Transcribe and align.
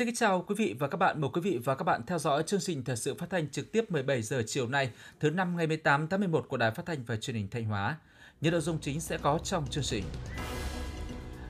Xin 0.00 0.06
kính 0.06 0.14
chào 0.14 0.44
quý 0.48 0.54
vị 0.58 0.74
và 0.78 0.88
các 0.88 0.96
bạn. 0.96 1.20
Mời 1.20 1.30
quý 1.32 1.40
vị 1.40 1.58
và 1.64 1.74
các 1.74 1.84
bạn 1.84 2.00
theo 2.06 2.18
dõi 2.18 2.42
chương 2.42 2.60
trình 2.60 2.84
thời 2.84 2.96
sự 2.96 3.14
phát 3.14 3.30
thanh 3.30 3.48
trực 3.48 3.72
tiếp 3.72 3.90
17 3.90 4.22
giờ 4.22 4.42
chiều 4.46 4.68
nay, 4.68 4.90
thứ 5.20 5.30
năm 5.30 5.56
ngày 5.56 5.66
18 5.66 6.08
tháng 6.08 6.20
11 6.20 6.48
của 6.48 6.56
Đài 6.56 6.70
Phát 6.70 6.86
thanh 6.86 7.04
và 7.06 7.16
Truyền 7.16 7.36
hình 7.36 7.48
Thanh 7.50 7.64
Hóa. 7.64 7.96
Những 8.40 8.52
nội 8.52 8.60
dung 8.60 8.78
chính 8.80 9.00
sẽ 9.00 9.18
có 9.18 9.38
trong 9.44 9.66
chương 9.70 9.84
trình. 9.84 10.04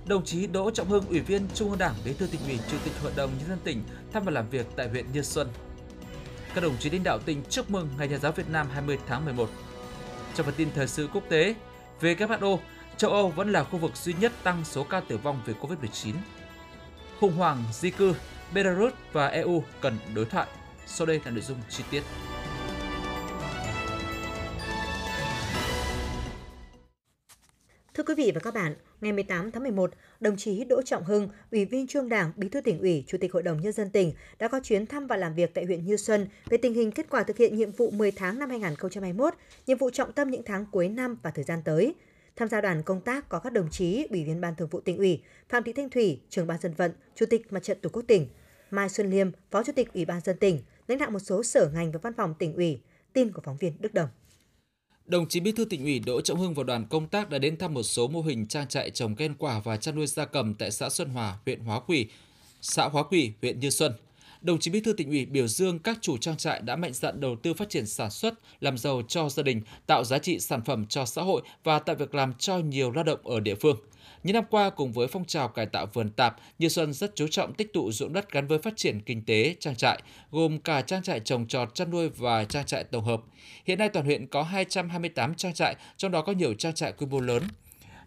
Đồng 0.07 0.25
chí 0.25 0.47
Đỗ 0.47 0.71
Trọng 0.71 0.89
Hưng, 0.89 1.07
Ủy 1.07 1.21
viên 1.21 1.49
Trung 1.55 1.71
ương 1.71 1.79
Đảng, 1.79 1.95
Bí 2.05 2.13
thư 2.13 2.27
tỉnh 2.27 2.41
ủy, 2.47 2.59
Chủ 2.71 2.77
tịch 2.85 2.93
Hội 3.03 3.13
đồng 3.17 3.31
nhân 3.39 3.49
dân 3.49 3.59
tỉnh 3.65 3.83
thăm 4.13 4.25
và 4.25 4.33
làm 4.33 4.51
việc 4.51 4.67
tại 4.77 4.89
huyện 4.89 5.13
Như 5.13 5.23
Xuân. 5.23 5.49
Các 6.55 6.61
đồng 6.61 6.77
chí 6.79 6.91
lãnh 6.91 7.05
đạo 7.05 7.19
tỉnh 7.19 7.43
chúc 7.51 7.71
mừng 7.71 7.89
Ngày 7.99 8.09
Nhà 8.09 8.19
giáo 8.19 8.33
Việt 8.33 8.49
Nam 8.49 8.67
20 8.73 8.99
tháng 9.07 9.25
11. 9.25 9.51
Trong 10.35 10.47
phần 10.47 10.55
tin 10.57 10.69
thời 10.75 10.89
sự 10.89 11.09
quốc 11.15 11.25
tế, 11.29 11.55
WHO, 12.01 12.59
châu 12.97 13.11
Âu 13.11 13.29
vẫn 13.29 13.53
là 13.53 13.65
khu 13.65 13.79
vực 13.79 13.97
duy 13.97 14.15
nhất 14.21 14.33
tăng 14.43 14.65
số 14.65 14.85
ca 14.85 15.01
tử 15.01 15.17
vong 15.17 15.43
vì 15.47 15.55
Covid-19 15.61 16.15
khủng 17.21 17.37
hoảng 17.37 17.65
di 17.73 17.91
cư, 17.91 18.15
Belarus 18.55 18.93
và 19.13 19.27
EU 19.27 19.63
cần 19.81 19.95
đối 20.15 20.25
thoại. 20.25 20.47
Sau 20.87 21.07
đây 21.07 21.21
là 21.25 21.31
nội 21.31 21.41
dung 21.41 21.59
chi 21.69 21.85
tiết. 21.91 22.03
Thưa 27.95 28.03
quý 28.03 28.15
vị 28.15 28.33
và 28.35 28.41
các 28.41 28.55
bạn, 28.55 28.75
ngày 29.01 29.13
18 29.13 29.51
tháng 29.51 29.63
11, 29.63 29.91
đồng 30.21 30.37
chí 30.37 30.65
Đỗ 30.65 30.83
Trọng 30.83 31.05
Hưng, 31.05 31.29
Ủy 31.51 31.65
viên 31.65 31.87
Trung 31.87 32.09
Đảng, 32.09 32.33
Bí 32.37 32.49
thư 32.49 32.61
tỉnh 32.61 32.81
ủy, 32.81 33.05
Chủ 33.07 33.19
tịch 33.21 33.33
Hội 33.33 33.43
đồng 33.43 33.61
Nhân 33.61 33.73
dân 33.73 33.91
tỉnh 33.91 34.13
đã 34.39 34.49
có 34.49 34.61
chuyến 34.63 34.87
thăm 34.87 35.07
và 35.07 35.17
làm 35.17 35.35
việc 35.35 35.55
tại 35.55 35.65
huyện 35.65 35.85
Như 35.85 35.97
Xuân 35.97 36.27
về 36.49 36.57
tình 36.57 36.75
hình 36.75 36.91
kết 36.91 37.07
quả 37.11 37.23
thực 37.23 37.37
hiện 37.37 37.57
nhiệm 37.57 37.73
vụ 37.73 37.91
10 37.91 38.11
tháng 38.11 38.39
năm 38.39 38.51
2021, 38.51 39.35
nhiệm 39.67 39.79
vụ 39.79 39.91
trọng 39.91 40.13
tâm 40.13 40.31
những 40.31 40.43
tháng 40.45 40.67
cuối 40.73 40.89
năm 40.89 41.17
và 41.23 41.31
thời 41.31 41.45
gian 41.45 41.63
tới– 41.65 41.95
Tham 42.41 42.49
gia 42.49 42.61
đoàn 42.61 42.83
công 42.83 43.01
tác 43.01 43.29
có 43.29 43.39
các 43.39 43.53
đồng 43.53 43.71
chí 43.71 44.07
Ủy 44.11 44.25
viên 44.25 44.41
Ban 44.41 44.55
Thường 44.55 44.69
vụ 44.69 44.81
tỉnh 44.81 44.97
ủy, 44.97 45.23
Phạm 45.49 45.63
Thị 45.63 45.73
Thanh 45.73 45.91
Thủy, 45.91 46.21
trưởng 46.29 46.47
ban 46.47 46.61
dân 46.61 46.75
vận, 46.75 46.93
Chủ 47.15 47.27
tịch 47.27 47.53
Mặt 47.53 47.63
trận 47.63 47.79
Tổ 47.83 47.91
quốc 47.93 48.03
tỉnh, 48.07 48.29
Mai 48.71 48.89
Xuân 48.89 49.11
Liêm, 49.11 49.31
Phó 49.51 49.63
Chủ 49.63 49.73
tịch 49.77 49.93
Ủy 49.93 50.05
ban 50.05 50.21
dân 50.21 50.37
tỉnh, 50.39 50.61
lãnh 50.89 50.99
đạo 50.99 51.11
một 51.11 51.19
số 51.19 51.43
sở 51.43 51.71
ngành 51.75 51.93
và 51.93 51.99
văn 52.03 52.13
phòng 52.17 52.35
tỉnh 52.39 52.55
ủy. 52.55 52.81
Tin 53.13 53.33
của 53.33 53.43
phóng 53.45 53.57
viên 53.57 53.73
Đức 53.81 53.95
Đồng. 53.95 54.09
Đồng 55.07 55.29
chí 55.29 55.41
Bí 55.41 55.53
thư 55.53 55.65
tỉnh 55.65 55.83
ủy 55.83 55.99
Đỗ 55.99 56.21
Trọng 56.21 56.39
Hưng 56.39 56.55
và 56.55 56.63
đoàn 56.63 56.87
công 56.91 57.09
tác 57.09 57.31
đã 57.31 57.39
đến 57.39 57.57
thăm 57.57 57.75
một 57.75 57.83
số 57.83 58.09
mô 58.09 58.23
hình 58.23 58.47
trang 58.47 58.69
trại 58.69 58.91
trồng 58.91 59.17
cây 59.17 59.31
quả 59.39 59.61
và 59.65 59.77
chăn 59.77 59.97
nuôi 59.97 60.07
gia 60.07 60.25
cầm 60.25 60.55
tại 60.55 60.71
xã 60.71 60.91
Xuân 60.91 61.09
Hòa, 61.09 61.39
huyện 61.47 61.61
Hóa 61.61 61.81
Quỳ, 61.81 62.07
xã 62.61 62.85
Hóa 62.85 63.03
Quỳ, 63.03 63.33
huyện 63.43 63.61
Như 63.61 63.71
Xuân 63.71 63.93
đồng 64.41 64.59
chí 64.59 64.71
Bí 64.71 64.81
thư 64.81 64.93
tỉnh 64.93 65.09
ủy 65.09 65.27
biểu 65.27 65.47
dương 65.47 65.79
các 65.79 65.99
chủ 66.01 66.17
trang 66.17 66.37
trại 66.37 66.61
đã 66.61 66.77
mạnh 66.77 66.93
dạn 66.93 67.21
đầu 67.21 67.37
tư 67.43 67.55
phát 67.55 67.69
triển 67.71 67.87
sản 67.87 68.11
xuất, 68.11 68.35
làm 68.61 68.79
giàu 68.79 69.03
cho 69.09 69.29
gia 69.29 69.43
đình, 69.43 69.63
tạo 69.87 70.05
giá 70.05 70.19
trị 70.19 70.41
sản 70.41 70.65
phẩm 70.65 70.87
cho 70.87 71.05
xã 71.05 71.23
hội 71.23 71.43
và 71.65 71.79
tạo 71.79 71.97
việc 71.97 72.15
làm 72.15 72.33
cho 72.39 72.59
nhiều 72.59 72.91
lao 72.91 73.05
động 73.05 73.21
ở 73.25 73.41
địa 73.41 73.55
phương. 73.55 73.77
Những 74.23 74.35
năm 74.35 74.45
qua, 74.51 74.71
cùng 74.71 74.93
với 74.93 75.07
phong 75.07 75.25
trào 75.25 75.49
cải 75.49 75.67
tạo 75.67 75.87
vườn 75.93 76.11
tạp, 76.11 76.37
Như 76.59 76.69
Xuân 76.69 76.93
rất 76.93 77.17
chú 77.17 77.27
trọng 77.31 77.55
tích 77.55 77.73
tụ 77.73 77.93
ruộng 77.93 78.13
đất 78.13 78.33
gắn 78.33 78.47
với 78.47 78.59
phát 78.59 78.73
triển 78.77 79.01
kinh 79.01 79.25
tế 79.25 79.55
trang 79.61 79.77
trại, 79.77 80.03
gồm 80.31 80.59
cả 80.59 80.83
trang 80.83 81.03
trại 81.03 81.21
trồng 81.21 81.47
trọt, 81.47 81.75
chăn 81.75 81.91
nuôi 81.91 82.09
và 82.09 82.45
trang 82.45 82.67
trại 82.67 82.85
tổng 82.85 83.05
hợp. 83.05 83.21
Hiện 83.65 83.79
nay 83.79 83.89
toàn 83.89 84.07
huyện 84.07 84.27
có 84.27 84.43
228 84.43 85.35
trang 85.35 85.55
trại, 85.55 85.77
trong 85.97 86.13
đó 86.13 86.23
có 86.23 86.33
nhiều 86.33 86.55
trang 86.55 86.75
trại 86.75 86.93
quy 86.93 87.07
mô 87.07 87.21
lớn. 87.21 87.43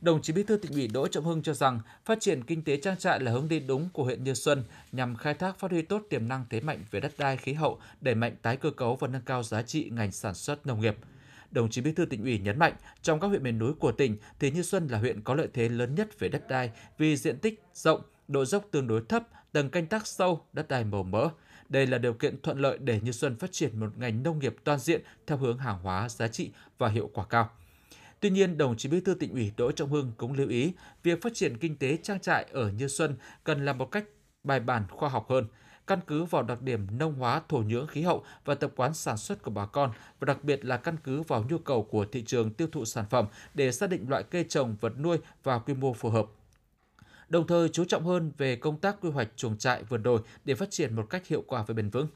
Đồng 0.03 0.21
chí 0.21 0.33
Bí 0.33 0.43
thư 0.43 0.57
tỉnh 0.57 0.71
ủy 0.73 0.87
Đỗ 0.87 1.07
Trọng 1.07 1.25
Hưng 1.25 1.43
cho 1.43 1.53
rằng 1.53 1.79
phát 2.05 2.21
triển 2.21 2.43
kinh 2.43 2.63
tế 2.63 2.77
trang 2.77 2.97
trại 2.97 3.19
là 3.19 3.31
hướng 3.31 3.47
đi 3.47 3.59
đúng 3.59 3.89
của 3.93 4.03
huyện 4.03 4.23
Như 4.23 4.33
Xuân 4.33 4.63
nhằm 4.91 5.15
khai 5.15 5.33
thác 5.33 5.59
phát 5.59 5.71
huy 5.71 5.81
tốt 5.81 6.01
tiềm 6.09 6.27
năng 6.27 6.45
thế 6.49 6.61
mạnh 6.61 6.83
về 6.91 6.99
đất 6.99 7.11
đai 7.17 7.37
khí 7.37 7.53
hậu, 7.53 7.79
đẩy 8.01 8.15
mạnh 8.15 8.35
tái 8.41 8.57
cơ 8.57 8.71
cấu 8.71 8.95
và 8.95 9.07
nâng 9.07 9.21
cao 9.21 9.43
giá 9.43 9.61
trị 9.61 9.89
ngành 9.91 10.11
sản 10.11 10.33
xuất 10.33 10.65
nông 10.65 10.81
nghiệp. 10.81 10.95
Đồng 11.51 11.69
chí 11.69 11.81
Bí 11.81 11.91
thư 11.91 12.05
tỉnh 12.05 12.23
ủy 12.23 12.39
nhấn 12.39 12.59
mạnh, 12.59 12.73
trong 13.01 13.19
các 13.19 13.27
huyện 13.27 13.43
miền 13.43 13.59
núi 13.59 13.73
của 13.73 13.91
tỉnh 13.91 14.17
thì 14.39 14.51
Như 14.51 14.63
Xuân 14.63 14.87
là 14.87 14.97
huyện 14.97 15.21
có 15.21 15.33
lợi 15.33 15.47
thế 15.53 15.69
lớn 15.69 15.95
nhất 15.95 16.19
về 16.19 16.29
đất 16.29 16.47
đai 16.47 16.71
vì 16.97 17.17
diện 17.17 17.37
tích 17.37 17.63
rộng, 17.73 18.01
độ 18.27 18.45
dốc 18.45 18.67
tương 18.71 18.87
đối 18.87 19.01
thấp, 19.09 19.23
tầng 19.51 19.69
canh 19.69 19.87
tác 19.87 20.07
sâu, 20.07 20.45
đất 20.53 20.67
đai 20.67 20.83
màu 20.83 21.03
mỡ. 21.03 21.29
Đây 21.69 21.87
là 21.87 21.97
điều 21.97 22.13
kiện 22.13 22.41
thuận 22.41 22.59
lợi 22.59 22.77
để 22.77 22.99
Như 23.03 23.11
Xuân 23.11 23.35
phát 23.35 23.51
triển 23.51 23.79
một 23.79 23.97
ngành 23.97 24.23
nông 24.23 24.39
nghiệp 24.39 24.55
toàn 24.63 24.79
diện 24.79 25.01
theo 25.27 25.37
hướng 25.37 25.57
hàng 25.57 25.79
hóa, 25.83 26.09
giá 26.09 26.27
trị 26.27 26.51
và 26.77 26.89
hiệu 26.89 27.09
quả 27.13 27.25
cao. 27.25 27.49
Tuy 28.23 28.29
nhiên, 28.29 28.57
đồng 28.57 28.77
chí 28.77 28.89
Bí 28.89 29.01
thư 29.01 29.13
tỉnh 29.13 29.33
ủy 29.33 29.51
Đỗ 29.57 29.71
Trọng 29.71 29.89
Hưng 29.89 30.11
cũng 30.17 30.33
lưu 30.33 30.49
ý 30.49 30.73
việc 31.03 31.21
phát 31.21 31.33
triển 31.33 31.57
kinh 31.57 31.75
tế 31.75 31.97
trang 32.03 32.19
trại 32.19 32.45
ở 32.51 32.69
Như 32.69 32.87
Xuân 32.87 33.15
cần 33.43 33.65
làm 33.65 33.77
một 33.77 33.91
cách 33.91 34.05
bài 34.43 34.59
bản 34.59 34.83
khoa 34.89 35.09
học 35.09 35.29
hơn, 35.29 35.45
căn 35.87 35.99
cứ 36.07 36.23
vào 36.23 36.43
đặc 36.43 36.61
điểm 36.61 36.87
nông 36.97 37.13
hóa 37.13 37.41
thổ 37.49 37.57
nhưỡng 37.57 37.87
khí 37.87 38.01
hậu 38.01 38.23
và 38.45 38.55
tập 38.55 38.71
quán 38.75 38.93
sản 38.93 39.17
xuất 39.17 39.41
của 39.41 39.51
bà 39.51 39.65
con 39.65 39.91
và 40.19 40.25
đặc 40.25 40.43
biệt 40.43 40.65
là 40.65 40.77
căn 40.77 40.95
cứ 41.03 41.21
vào 41.21 41.45
nhu 41.49 41.57
cầu 41.57 41.83
của 41.83 42.05
thị 42.05 42.23
trường 42.25 42.53
tiêu 42.53 42.67
thụ 42.71 42.85
sản 42.85 43.05
phẩm 43.09 43.25
để 43.53 43.71
xác 43.71 43.89
định 43.89 44.09
loại 44.09 44.23
cây 44.23 44.45
trồng 44.49 44.75
vật 44.81 44.93
nuôi 44.99 45.17
và 45.43 45.59
quy 45.59 45.73
mô 45.73 45.93
phù 45.93 46.09
hợp. 46.09 46.25
Đồng 47.29 47.47
thời 47.47 47.69
chú 47.69 47.85
trọng 47.85 48.05
hơn 48.05 48.31
về 48.37 48.55
công 48.55 48.79
tác 48.79 49.01
quy 49.01 49.09
hoạch 49.09 49.29
chuồng 49.35 49.57
trại 49.57 49.83
vườn 49.83 50.03
đồi 50.03 50.21
để 50.45 50.55
phát 50.55 50.71
triển 50.71 50.95
một 50.95 51.09
cách 51.09 51.27
hiệu 51.27 51.43
quả 51.47 51.63
và 51.67 51.73
bền 51.73 51.89
vững 51.89 52.07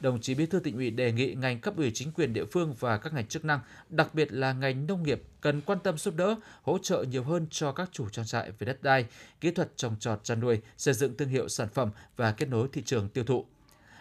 đồng 0.00 0.20
chí 0.20 0.34
Bí 0.34 0.46
thư 0.46 0.58
tỉnh 0.58 0.76
ủy 0.76 0.90
đề 0.90 1.12
nghị 1.12 1.34
ngành 1.34 1.60
cấp 1.60 1.76
ủy 1.76 1.90
chính 1.94 2.12
quyền 2.12 2.32
địa 2.32 2.44
phương 2.44 2.74
và 2.80 2.98
các 2.98 3.14
ngành 3.14 3.26
chức 3.26 3.44
năng, 3.44 3.60
đặc 3.88 4.14
biệt 4.14 4.32
là 4.32 4.52
ngành 4.52 4.86
nông 4.86 5.02
nghiệp 5.02 5.22
cần 5.40 5.60
quan 5.60 5.78
tâm 5.78 5.98
giúp 5.98 6.14
đỡ, 6.16 6.34
hỗ 6.62 6.78
trợ 6.82 7.02
nhiều 7.02 7.22
hơn 7.22 7.46
cho 7.50 7.72
các 7.72 7.88
chủ 7.92 8.08
trang 8.08 8.26
trại 8.26 8.50
về 8.50 8.64
đất 8.64 8.82
đai, 8.82 9.06
kỹ 9.40 9.50
thuật 9.50 9.76
trồng 9.76 9.96
trọt 9.98 10.24
chăn 10.24 10.40
nuôi, 10.40 10.60
xây 10.76 10.94
dựng 10.94 11.16
thương 11.16 11.28
hiệu 11.28 11.48
sản 11.48 11.68
phẩm 11.68 11.90
và 12.16 12.32
kết 12.32 12.48
nối 12.48 12.68
thị 12.72 12.82
trường 12.84 13.08
tiêu 13.08 13.24
thụ. 13.24 13.46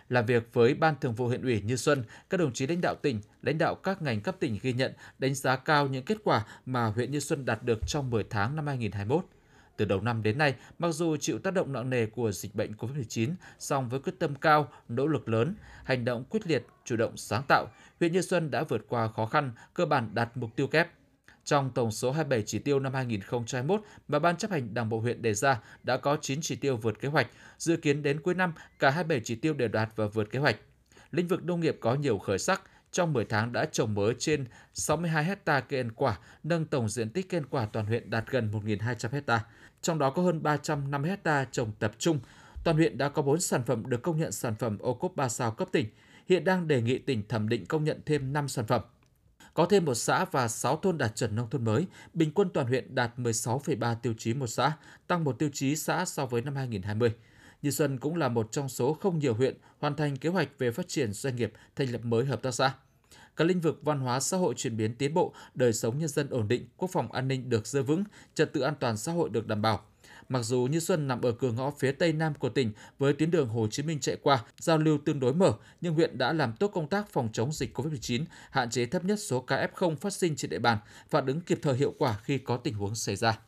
Làm 0.10 0.26
việc 0.26 0.50
với 0.54 0.74
Ban 0.74 0.96
Thường 1.02 1.14
vụ 1.14 1.28
huyện 1.28 1.42
ủy 1.42 1.62
Như 1.62 1.76
Xuân, 1.76 2.04
các 2.30 2.40
đồng 2.40 2.54
chí 2.54 2.68
lãnh 2.68 2.82
đạo 2.82 2.96
tỉnh, 2.96 3.22
lãnh 3.42 3.58
đạo 3.58 3.76
các 3.76 4.02
ngành 4.02 4.22
cấp 4.22 4.36
tỉnh 4.40 4.60
ghi 4.62 4.74
nhận, 4.74 4.94
đánh 5.20 5.36
giá 5.36 5.56
cao 5.56 5.88
những 5.88 6.06
kết 6.06 6.18
quả 6.24 6.46
mà 6.66 6.86
huyện 6.86 7.12
Như 7.12 7.20
Xuân 7.20 7.46
đạt 7.46 7.64
được 7.64 7.80
trong 7.88 8.10
10 8.10 8.24
tháng 8.30 8.56
năm 8.56 8.68
2021 8.68 9.26
từ 9.78 9.86
đầu 9.86 10.02
năm 10.02 10.24
đến 10.24 10.38
nay, 10.38 10.56
mặc 10.80 10.92
dù 10.92 11.18
chịu 11.18 11.40
tác 11.40 11.54
động 11.54 11.74
nặng 11.74 11.90
nề 11.90 12.06
của 12.06 12.32
dịch 12.32 12.56
bệnh 12.56 12.72
COVID-19, 12.72 13.34
song 13.60 13.90
với 13.90 14.00
quyết 14.00 14.14
tâm 14.20 14.36
cao, 14.36 14.72
nỗ 14.90 15.08
lực 15.08 15.30
lớn, 15.30 15.56
hành 15.84 16.06
động 16.06 16.24
quyết 16.30 16.48
liệt, 16.48 16.66
chủ 16.86 16.96
động 16.96 17.18
sáng 17.18 17.44
tạo, 17.48 17.68
huyện 18.00 18.12
Như 18.12 18.22
Xuân 18.22 18.52
đã 18.52 18.64
vượt 18.64 18.86
qua 18.88 19.08
khó 19.08 19.26
khăn, 19.26 19.52
cơ 19.74 19.86
bản 19.86 20.10
đạt 20.14 20.38
mục 20.38 20.56
tiêu 20.56 20.68
kép. 20.68 20.90
Trong 21.44 21.72
tổng 21.76 21.92
số 21.92 22.12
27 22.12 22.44
chỉ 22.46 22.60
tiêu 22.60 22.80
năm 22.80 22.94
2021 22.94 23.82
mà 24.08 24.20
Ban 24.20 24.38
chấp 24.38 24.52
hành 24.52 24.74
Đảng 24.74 24.90
bộ 24.90 25.00
huyện 25.00 25.22
đề 25.22 25.34
ra 25.34 25.60
đã 25.84 25.98
có 25.98 26.18
9 26.22 26.40
chỉ 26.42 26.56
tiêu 26.56 26.78
vượt 26.78 27.00
kế 27.00 27.08
hoạch, 27.08 27.28
dự 27.58 27.78
kiến 27.78 28.04
đến 28.04 28.22
cuối 28.22 28.34
năm 28.34 28.54
cả 28.80 28.90
27 28.90 29.22
chỉ 29.24 29.36
tiêu 29.36 29.54
đều 29.54 29.68
đạt 29.68 29.90
và 29.96 30.08
vượt 30.08 30.32
kế 30.32 30.40
hoạch. 30.40 30.56
Lĩnh 31.12 31.28
vực 31.28 31.44
nông 31.44 31.60
nghiệp 31.60 31.78
có 31.80 31.96
nhiều 31.96 32.18
khởi 32.18 32.40
sắc, 32.40 32.62
trong 32.92 33.14
10 33.14 33.26
tháng 33.26 33.54
đã 33.54 33.66
trồng 33.66 33.94
mới 33.94 34.16
trên 34.20 34.46
62 34.74 35.24
hecta 35.24 35.60
cây 35.60 35.80
ăn 35.80 35.92
quả, 35.92 36.18
nâng 36.44 36.66
tổng 36.66 36.90
diện 36.90 37.10
tích 37.10 37.30
cây 37.30 37.40
ăn 37.40 37.46
quả 37.50 37.66
toàn 37.66 37.86
huyện 37.86 38.10
đạt 38.10 38.26
gần 38.30 38.52
1.200 38.52 39.10
hecta 39.12 39.46
trong 39.86 40.00
đó 40.00 40.10
có 40.10 40.22
hơn 40.22 40.44
350 40.44 41.10
hecta 41.10 41.46
trồng 41.52 41.72
tập 41.80 41.92
trung. 41.98 42.20
Toàn 42.64 42.78
huyện 42.78 42.98
đã 42.98 43.10
có 43.10 43.22
4 43.22 43.40
sản 43.40 43.64
phẩm 43.66 43.84
được 43.90 44.02
công 44.02 44.18
nhận 44.18 44.32
sản 44.32 44.56
phẩm 44.60 44.78
ô 44.80 44.94
cốp 44.94 45.16
3 45.16 45.30
sao 45.30 45.52
cấp 45.52 45.68
tỉnh, 45.72 45.86
hiện 46.30 46.44
đang 46.44 46.68
đề 46.68 46.82
nghị 46.82 46.98
tỉnh 46.98 47.28
thẩm 47.28 47.50
định 47.50 47.66
công 47.66 47.84
nhận 47.84 48.02
thêm 48.06 48.34
5 48.34 48.48
sản 48.48 48.66
phẩm. 48.66 48.82
Có 49.54 49.66
thêm 49.66 49.86
một 49.86 49.94
xã 49.94 50.26
và 50.26 50.48
6 50.48 50.78
thôn 50.78 50.98
đạt 50.98 51.16
chuẩn 51.16 51.36
nông 51.36 51.50
thôn 51.50 51.66
mới, 51.66 51.88
bình 52.14 52.32
quân 52.32 52.50
toàn 52.54 52.68
huyện 52.68 52.96
đạt 52.96 53.12
16,3 53.18 53.96
tiêu 53.96 54.14
chí 54.18 54.34
một 54.34 54.48
xã, 54.48 54.72
tăng 55.08 55.24
một 55.24 55.40
tiêu 55.40 55.50
chí 55.54 55.76
xã 55.76 56.06
so 56.06 56.26
với 56.26 56.42
năm 56.42 56.56
2020. 56.56 57.14
Như 57.62 57.72
Xuân 57.72 57.98
cũng 57.98 58.16
là 58.16 58.30
một 58.30 58.52
trong 58.52 58.70
số 58.70 58.94
không 58.94 59.20
nhiều 59.20 59.34
huyện 59.34 59.58
hoàn 59.80 59.96
thành 59.96 60.18
kế 60.18 60.30
hoạch 60.30 60.50
về 60.58 60.72
phát 60.72 60.88
triển 60.88 61.14
doanh 61.14 61.36
nghiệp 61.36 61.54
thành 61.76 61.92
lập 61.92 62.02
mới 62.04 62.26
hợp 62.26 62.42
tác 62.42 62.52
xã 62.52 62.74
các 63.38 63.48
lĩnh 63.48 63.62
vực 63.62 63.80
văn 63.84 64.00
hóa 64.00 64.20
xã 64.20 64.38
hội 64.38 64.54
chuyển 64.58 64.78
biến 64.78 64.96
tiến 64.96 65.14
bộ, 65.14 65.34
đời 65.56 65.74
sống 65.74 66.00
nhân 66.00 66.10
dân 66.10 66.30
ổn 66.30 66.48
định, 66.48 66.66
quốc 66.78 66.90
phòng 66.92 67.12
an 67.12 67.28
ninh 67.28 67.50
được 67.50 67.68
giữ 67.68 67.84
vững, 67.84 68.04
trật 68.36 68.54
tự 68.54 68.62
an 68.62 68.74
toàn 68.80 68.98
xã 68.98 69.12
hội 69.12 69.30
được 69.30 69.48
đảm 69.48 69.62
bảo. 69.62 69.82
Mặc 70.30 70.42
dù 70.44 70.68
Như 70.72 70.80
Xuân 70.80 71.08
nằm 71.08 71.22
ở 71.22 71.32
cửa 71.32 71.52
ngõ 71.52 71.72
phía 71.72 71.92
tây 71.92 72.14
nam 72.14 72.34
của 72.34 72.50
tỉnh 72.50 72.72
với 73.00 73.14
tuyến 73.14 73.32
đường 73.32 73.48
Hồ 73.48 73.68
Chí 73.72 73.84
Minh 73.84 74.00
chạy 74.00 74.18
qua, 74.22 74.44
giao 74.60 74.78
lưu 74.78 74.98
tương 75.06 75.20
đối 75.20 75.34
mở, 75.34 75.54
nhưng 75.82 75.94
huyện 75.94 76.18
đã 76.18 76.34
làm 76.34 76.54
tốt 76.54 76.68
công 76.68 76.88
tác 76.88 77.10
phòng 77.10 77.30
chống 77.34 77.52
dịch 77.52 77.78
COVID-19, 77.78 78.24
hạn 78.50 78.70
chế 78.70 78.86
thấp 78.86 79.06
nhất 79.06 79.20
số 79.20 79.42
ca 79.42 79.68
F0 79.74 79.96
phát 79.96 80.14
sinh 80.14 80.36
trên 80.36 80.52
địa 80.52 80.60
bàn, 80.60 80.78
phản 81.10 81.26
ứng 81.26 81.42
kịp 81.42 81.60
thời 81.62 81.76
hiệu 81.76 81.94
quả 81.98 82.20
khi 82.24 82.38
có 82.38 82.58
tình 82.58 82.74
huống 82.74 82.96
xảy 82.96 83.16
ra. 83.16 83.40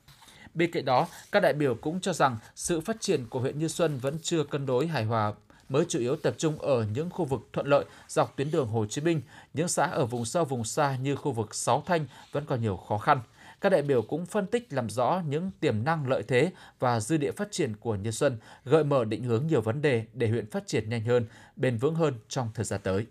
Bên 0.53 0.71
cạnh 0.71 0.85
đó, 0.85 1.07
các 1.31 1.39
đại 1.39 1.53
biểu 1.53 1.75
cũng 1.75 2.01
cho 2.01 2.13
rằng 2.13 2.38
sự 2.56 2.81
phát 2.81 3.01
triển 3.01 3.25
của 3.29 3.39
huyện 3.39 3.59
Như 3.59 3.67
Xuân 3.67 3.97
vẫn 3.97 4.17
chưa 4.21 4.44
cân 4.44 4.65
đối 4.65 4.88
hài 4.88 5.03
hòa 5.06 5.33
mới 5.69 5.85
chủ 5.89 5.99
yếu 5.99 6.15
tập 6.15 6.35
trung 6.37 6.59
ở 6.59 6.85
những 6.93 7.09
khu 7.09 7.25
vực 7.25 7.41
thuận 7.53 7.67
lợi 7.67 7.85
dọc 8.07 8.37
tuyến 8.37 8.51
đường 8.51 8.67
Hồ 8.67 8.85
Chí 8.85 9.01
Minh, 9.01 9.21
những 9.53 9.67
xã 9.67 9.85
ở 9.85 10.05
vùng 10.05 10.25
sâu 10.25 10.45
vùng 10.45 10.63
xa 10.63 10.97
như 11.01 11.15
khu 11.15 11.31
vực 11.31 11.55
Sáu 11.55 11.83
Thanh 11.85 12.05
vẫn 12.31 12.45
còn 12.45 12.61
nhiều 12.61 12.77
khó 12.77 12.97
khăn. 12.97 13.19
Các 13.61 13.69
đại 13.69 13.81
biểu 13.81 14.01
cũng 14.01 14.25
phân 14.25 14.47
tích 14.47 14.73
làm 14.73 14.89
rõ 14.89 15.21
những 15.29 15.51
tiềm 15.59 15.83
năng 15.83 16.07
lợi 16.07 16.23
thế 16.27 16.51
và 16.79 16.99
dư 16.99 17.17
địa 17.17 17.31
phát 17.31 17.47
triển 17.51 17.75
của 17.75 17.95
Như 17.95 18.11
Xuân, 18.11 18.37
gợi 18.65 18.83
mở 18.83 19.05
định 19.05 19.23
hướng 19.23 19.47
nhiều 19.47 19.61
vấn 19.61 19.81
đề 19.81 20.05
để 20.13 20.27
huyện 20.27 20.49
phát 20.49 20.67
triển 20.67 20.89
nhanh 20.89 21.03
hơn, 21.03 21.25
bền 21.55 21.77
vững 21.77 21.95
hơn 21.95 22.13
trong 22.29 22.49
thời 22.53 22.65
gian 22.65 22.79
tới. 22.83 23.05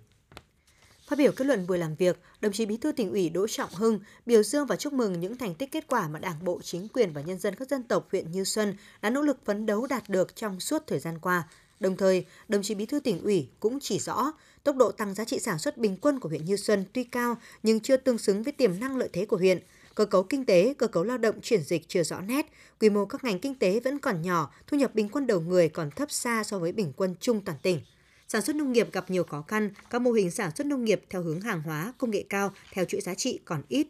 Phát 1.07 1.19
biểu 1.19 1.33
kết 1.33 1.45
luận 1.45 1.67
buổi 1.67 1.79
làm 1.79 1.95
việc, 1.95 2.21
đồng 2.41 2.53
chí 2.53 2.67
Bí 2.67 2.77
thư 2.77 2.93
tỉnh 2.93 3.11
ủy 3.11 3.29
Đỗ 3.29 3.47
Trọng 3.47 3.71
Hưng 3.75 4.01
biểu 4.27 4.43
dương 4.43 4.67
và 4.67 4.77
chúc 4.77 4.93
mừng 4.93 5.21
những 5.21 5.39
thành 5.39 5.55
tích 5.55 5.73
kết 5.73 5.87
quả 5.87 6.09
mà 6.09 6.19
Đảng 6.19 6.45
bộ, 6.45 6.61
chính 6.63 6.89
quyền 6.89 7.13
và 7.13 7.21
nhân 7.21 7.39
dân 7.39 7.55
các 7.55 7.69
dân 7.69 7.83
tộc 7.83 8.09
huyện 8.13 8.31
Như 8.31 8.45
Xuân 8.45 8.75
đã 9.03 9.11
nỗ 9.11 9.23
lực 9.23 9.45
phấn 9.45 9.67
đấu 9.67 9.87
đạt 9.87 10.09
được 10.09 10.37
trong 10.37 10.61
suốt 10.61 10.83
thời 10.87 10.99
gian 10.99 11.19
qua, 11.19 11.49
Đồng 11.81 11.97
thời, 11.97 12.25
đồng 12.49 12.63
chí 12.63 12.75
Bí 12.75 12.87
thư 12.87 13.01
tỉnh 13.01 13.23
ủy 13.23 13.49
cũng 13.61 13.81
chỉ 13.81 13.99
rõ, 13.99 14.33
tốc 14.65 14.77
độ 14.77 14.93
tăng 14.93 15.15
giá 15.15 15.25
trị 15.25 15.39
sản 15.39 15.59
xuất 15.59 15.79
bình 15.79 15.97
quân 16.01 16.21
của 16.21 16.29
huyện 16.29 16.45
Như 16.45 16.57
Xuân 16.57 16.85
tuy 16.93 17.05
cao 17.05 17.37
nhưng 17.63 17.81
chưa 17.81 17.97
tương 17.97 18.19
xứng 18.19 18.43
với 18.43 18.53
tiềm 18.53 18.81
năng 18.81 18.97
lợi 18.97 19.09
thế 19.13 19.27
của 19.27 19.37
huyện. 19.37 19.59
cơ 19.95 20.05
cấu 20.05 20.23
kinh 20.23 20.45
tế, 20.45 20.75
cơ 20.79 20.87
cấu 20.87 21.05
lao 21.05 21.19
động 21.19 21.41
chuyển 21.43 21.63
dịch 21.63 21.89
chưa 21.89 22.03
rõ 22.03 22.21
nét, 22.21 22.47
quy 22.81 22.91
mô 22.91 23.07
các 23.07 23.25
ngành 23.25 23.39
kinh 23.39 23.55
tế 23.55 23.81
vẫn 23.81 23.99
còn 23.99 24.23
nhỏ, 24.23 24.55
thu 24.67 24.77
nhập 24.77 24.95
bình 24.95 25.09
quân 25.09 25.27
đầu 25.27 25.41
người 25.41 25.69
còn 25.69 25.91
thấp 25.91 26.11
xa 26.11 26.45
so 26.45 26.59
với 26.59 26.73
bình 26.73 26.93
quân 26.97 27.15
chung 27.21 27.41
toàn 27.41 27.59
tỉnh. 27.63 27.81
Sản 28.29 28.43
xuất 28.43 28.57
nông 28.57 28.73
nghiệp 28.73 28.93
gặp 28.93 29.11
nhiều 29.11 29.25
khó 29.25 29.45
khăn, 29.49 29.71
các 29.91 30.03
mô 30.03 30.13
hình 30.13 30.31
sản 30.31 30.51
xuất 30.57 30.67
nông 30.67 30.85
nghiệp 30.85 31.03
theo 31.11 31.23
hướng 31.23 31.41
hàng 31.41 31.63
hóa, 31.63 31.93
công 31.99 32.11
nghệ 32.11 32.25
cao 32.29 32.53
theo 32.73 32.85
chuỗi 32.85 33.01
giá 33.01 33.15
trị 33.15 33.41
còn 33.45 33.63
ít. 33.69 33.87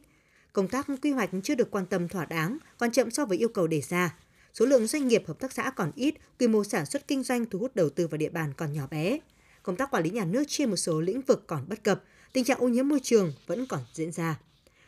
Công 0.53 0.69
tác 0.69 0.87
quy 1.03 1.11
hoạch 1.11 1.31
chưa 1.45 1.55
được 1.55 1.71
quan 1.71 1.87
tâm 1.87 2.09
thỏa 2.09 2.25
đáng, 2.25 2.59
còn 2.79 2.93
chậm 2.93 3.11
so 3.11 3.27
với 3.27 3.39
yêu 3.39 3.49
cầu 3.49 3.67
đề 3.67 3.81
ra. 3.81 4.15
Số 4.59 4.67
lượng 4.67 4.87
doanh 4.87 5.09
nghiệp 5.09 5.23
hợp 5.27 5.41
tác 5.41 5.53
xã 5.53 5.71
còn 5.71 5.91
ít, 5.95 6.15
quy 6.39 6.49
mô 6.49 6.65
sản 6.65 6.87
xuất 6.87 7.09
kinh 7.09 7.23
doanh 7.23 7.47
thu 7.47 7.59
hút 7.59 7.77
đầu 7.77 7.91
tư 7.91 8.07
vào 8.07 8.19
địa 8.19 8.29
bàn 8.29 8.53
còn 8.57 8.73
nhỏ 8.73 8.87
bé. 8.91 9.19
Công 9.63 9.77
tác 9.77 9.91
quản 9.91 10.03
lý 10.03 10.11
nhà 10.11 10.25
nước 10.25 10.45
trên 10.49 10.71
một 10.71 10.77
số 10.77 11.01
lĩnh 11.01 11.21
vực 11.21 11.45
còn 11.47 11.65
bất 11.69 11.85
cập, 11.85 12.05
tình 12.33 12.45
trạng 12.45 12.59
ô 12.59 12.69
nhiễm 12.69 12.89
môi 12.89 13.01
trường 13.03 13.33
vẫn 13.47 13.67
còn 13.67 13.81
diễn 13.95 14.13
ra. 14.13 14.39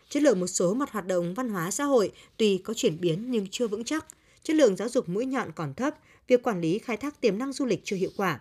Chất 0.09 0.23
lượng 0.23 0.41
một 0.41 0.47
số 0.47 0.75
mặt 0.75 0.91
hoạt 0.91 1.07
động 1.07 1.35
văn 1.35 1.49
hóa 1.49 1.71
xã 1.71 1.85
hội 1.85 2.13
tuy 2.37 2.59
có 2.59 2.75
chuyển 2.75 3.01
biến 3.01 3.31
nhưng 3.31 3.47
chưa 3.51 3.69
vững 3.69 3.85
chắc, 3.85 4.07
chất 4.43 4.57
lượng 4.57 4.77
giáo 4.77 4.89
dục 4.89 5.09
mũi 5.09 5.27
nhọn 5.27 5.53
còn 5.53 5.75
thấp, 5.75 5.95
việc 6.29 6.43
quản 6.43 6.61
lý 6.61 6.79
khai 6.79 6.97
thác 6.97 7.21
tiềm 7.21 7.39
năng 7.39 7.53
du 7.53 7.65
lịch 7.65 7.81
chưa 7.85 7.97
hiệu 7.97 8.11
quả. 8.17 8.41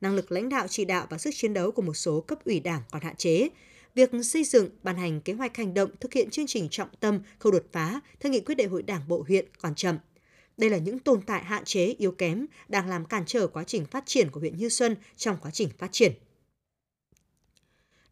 Năng 0.00 0.14
lực 0.14 0.32
lãnh 0.32 0.48
đạo 0.48 0.66
chỉ 0.68 0.84
đạo 0.84 1.06
và 1.10 1.18
sức 1.18 1.30
chiến 1.34 1.54
đấu 1.54 1.70
của 1.70 1.82
một 1.82 1.94
số 1.94 2.20
cấp 2.20 2.38
ủy 2.44 2.60
đảng 2.60 2.82
còn 2.90 3.02
hạn 3.02 3.16
chế. 3.16 3.48
Việc 3.94 4.10
xây 4.24 4.44
dựng, 4.44 4.68
ban 4.82 4.96
hành 4.96 5.20
kế 5.20 5.32
hoạch 5.32 5.56
hành 5.56 5.74
động 5.74 5.90
thực 6.00 6.12
hiện 6.12 6.30
chương 6.30 6.46
trình 6.46 6.68
trọng 6.70 6.88
tâm, 7.00 7.20
khâu 7.38 7.52
đột 7.52 7.64
phá 7.72 8.00
theo 8.20 8.32
nghị 8.32 8.40
quyết 8.40 8.54
đại 8.54 8.66
hội 8.66 8.82
đảng 8.82 9.08
bộ 9.08 9.24
huyện 9.28 9.46
còn 9.60 9.74
chậm. 9.74 9.98
Đây 10.56 10.70
là 10.70 10.78
những 10.78 10.98
tồn 10.98 11.22
tại 11.22 11.44
hạn 11.44 11.64
chế, 11.64 11.94
yếu 11.98 12.12
kém 12.12 12.46
đang 12.68 12.88
làm 12.88 13.04
cản 13.04 13.24
trở 13.26 13.46
quá 13.46 13.64
trình 13.64 13.86
phát 13.86 14.06
triển 14.06 14.30
của 14.30 14.40
huyện 14.40 14.56
Như 14.56 14.68
Xuân 14.68 14.96
trong 15.16 15.36
quá 15.42 15.50
trình 15.50 15.68
phát 15.78 15.92
triển. 15.92 16.12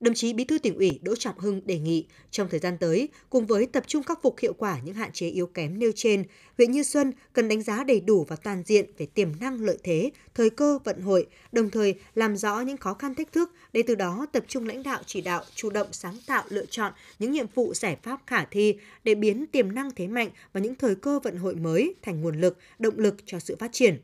Đồng 0.03 0.15
chí 0.15 0.33
Bí 0.33 0.45
thư 0.45 0.59
tỉnh 0.59 0.75
ủy 0.75 1.01
Đỗ 1.03 1.17
Trọng 1.17 1.39
Hưng 1.39 1.61
đề 1.67 1.79
nghị 1.79 2.07
trong 2.31 2.49
thời 2.49 2.61
gian 2.61 2.79
tới, 2.79 3.09
cùng 3.31 3.47
với 3.47 3.67
tập 3.67 3.85
trung 3.87 4.03
khắc 4.03 4.23
phục 4.23 4.39
hiệu 4.39 4.53
quả 4.53 4.79
những 4.85 4.95
hạn 4.95 5.13
chế 5.13 5.29
yếu 5.29 5.47
kém 5.47 5.79
nêu 5.79 5.93
trên, 5.97 6.25
huyện 6.57 6.73
Như 6.73 6.83
Xuân 6.83 7.13
cần 7.33 7.49
đánh 7.49 7.63
giá 7.63 7.85
đầy 7.85 8.01
đủ 8.01 8.25
và 8.29 8.37
toàn 8.37 8.63
diện 8.67 8.87
về 8.99 9.07
tiềm 9.07 9.29
năng 9.41 9.61
lợi 9.61 9.79
thế, 9.83 10.11
thời 10.35 10.51
cơ 10.51 10.79
vận 10.85 11.01
hội, 11.01 11.27
đồng 11.53 11.71
thời 11.71 11.95
làm 12.15 12.37
rõ 12.37 12.61
những 12.61 12.77
khó 12.77 12.95
khăn 12.95 13.15
thách 13.15 13.33
thức 13.33 13.51
để 13.73 13.83
từ 13.87 13.95
đó 13.95 14.27
tập 14.33 14.45
trung 14.49 14.67
lãnh 14.67 14.83
đạo 14.83 15.01
chỉ 15.07 15.21
đạo, 15.21 15.45
chủ 15.55 15.71
động 15.71 15.89
sáng 15.93 16.17
tạo 16.27 16.45
lựa 16.49 16.67
chọn 16.67 16.93
những 17.19 17.33
nhiệm 17.33 17.47
vụ 17.55 17.75
giải 17.75 17.97
pháp 18.03 18.21
khả 18.27 18.45
thi 18.45 18.75
để 19.05 19.15
biến 19.15 19.47
tiềm 19.47 19.75
năng 19.75 19.91
thế 19.91 20.07
mạnh 20.07 20.29
và 20.53 20.61
những 20.61 20.75
thời 20.75 20.95
cơ 20.95 21.21
vận 21.21 21.37
hội 21.37 21.55
mới 21.55 21.95
thành 22.03 22.21
nguồn 22.21 22.41
lực, 22.41 22.59
động 22.79 22.99
lực 22.99 23.15
cho 23.27 23.39
sự 23.39 23.57
phát 23.57 23.71
triển. 23.73 24.01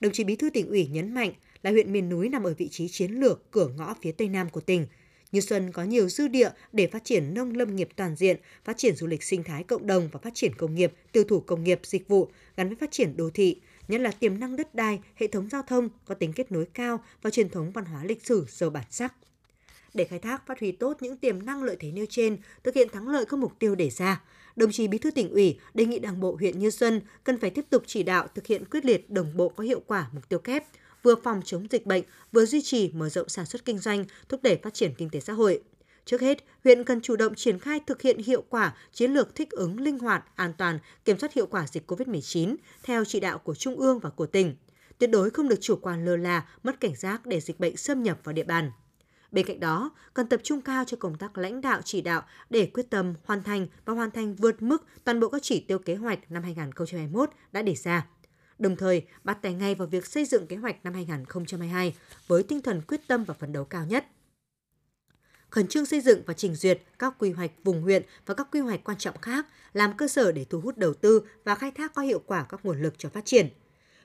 Đồng 0.00 0.12
chí 0.12 0.24
Bí 0.24 0.36
thư 0.36 0.50
tỉnh 0.50 0.68
ủy 0.68 0.86
nhấn 0.86 1.14
mạnh 1.14 1.32
là 1.62 1.70
huyện 1.70 1.92
miền 1.92 2.08
núi 2.08 2.28
nằm 2.28 2.44
ở 2.44 2.54
vị 2.58 2.68
trí 2.68 2.88
chiến 2.88 3.12
lược 3.12 3.50
cửa 3.50 3.68
ngõ 3.76 3.94
phía 4.02 4.12
tây 4.12 4.28
nam 4.28 4.50
của 4.50 4.60
tỉnh– 4.60 4.86
như 5.32 5.40
Xuân 5.40 5.72
có 5.72 5.84
nhiều 5.84 6.08
dư 6.08 6.28
địa 6.28 6.50
để 6.72 6.86
phát 6.86 7.04
triển 7.04 7.34
nông 7.34 7.54
lâm 7.54 7.76
nghiệp 7.76 7.88
toàn 7.96 8.16
diện, 8.16 8.36
phát 8.64 8.76
triển 8.76 8.96
du 8.96 9.06
lịch 9.06 9.22
sinh 9.22 9.44
thái 9.44 9.62
cộng 9.62 9.86
đồng 9.86 10.08
và 10.12 10.20
phát 10.22 10.34
triển 10.34 10.52
công 10.58 10.74
nghiệp, 10.74 10.92
tiêu 11.12 11.24
thụ 11.24 11.40
công 11.40 11.64
nghiệp, 11.64 11.80
dịch 11.82 12.08
vụ 12.08 12.28
gắn 12.56 12.68
với 12.68 12.76
phát 12.76 12.90
triển 12.90 13.16
đô 13.16 13.30
thị, 13.30 13.60
nhất 13.88 14.00
là 14.00 14.10
tiềm 14.10 14.40
năng 14.40 14.56
đất 14.56 14.74
đai, 14.74 15.00
hệ 15.14 15.26
thống 15.26 15.48
giao 15.50 15.62
thông 15.62 15.88
có 16.04 16.14
tính 16.14 16.32
kết 16.32 16.52
nối 16.52 16.66
cao 16.74 17.00
và 17.22 17.30
truyền 17.30 17.48
thống 17.48 17.70
văn 17.70 17.84
hóa 17.84 18.04
lịch 18.04 18.26
sử 18.26 18.46
giàu 18.48 18.70
bản 18.70 18.84
sắc. 18.90 19.14
Để 19.94 20.04
khai 20.04 20.18
thác 20.18 20.46
phát 20.46 20.60
huy 20.60 20.72
tốt 20.72 20.96
những 21.00 21.16
tiềm 21.16 21.46
năng 21.46 21.62
lợi 21.62 21.76
thế 21.80 21.92
nêu 21.92 22.06
trên, 22.10 22.36
thực 22.64 22.74
hiện 22.74 22.88
thắng 22.92 23.08
lợi 23.08 23.24
các 23.24 23.36
mục 23.38 23.52
tiêu 23.58 23.74
đề 23.74 23.90
ra, 23.90 24.22
đồng 24.56 24.72
chí 24.72 24.88
Bí 24.88 24.98
thư 24.98 25.10
tỉnh 25.10 25.30
ủy 25.30 25.58
đề 25.74 25.84
nghị 25.84 25.98
Đảng 25.98 26.20
bộ 26.20 26.36
huyện 26.38 26.58
Như 26.58 26.70
Xuân 26.70 27.00
cần 27.24 27.40
phải 27.40 27.50
tiếp 27.50 27.64
tục 27.70 27.82
chỉ 27.86 28.02
đạo 28.02 28.28
thực 28.34 28.46
hiện 28.46 28.64
quyết 28.64 28.84
liệt 28.84 29.10
đồng 29.10 29.36
bộ 29.36 29.48
có 29.48 29.64
hiệu 29.64 29.82
quả 29.86 30.08
mục 30.12 30.28
tiêu 30.28 30.38
kép, 30.38 30.64
vừa 31.02 31.14
phòng 31.14 31.40
chống 31.44 31.66
dịch 31.70 31.86
bệnh, 31.86 32.02
vừa 32.32 32.46
duy 32.46 32.62
trì 32.62 32.90
mở 32.94 33.08
rộng 33.08 33.28
sản 33.28 33.46
xuất 33.46 33.64
kinh 33.64 33.78
doanh, 33.78 34.04
thúc 34.28 34.42
đẩy 34.42 34.56
phát 34.62 34.74
triển 34.74 34.94
kinh 34.98 35.10
tế 35.10 35.20
xã 35.20 35.32
hội. 35.32 35.62
Trước 36.04 36.20
hết, 36.20 36.44
huyện 36.64 36.84
cần 36.84 37.00
chủ 37.00 37.16
động 37.16 37.34
triển 37.34 37.58
khai 37.58 37.80
thực 37.86 38.02
hiện 38.02 38.18
hiệu 38.18 38.44
quả 38.48 38.74
chiến 38.92 39.12
lược 39.12 39.34
thích 39.34 39.50
ứng 39.50 39.80
linh 39.80 39.98
hoạt, 39.98 40.24
an 40.36 40.52
toàn, 40.58 40.78
kiểm 41.04 41.18
soát 41.18 41.32
hiệu 41.32 41.46
quả 41.46 41.66
dịch 41.66 41.90
COVID-19 41.90 42.56
theo 42.82 43.04
chỉ 43.04 43.20
đạo 43.20 43.38
của 43.38 43.54
Trung 43.54 43.76
ương 43.76 43.98
và 43.98 44.10
của 44.10 44.26
tỉnh. 44.26 44.56
Tuyệt 44.98 45.10
đối 45.10 45.30
không 45.30 45.48
được 45.48 45.58
chủ 45.60 45.76
quan 45.76 46.04
lơ 46.04 46.16
là, 46.16 46.48
mất 46.62 46.80
cảnh 46.80 46.96
giác 46.96 47.26
để 47.26 47.40
dịch 47.40 47.60
bệnh 47.60 47.76
xâm 47.76 48.02
nhập 48.02 48.18
vào 48.24 48.32
địa 48.32 48.44
bàn. 48.44 48.70
Bên 49.30 49.46
cạnh 49.46 49.60
đó, 49.60 49.90
cần 50.14 50.26
tập 50.28 50.40
trung 50.44 50.60
cao 50.60 50.84
cho 50.84 50.96
công 50.96 51.18
tác 51.18 51.38
lãnh 51.38 51.60
đạo 51.60 51.80
chỉ 51.84 52.00
đạo 52.00 52.22
để 52.50 52.70
quyết 52.74 52.90
tâm 52.90 53.14
hoàn 53.24 53.42
thành 53.42 53.66
và 53.84 53.94
hoàn 53.94 54.10
thành 54.10 54.34
vượt 54.34 54.62
mức 54.62 54.86
toàn 55.04 55.20
bộ 55.20 55.28
các 55.28 55.42
chỉ 55.42 55.60
tiêu 55.60 55.78
kế 55.78 55.94
hoạch 55.94 56.30
năm 56.30 56.42
2021 56.42 57.30
đã 57.52 57.62
đề 57.62 57.74
ra 57.74 58.06
đồng 58.58 58.76
thời 58.76 59.06
bắt 59.24 59.38
tay 59.42 59.54
ngay 59.54 59.74
vào 59.74 59.88
việc 59.88 60.06
xây 60.06 60.24
dựng 60.24 60.46
kế 60.46 60.56
hoạch 60.56 60.84
năm 60.84 60.94
2022 60.94 61.94
với 62.26 62.42
tinh 62.42 62.62
thần 62.62 62.82
quyết 62.88 63.00
tâm 63.08 63.24
và 63.24 63.34
phấn 63.34 63.52
đấu 63.52 63.64
cao 63.64 63.86
nhất. 63.86 64.06
Khẩn 65.50 65.66
trương 65.68 65.86
xây 65.86 66.00
dựng 66.00 66.22
và 66.26 66.34
trình 66.34 66.54
duyệt 66.54 66.82
các 66.98 67.14
quy 67.18 67.30
hoạch 67.30 67.50
vùng 67.64 67.82
huyện 67.82 68.02
và 68.26 68.34
các 68.34 68.48
quy 68.52 68.60
hoạch 68.60 68.84
quan 68.84 68.98
trọng 68.98 69.18
khác 69.18 69.46
làm 69.72 69.96
cơ 69.96 70.08
sở 70.08 70.32
để 70.32 70.44
thu 70.44 70.60
hút 70.60 70.78
đầu 70.78 70.94
tư 70.94 71.22
và 71.44 71.54
khai 71.54 71.70
thác 71.70 71.94
có 71.94 72.02
hiệu 72.02 72.22
quả 72.26 72.46
các 72.48 72.60
nguồn 72.64 72.82
lực 72.82 72.94
cho 72.98 73.08
phát 73.08 73.24
triển. 73.24 73.48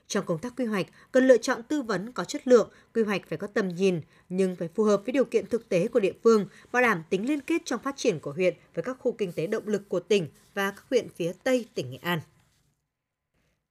Trong 0.06 0.26
công 0.26 0.38
tác 0.38 0.52
quy 0.56 0.64
hoạch, 0.64 0.86
cần 1.12 1.28
lựa 1.28 1.36
chọn 1.36 1.62
tư 1.62 1.82
vấn 1.82 2.12
có 2.12 2.24
chất 2.24 2.48
lượng, 2.48 2.70
quy 2.94 3.02
hoạch 3.02 3.28
phải 3.28 3.38
có 3.38 3.46
tầm 3.46 3.68
nhìn, 3.68 4.00
nhưng 4.28 4.56
phải 4.56 4.68
phù 4.74 4.84
hợp 4.84 5.02
với 5.04 5.12
điều 5.12 5.24
kiện 5.24 5.46
thực 5.46 5.68
tế 5.68 5.88
của 5.88 6.00
địa 6.00 6.12
phương, 6.24 6.48
bảo 6.72 6.82
đảm 6.82 7.02
tính 7.10 7.28
liên 7.28 7.40
kết 7.40 7.62
trong 7.64 7.80
phát 7.82 7.96
triển 7.96 8.18
của 8.18 8.32
huyện 8.32 8.54
với 8.74 8.84
các 8.84 8.96
khu 9.00 9.12
kinh 9.12 9.32
tế 9.32 9.46
động 9.46 9.68
lực 9.68 9.88
của 9.88 10.00
tỉnh 10.00 10.28
và 10.54 10.70
các 10.70 10.84
huyện 10.90 11.08
phía 11.08 11.32
Tây 11.44 11.66
tỉnh 11.74 11.90
Nghệ 11.90 11.98
An. 12.02 12.20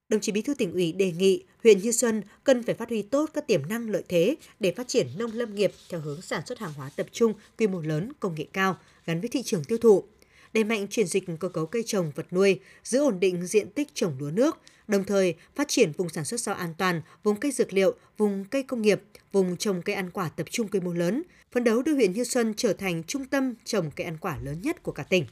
Đồng 0.08 0.20
chí 0.20 0.32
Bí 0.32 0.42
thư 0.42 0.54
tỉnh 0.54 0.72
ủy 0.72 0.92
đề 0.92 1.12
nghị 1.12 1.44
huyện 1.62 1.78
Như 1.78 1.92
Xuân 1.92 2.22
cần 2.44 2.62
phải 2.62 2.74
phát 2.74 2.88
huy 2.88 3.02
tốt 3.02 3.30
các 3.34 3.46
tiềm 3.46 3.68
năng 3.68 3.90
lợi 3.90 4.02
thế 4.08 4.36
để 4.60 4.72
phát 4.76 4.88
triển 4.88 5.06
nông 5.18 5.30
lâm 5.34 5.54
nghiệp 5.54 5.72
theo 5.90 6.00
hướng 6.00 6.22
sản 6.22 6.42
xuất 6.46 6.58
hàng 6.58 6.72
hóa 6.72 6.90
tập 6.96 7.06
trung, 7.12 7.34
quy 7.58 7.66
mô 7.66 7.80
lớn, 7.80 8.12
công 8.20 8.34
nghệ 8.34 8.46
cao 8.52 8.76
gắn 9.06 9.20
với 9.20 9.28
thị 9.28 9.42
trường 9.42 9.64
tiêu 9.64 9.78
thụ. 9.78 10.04
Đẩy 10.52 10.64
mạnh 10.64 10.86
chuyển 10.90 11.06
dịch 11.06 11.24
cơ 11.40 11.48
cấu 11.48 11.66
cây 11.66 11.82
trồng 11.86 12.12
vật 12.14 12.26
nuôi, 12.32 12.60
giữ 12.84 12.98
ổn 12.98 13.20
định 13.20 13.46
diện 13.46 13.70
tích 13.70 13.88
trồng 13.94 14.16
lúa 14.18 14.30
nước, 14.30 14.58
đồng 14.88 15.04
thời 15.04 15.34
phát 15.54 15.68
triển 15.68 15.92
vùng 15.92 16.08
sản 16.08 16.24
xuất 16.24 16.40
rau 16.40 16.54
an 16.54 16.74
toàn, 16.78 17.02
vùng 17.22 17.36
cây 17.36 17.52
dược 17.52 17.72
liệu, 17.72 17.94
vùng 18.16 18.44
cây 18.44 18.62
công 18.62 18.82
nghiệp, 18.82 19.02
vùng 19.32 19.56
trồng 19.56 19.82
cây 19.82 19.94
ăn 19.94 20.10
quả 20.10 20.28
tập 20.28 20.46
trung 20.50 20.68
quy 20.68 20.80
mô 20.80 20.92
lớn, 20.92 21.22
phấn 21.52 21.64
đấu 21.64 21.82
đưa 21.82 21.94
huyện 21.94 22.12
Như 22.12 22.24
Xuân 22.24 22.54
trở 22.56 22.72
thành 22.72 23.02
trung 23.04 23.24
tâm 23.24 23.54
trồng 23.64 23.90
cây 23.90 24.04
ăn 24.04 24.16
quả 24.20 24.38
lớn 24.42 24.62
nhất 24.62 24.82
của 24.82 24.92
cả 24.92 25.02
tỉnh. 25.02 25.26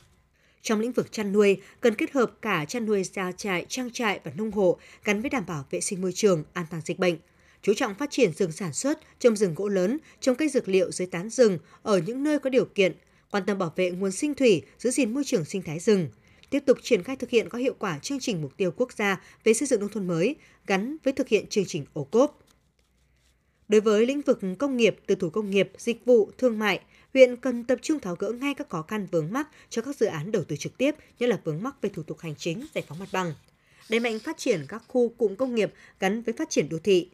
Trong 0.63 0.81
lĩnh 0.81 0.93
vực 0.93 1.13
chăn 1.13 1.33
nuôi, 1.33 1.61
cần 1.81 1.95
kết 1.95 2.13
hợp 2.13 2.33
cả 2.43 2.65
chăn 2.69 2.87
nuôi 2.87 3.05
gia 3.05 3.33
trại, 3.33 3.67
trang 3.69 3.91
trại 3.91 4.21
và 4.25 4.33
nông 4.37 4.51
hộ 4.51 4.79
gắn 5.05 5.21
với 5.21 5.31
đảm 5.31 5.45
bảo 5.47 5.65
vệ 5.71 5.81
sinh 5.81 6.01
môi 6.01 6.13
trường, 6.13 6.45
an 6.53 6.67
toàn 6.71 6.83
dịch 6.85 6.99
bệnh. 6.99 7.17
Chú 7.63 7.75
trọng 7.75 7.95
phát 7.95 8.11
triển 8.11 8.33
rừng 8.33 8.53
sản 8.53 8.73
xuất, 8.73 8.99
trồng 9.19 9.37
rừng 9.37 9.55
gỗ 9.55 9.69
lớn, 9.69 9.99
trồng 10.21 10.37
cây 10.37 10.49
dược 10.49 10.69
liệu 10.69 10.93
dưới 10.93 11.07
tán 11.07 11.31
rừng 11.31 11.59
ở 11.83 11.99
những 11.99 12.23
nơi 12.23 12.39
có 12.39 12.51
điều 12.51 12.65
kiện, 12.65 12.97
quan 13.31 13.47
tâm 13.47 13.59
bảo 13.59 13.73
vệ 13.77 13.91
nguồn 13.91 14.13
sinh 14.13 14.35
thủy, 14.35 14.63
giữ 14.79 14.91
gìn 14.91 15.15
môi 15.15 15.25
trường 15.27 15.45
sinh 15.45 15.63
thái 15.63 15.79
rừng. 15.79 16.09
Tiếp 16.51 16.63
tục 16.67 16.79
triển 16.83 17.03
khai 17.03 17.17
thực 17.17 17.31
hiện 17.31 17.49
có 17.49 17.59
hiệu 17.59 17.75
quả 17.79 17.99
chương 17.99 18.21
trình 18.21 18.43
mục 18.43 18.57
tiêu 18.57 18.71
quốc 18.77 18.93
gia 18.93 19.23
về 19.45 19.55
xây 19.55 19.69
dựng 19.69 19.81
nông 19.81 19.89
thôn 19.89 20.07
mới 20.07 20.37
gắn 20.67 20.97
với 21.05 21.13
thực 21.13 21.29
hiện 21.29 21.47
chương 21.47 21.65
trình 21.67 21.85
ô 21.93 22.05
cốp. 22.05 22.39
Đối 23.69 23.81
với 23.81 24.07
lĩnh 24.07 24.21
vực 24.21 24.41
công 24.59 24.77
nghiệp, 24.77 24.97
từ 25.07 25.15
thủ 25.15 25.31
công 25.31 25.51
nghiệp, 25.51 25.73
dịch 25.79 26.05
vụ, 26.05 26.31
thương 26.39 26.59
mại, 26.59 26.81
huyện 27.15 27.37
cần 27.37 27.65
tập 27.65 27.79
trung 27.83 28.01
tháo 28.01 28.17
gỡ 28.17 28.33
ngay 28.33 28.55
các 28.55 28.69
khó 28.69 28.83
khăn 28.83 29.07
vướng 29.11 29.33
mắc 29.33 29.49
cho 29.71 29.83
các 29.83 29.97
dự 29.97 30.07
án 30.07 30.33
đầu 30.33 30.45
tư 30.45 30.57
trực 30.57 30.79
tiếp, 30.79 30.95
như 31.19 31.27
là 31.27 31.41
vướng 31.45 31.63
mắc 31.63 31.77
về 31.83 31.91
thủ 31.91 32.03
tục 32.03 32.19
hành 32.19 32.35
chính, 32.37 32.67
giải 32.75 32.85
phóng 32.89 32.99
mặt 32.99 33.09
bằng. 33.13 33.35
Đẩy 33.91 34.01
mạnh 34.01 34.19
phát 34.19 34.39
triển 34.39 34.65
các 34.69 34.83
khu 34.89 35.09
cụm 35.09 35.37
công 35.37 35.55
nghiệp 35.55 35.73
gắn 36.01 36.23
với 36.23 36.35
phát 36.35 36.51
triển 36.51 36.69
đô 36.69 36.79
thị, 36.79 37.11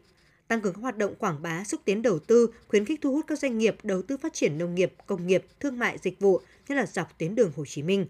tăng 0.47 0.61
cường 0.61 0.73
các 0.73 0.81
hoạt 0.81 0.97
động 0.97 1.15
quảng 1.15 1.41
bá, 1.41 1.63
xúc 1.63 1.81
tiến 1.85 2.01
đầu 2.01 2.19
tư, 2.19 2.49
khuyến 2.67 2.85
khích 2.85 3.01
thu 3.01 3.11
hút 3.11 3.25
các 3.27 3.39
doanh 3.39 3.57
nghiệp 3.57 3.75
đầu 3.83 4.01
tư 4.01 4.17
phát 4.17 4.33
triển 4.33 4.57
nông 4.57 4.75
nghiệp, 4.75 4.93
công 5.05 5.27
nghiệp, 5.27 5.45
thương 5.59 5.79
mại, 5.79 5.97
dịch 5.97 6.19
vụ, 6.19 6.41
nhất 6.67 6.75
là 6.75 6.85
dọc 6.85 7.17
tuyến 7.17 7.35
đường 7.35 7.51
Hồ 7.55 7.65
Chí 7.65 7.83
Minh, 7.83 8.07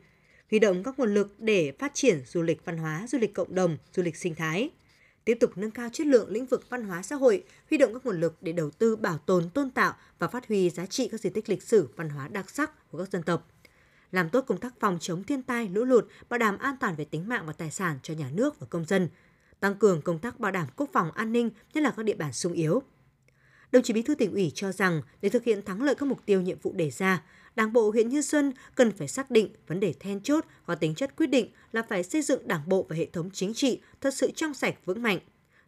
huy 0.51 0.59
động 0.59 0.83
các 0.83 0.99
nguồn 0.99 1.13
lực 1.13 1.35
để 1.39 1.71
phát 1.79 1.91
triển 1.93 2.21
du 2.25 2.41
lịch 2.41 2.65
văn 2.65 2.77
hóa, 2.77 3.05
du 3.09 3.17
lịch 3.17 3.33
cộng 3.33 3.55
đồng, 3.55 3.77
du 3.93 4.03
lịch 4.03 4.15
sinh 4.15 4.35
thái 4.35 4.69
tiếp 5.29 5.37
tục 5.39 5.51
nâng 5.55 5.71
cao 5.71 5.89
chất 5.93 6.07
lượng 6.07 6.29
lĩnh 6.29 6.45
vực 6.45 6.69
văn 6.69 6.83
hóa 6.83 7.01
xã 7.01 7.15
hội, 7.15 7.43
huy 7.69 7.77
động 7.77 7.93
các 7.93 8.05
nguồn 8.05 8.19
lực 8.19 8.37
để 8.41 8.51
đầu 8.51 8.69
tư 8.69 8.95
bảo 8.95 9.17
tồn, 9.17 9.49
tôn 9.49 9.69
tạo 9.69 9.93
và 10.19 10.27
phát 10.27 10.47
huy 10.47 10.69
giá 10.69 10.85
trị 10.85 11.07
các 11.11 11.21
di 11.21 11.29
tích 11.29 11.49
lịch 11.49 11.63
sử, 11.63 11.89
văn 11.95 12.09
hóa 12.09 12.27
đặc 12.27 12.49
sắc 12.49 12.91
của 12.91 12.97
các 12.97 13.11
dân 13.11 13.23
tộc. 13.23 13.47
Làm 14.11 14.29
tốt 14.29 14.41
công 14.47 14.57
tác 14.57 14.73
phòng 14.79 14.97
chống 15.01 15.23
thiên 15.23 15.43
tai, 15.43 15.69
lũ 15.69 15.83
lụt, 15.83 16.07
bảo 16.29 16.37
đảm 16.37 16.57
an 16.57 16.75
toàn 16.79 16.95
về 16.95 17.05
tính 17.05 17.29
mạng 17.29 17.43
và 17.47 17.53
tài 17.53 17.71
sản 17.71 17.99
cho 18.03 18.13
nhà 18.13 18.29
nước 18.33 18.59
và 18.59 18.67
công 18.69 18.85
dân, 18.85 19.09
tăng 19.59 19.75
cường 19.75 20.01
công 20.01 20.19
tác 20.19 20.39
bảo 20.39 20.51
đảm 20.51 20.67
quốc 20.75 20.89
phòng 20.93 21.11
an 21.11 21.31
ninh, 21.31 21.49
nhất 21.73 21.81
là 21.81 21.91
các 21.91 22.03
địa 22.03 22.15
bàn 22.15 22.33
sung 22.33 22.53
yếu. 22.53 22.81
Đồng 23.71 23.83
chí 23.83 23.93
Bí 23.93 24.01
thư 24.01 24.15
tỉnh 24.15 24.31
ủy 24.31 24.51
cho 24.55 24.71
rằng 24.71 25.01
để 25.21 25.29
thực 25.29 25.43
hiện 25.43 25.65
thắng 25.65 25.83
lợi 25.83 25.95
các 25.95 26.05
mục 26.05 26.25
tiêu 26.25 26.41
nhiệm 26.41 26.57
vụ 26.61 26.73
đề 26.73 26.89
ra, 26.89 27.23
Đảng 27.55 27.73
bộ 27.73 27.91
huyện 27.91 28.09
Như 28.09 28.21
Xuân 28.21 28.53
cần 28.75 28.91
phải 28.91 29.07
xác 29.07 29.31
định 29.31 29.49
vấn 29.67 29.79
đề 29.79 29.93
then 29.99 30.21
chốt 30.21 30.45
có 30.65 30.75
tính 30.75 30.95
chất 30.95 31.15
quyết 31.15 31.27
định 31.27 31.47
là 31.71 31.81
phải 31.89 32.03
xây 32.03 32.21
dựng 32.21 32.47
Đảng 32.47 32.69
bộ 32.69 32.85
và 32.89 32.95
hệ 32.95 33.05
thống 33.05 33.29
chính 33.33 33.53
trị 33.53 33.79
thật 34.01 34.13
sự 34.13 34.31
trong 34.35 34.53
sạch 34.53 34.75
vững 34.85 35.01
mạnh. 35.01 35.19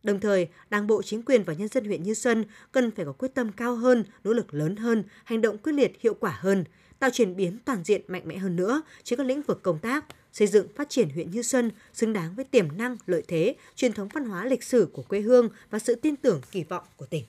Đồng 0.03 0.19
thời, 0.19 0.47
Đảng 0.69 0.87
bộ 0.87 1.01
chính 1.01 1.23
quyền 1.23 1.43
và 1.43 1.53
nhân 1.53 1.67
dân 1.67 1.85
huyện 1.85 2.03
Như 2.03 2.13
Xuân 2.13 2.45
cần 2.71 2.91
phải 2.91 3.05
có 3.05 3.11
quyết 3.11 3.33
tâm 3.33 3.51
cao 3.51 3.75
hơn, 3.75 4.03
nỗ 4.23 4.33
lực 4.33 4.53
lớn 4.53 4.75
hơn, 4.75 5.03
hành 5.23 5.41
động 5.41 5.57
quyết 5.57 5.73
liệt 5.73 6.01
hiệu 6.01 6.13
quả 6.13 6.37
hơn, 6.39 6.63
tạo 6.99 7.09
chuyển 7.09 7.35
biến 7.35 7.57
toàn 7.65 7.83
diện 7.83 8.01
mạnh 8.07 8.21
mẽ 8.25 8.37
hơn 8.37 8.55
nữa 8.55 8.81
trên 9.03 9.17
các 9.17 9.27
lĩnh 9.27 9.41
vực 9.41 9.63
công 9.63 9.79
tác, 9.79 10.05
xây 10.33 10.47
dựng 10.47 10.67
phát 10.75 10.89
triển 10.89 11.09
huyện 11.09 11.31
Như 11.31 11.41
Xuân 11.41 11.71
xứng 11.93 12.13
đáng 12.13 12.35
với 12.35 12.45
tiềm 12.45 12.77
năng, 12.77 12.97
lợi 13.05 13.23
thế, 13.27 13.55
truyền 13.75 13.93
thống 13.93 14.07
văn 14.13 14.25
hóa 14.25 14.45
lịch 14.45 14.63
sử 14.63 14.89
của 14.93 15.03
quê 15.03 15.19
hương 15.19 15.49
và 15.69 15.79
sự 15.79 15.95
tin 15.95 16.15
tưởng 16.15 16.41
kỳ 16.51 16.63
vọng 16.63 16.83
của 16.97 17.05
tỉnh. 17.05 17.23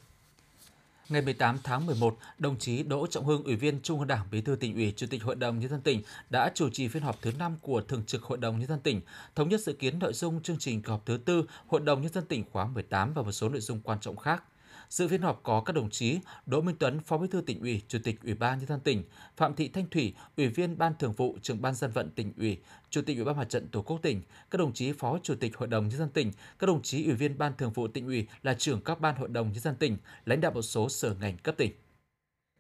Ngày 1.13 1.23
18 1.23 1.59
tháng 1.65 1.87
11, 1.87 2.19
đồng 2.39 2.59
chí 2.59 2.83
Đỗ 2.83 3.07
Trọng 3.07 3.25
Hưng, 3.25 3.45
Ủy 3.45 3.57
viên 3.57 3.81
Trung 3.83 3.99
ương 3.99 4.09
Đảng, 4.09 4.27
Bí 4.31 4.41
thư 4.41 4.57
tỉnh 4.57 4.75
ủy, 4.75 4.93
Chủ 4.97 5.07
tịch 5.11 5.23
Hội 5.23 5.35
đồng 5.35 5.59
nhân 5.59 5.71
dân 5.71 5.81
tỉnh 5.81 6.03
đã 6.31 6.51
chủ 6.55 6.71
trì 6.71 6.89
phiên 6.89 7.03
họp 7.03 7.23
thứ 7.23 7.33
5 7.39 7.57
của 7.61 7.81
Thường 7.81 8.03
trực 8.07 8.23
Hội 8.23 8.39
đồng 8.39 8.59
nhân 8.59 8.69
dân 8.69 8.81
tỉnh, 8.81 9.01
thống 9.35 9.49
nhất 9.49 9.61
dự 9.61 9.73
kiến 9.73 9.99
nội 9.99 10.13
dung 10.13 10.43
chương 10.43 10.59
trình 10.59 10.83
kỳ 10.83 10.91
họp 10.91 11.07
thứ 11.07 11.17
tư 11.17 11.45
Hội 11.67 11.81
đồng 11.81 12.03
nhân 12.03 12.13
dân 12.13 12.25
tỉnh 12.25 12.45
khóa 12.53 12.67
18 12.67 13.13
và 13.15 13.23
một 13.23 13.33
số 13.33 13.49
nội 13.49 13.61
dung 13.61 13.81
quan 13.81 14.01
trọng 14.01 14.17
khác. 14.17 14.43
Dự 14.89 15.09
phiên 15.09 15.23
họp 15.23 15.41
có 15.43 15.61
các 15.61 15.73
đồng 15.73 15.91
chí 15.91 16.19
Đỗ 16.47 16.61
Minh 16.61 16.77
Tuấn, 16.79 17.01
Phó 17.01 17.19
Bí 17.19 17.29
thư 17.29 17.41
tỉnh 17.41 17.61
ủy, 17.61 17.83
Chủ 17.89 17.99
tịch 18.05 18.23
Ủy 18.25 18.35
ban 18.35 18.59
nhân 18.59 18.69
dân 18.69 18.81
tỉnh, 18.81 19.05
Phạm 19.37 19.55
Thị 19.55 19.69
Thanh 19.69 19.89
Thủy, 19.91 20.15
Ủy 20.37 20.49
viên 20.49 20.79
Ban 20.79 20.93
Thường 20.99 21.13
vụ, 21.13 21.37
Trưởng 21.43 21.63
ban 21.63 21.75
dân 21.75 21.91
vận 21.91 22.11
tỉnh 22.11 22.33
ủy, 22.39 22.59
Chủ 22.91 23.03
tịch 23.03 23.17
Ủy 23.17 23.25
ban 23.25 23.37
Mặt 23.37 23.49
trận 23.49 23.69
Tổ 23.69 23.83
quốc 23.83 23.99
tỉnh, 24.03 24.23
các 24.51 24.59
đồng 24.59 24.73
chí 24.73 24.93
Phó 24.93 25.19
Chủ 25.23 25.35
tịch 25.35 25.57
Hội 25.57 25.69
đồng 25.69 25.89
nhân 25.89 25.99
dân 25.99 26.11
tỉnh, 26.11 26.33
các 26.59 26.67
đồng 26.67 26.83
chí 26.83 27.05
Ủy 27.05 27.15
viên 27.15 27.39
Ban 27.39 27.53
Thường 27.59 27.73
vụ 27.73 27.89
tỉnh 27.89 28.07
ủy 28.07 28.27
là 28.43 28.55
trưởng 28.55 28.81
các 28.81 29.01
ban 29.01 29.17
hội 29.17 29.29
đồng 29.29 29.53
nhân 29.53 29.61
dân 29.61 29.77
tỉnh, 29.77 29.97
lãnh 30.27 30.41
đạo 30.41 30.53
một 30.53 30.63
số 30.63 30.89
sở 30.89 31.15
ngành 31.21 31.37
cấp 31.37 31.55
tỉnh. 31.59 31.73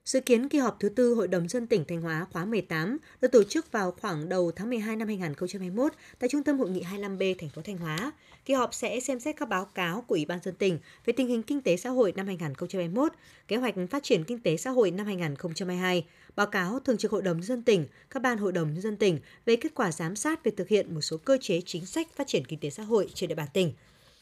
Dự 0.05 0.21
kiến 0.21 0.49
kỳ 0.49 0.59
họp 0.59 0.77
thứ 0.81 0.89
tư 0.89 1.15
Hội 1.15 1.29
đồng 1.29 1.49
dân 1.49 1.67
tỉnh 1.67 1.85
Thanh 1.89 2.01
Hóa 2.01 2.27
khóa 2.33 2.45
18 2.45 2.99
được 3.21 3.33
tổ 3.33 3.43
chức 3.43 3.73
vào 3.73 3.95
khoảng 4.01 4.29
đầu 4.29 4.53
tháng 4.57 4.71
12 4.71 4.97
năm 4.97 5.09
2021 5.09 5.93
tại 6.19 6.29
Trung 6.29 6.43
tâm 6.43 6.59
Hội 6.59 6.71
nghị 6.71 6.83
25B 6.83 7.35
thành 7.39 7.49
phố 7.49 7.63
Thanh 7.63 7.77
Hóa. 7.77 8.13
Kỳ 8.45 8.55
họp 8.55 8.75
sẽ 8.75 9.01
xem 9.01 9.21
xét 9.21 9.37
các 9.37 9.49
báo 9.49 9.65
cáo 9.65 10.01
của 10.01 10.15
Ủy 10.15 10.25
ban 10.25 10.39
dân 10.43 10.55
tỉnh 10.55 10.79
về 11.05 11.13
tình 11.13 11.29
hình 11.29 11.43
kinh 11.43 11.61
tế 11.61 11.77
xã 11.77 11.91
hội 11.91 12.13
năm 12.17 12.27
2021, 12.27 13.13
kế 13.49 13.57
hoạch 13.57 13.75
phát 13.91 14.03
triển 14.03 14.25
kinh 14.25 14.43
tế 14.43 14.57
xã 14.57 14.71
hội 14.71 14.91
năm 14.91 15.07
2022, 15.07 16.07
báo 16.37 16.47
cáo 16.47 16.79
Thường 16.81 16.99
trực 16.99 17.11
Hội 17.11 17.23
đồng 17.23 17.43
dân 17.43 17.63
tỉnh, 17.63 17.87
các 18.11 18.23
ban 18.23 18.39
hội 18.39 18.53
đồng 18.53 18.81
dân 18.81 18.97
tỉnh 18.97 19.19
về 19.47 19.57
kết 19.57 19.75
quả 19.75 19.93
giám 19.93 20.17
sát 20.17 20.45
về 20.45 20.53
thực 20.57 20.69
hiện 20.69 20.95
một 20.95 21.01
số 21.01 21.17
cơ 21.17 21.39
chế 21.41 21.61
chính 21.67 21.87
sách 21.87 22.09
phát 22.17 22.27
triển 22.27 22.45
kinh 22.45 22.61
tế 22.61 22.71
xã 22.71 22.83
hội 22.83 23.09
trên 23.15 23.29
địa 23.29 23.35
bàn 23.35 23.49
tỉnh 23.53 23.73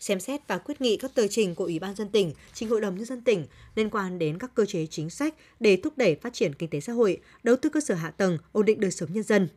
xem 0.00 0.20
xét 0.20 0.40
và 0.48 0.58
quyết 0.58 0.80
nghị 0.80 0.96
các 0.96 1.14
tờ 1.14 1.26
trình 1.26 1.54
của 1.54 1.64
Ủy 1.64 1.78
ban 1.78 1.94
dân 1.94 2.08
tỉnh, 2.08 2.32
trình 2.54 2.68
Hội 2.68 2.80
đồng 2.80 2.96
nhân 2.96 3.04
dân 3.04 3.20
tỉnh 3.20 3.46
liên 3.74 3.90
quan 3.90 4.18
đến 4.18 4.38
các 4.38 4.54
cơ 4.54 4.66
chế 4.66 4.86
chính 4.86 5.10
sách 5.10 5.34
để 5.60 5.76
thúc 5.76 5.98
đẩy 5.98 6.14
phát 6.14 6.32
triển 6.32 6.54
kinh 6.54 6.70
tế 6.70 6.80
xã 6.80 6.92
hội, 6.92 7.20
đầu 7.42 7.56
tư 7.56 7.70
cơ 7.70 7.80
sở 7.80 7.94
hạ 7.94 8.10
tầng, 8.10 8.38
ổn 8.52 8.64
định 8.64 8.80
đời 8.80 8.90
sống 8.90 9.12
nhân 9.12 9.22
dân. 9.22 9.48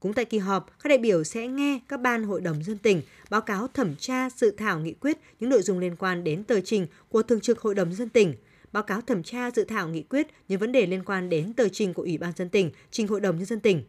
Cũng 0.00 0.12
tại 0.12 0.24
kỳ 0.24 0.38
họp, 0.38 0.82
các 0.82 0.88
đại 0.88 0.98
biểu 0.98 1.24
sẽ 1.24 1.48
nghe 1.48 1.80
các 1.88 2.00
ban 2.00 2.24
hội 2.24 2.40
đồng 2.40 2.64
dân 2.64 2.78
tỉnh 2.78 3.02
báo 3.30 3.40
cáo 3.40 3.68
thẩm 3.68 3.96
tra 3.96 4.30
dự 4.30 4.50
thảo 4.50 4.80
nghị 4.80 4.92
quyết 4.92 5.18
những 5.40 5.50
nội 5.50 5.62
dung 5.62 5.78
liên 5.78 5.96
quan 5.96 6.24
đến 6.24 6.44
tờ 6.44 6.60
trình 6.60 6.86
của 7.08 7.22
Thường 7.22 7.40
trực 7.40 7.60
Hội 7.60 7.74
đồng 7.74 7.94
dân 7.94 8.08
tỉnh, 8.08 8.34
báo 8.72 8.82
cáo 8.82 9.00
thẩm 9.00 9.22
tra 9.22 9.50
dự 9.50 9.64
thảo 9.64 9.88
nghị 9.88 10.02
quyết 10.02 10.26
những 10.48 10.60
vấn 10.60 10.72
đề 10.72 10.86
liên 10.86 11.04
quan 11.04 11.28
đến 11.28 11.52
tờ 11.52 11.68
trình 11.68 11.94
của 11.94 12.02
Ủy 12.02 12.18
ban 12.18 12.32
dân 12.36 12.48
tỉnh, 12.48 12.70
trình 12.90 13.08
Hội 13.08 13.20
đồng 13.20 13.36
nhân 13.36 13.46
dân 13.46 13.60
tỉnh. 13.60 13.82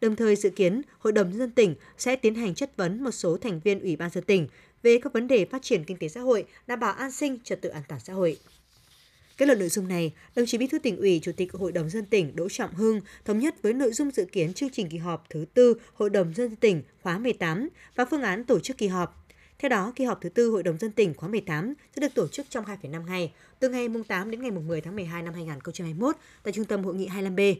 Đồng 0.00 0.16
thời 0.16 0.36
dự 0.36 0.50
kiến, 0.50 0.82
Hội 0.98 1.12
đồng 1.12 1.30
nhân 1.30 1.38
dân 1.38 1.50
tỉnh 1.50 1.74
sẽ 1.98 2.16
tiến 2.16 2.34
hành 2.34 2.54
chất 2.54 2.76
vấn 2.76 3.04
một 3.04 3.10
số 3.10 3.36
thành 3.36 3.60
viên 3.60 3.80
Ủy 3.80 3.96
ban 3.96 4.10
dân 4.10 4.24
tỉnh 4.24 4.48
về 4.82 4.98
các 5.02 5.12
vấn 5.12 5.28
đề 5.28 5.44
phát 5.44 5.62
triển 5.62 5.84
kinh 5.84 5.96
tế 5.96 6.08
xã 6.08 6.20
hội, 6.20 6.44
đảm 6.66 6.80
bảo 6.80 6.92
an 6.92 7.10
sinh, 7.10 7.38
trật 7.44 7.60
tự 7.62 7.68
an 7.68 7.82
toàn 7.88 8.00
xã 8.00 8.12
hội. 8.12 8.38
Kết 9.36 9.46
luận 9.46 9.58
nội 9.58 9.68
dung 9.68 9.88
này, 9.88 10.12
đồng 10.36 10.46
chí 10.46 10.58
Bí 10.58 10.66
thư 10.66 10.78
tỉnh 10.78 10.96
ủy, 10.96 11.20
Chủ 11.22 11.32
tịch 11.36 11.52
Hội 11.52 11.72
đồng 11.72 11.90
dân 11.90 12.04
tỉnh 12.04 12.36
Đỗ 12.36 12.48
Trọng 12.48 12.74
Hưng 12.74 13.00
thống 13.24 13.38
nhất 13.38 13.62
với 13.62 13.72
nội 13.72 13.92
dung 13.92 14.10
dự 14.10 14.24
kiến 14.32 14.54
chương 14.54 14.70
trình 14.70 14.88
kỳ 14.88 14.98
họp 14.98 15.26
thứ 15.30 15.44
tư 15.54 15.74
Hội 15.94 16.10
đồng 16.10 16.34
dân 16.34 16.56
tỉnh 16.56 16.82
khóa 17.02 17.18
18 17.18 17.68
và 17.96 18.04
phương 18.04 18.22
án 18.22 18.44
tổ 18.44 18.60
chức 18.60 18.78
kỳ 18.78 18.86
họp. 18.86 19.26
Theo 19.58 19.68
đó, 19.68 19.92
kỳ 19.96 20.04
họp 20.04 20.20
thứ 20.20 20.28
tư 20.28 20.50
Hội 20.50 20.62
đồng 20.62 20.78
dân 20.78 20.92
tỉnh 20.92 21.14
khóa 21.14 21.28
18 21.28 21.74
sẽ 21.96 22.00
được 22.00 22.14
tổ 22.14 22.28
chức 22.28 22.46
trong 22.50 22.64
2,5 22.64 23.06
ngày, 23.06 23.32
từ 23.58 23.68
ngày 23.68 23.88
8 24.08 24.30
đến 24.30 24.42
ngày 24.42 24.50
10 24.50 24.80
tháng 24.80 24.96
12 24.96 25.22
năm 25.22 25.34
2021 25.34 26.16
tại 26.42 26.52
Trung 26.52 26.64
tâm 26.64 26.84
Hội 26.84 26.94
nghị 26.94 27.08
25B. 27.08 27.54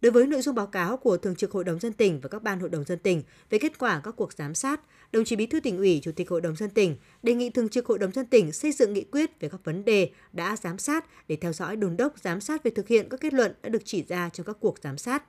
Đối 0.00 0.12
với 0.12 0.26
nội 0.26 0.42
dung 0.42 0.54
báo 0.54 0.66
cáo 0.66 0.96
của 0.96 1.16
Thường 1.16 1.36
trực 1.36 1.50
Hội 1.50 1.64
đồng 1.64 1.78
dân 1.78 1.92
tỉnh 1.92 2.20
và 2.20 2.28
các 2.28 2.42
ban 2.42 2.60
hội 2.60 2.68
đồng 2.70 2.84
dân 2.84 2.98
tỉnh 2.98 3.22
về 3.50 3.58
kết 3.58 3.78
quả 3.78 4.00
các 4.04 4.14
cuộc 4.16 4.32
giám 4.32 4.54
sát, 4.54 4.80
đồng 5.12 5.24
chí 5.24 5.36
Bí 5.36 5.46
thư 5.46 5.60
tỉnh 5.60 5.76
ủy, 5.76 6.00
Chủ 6.02 6.12
tịch 6.12 6.30
Hội 6.30 6.40
đồng 6.40 6.56
dân 6.56 6.70
tỉnh 6.70 6.96
đề 7.22 7.34
nghị 7.34 7.50
Thường 7.50 7.68
trực 7.68 7.86
Hội 7.86 7.98
đồng 7.98 8.12
dân 8.12 8.26
tỉnh 8.26 8.52
xây 8.52 8.72
dựng 8.72 8.92
nghị 8.92 9.04
quyết 9.04 9.40
về 9.40 9.48
các 9.48 9.64
vấn 9.64 9.84
đề 9.84 10.10
đã 10.32 10.56
giám 10.56 10.78
sát 10.78 11.28
để 11.28 11.36
theo 11.36 11.52
dõi 11.52 11.76
đồn 11.76 11.96
đốc 11.96 12.18
giám 12.18 12.40
sát 12.40 12.62
về 12.64 12.70
thực 12.70 12.88
hiện 12.88 13.08
các 13.08 13.20
kết 13.20 13.34
luận 13.34 13.52
đã 13.62 13.68
được 13.68 13.82
chỉ 13.84 14.04
ra 14.08 14.28
trong 14.28 14.46
các 14.46 14.56
cuộc 14.60 14.78
giám 14.82 14.98
sát. 14.98 15.22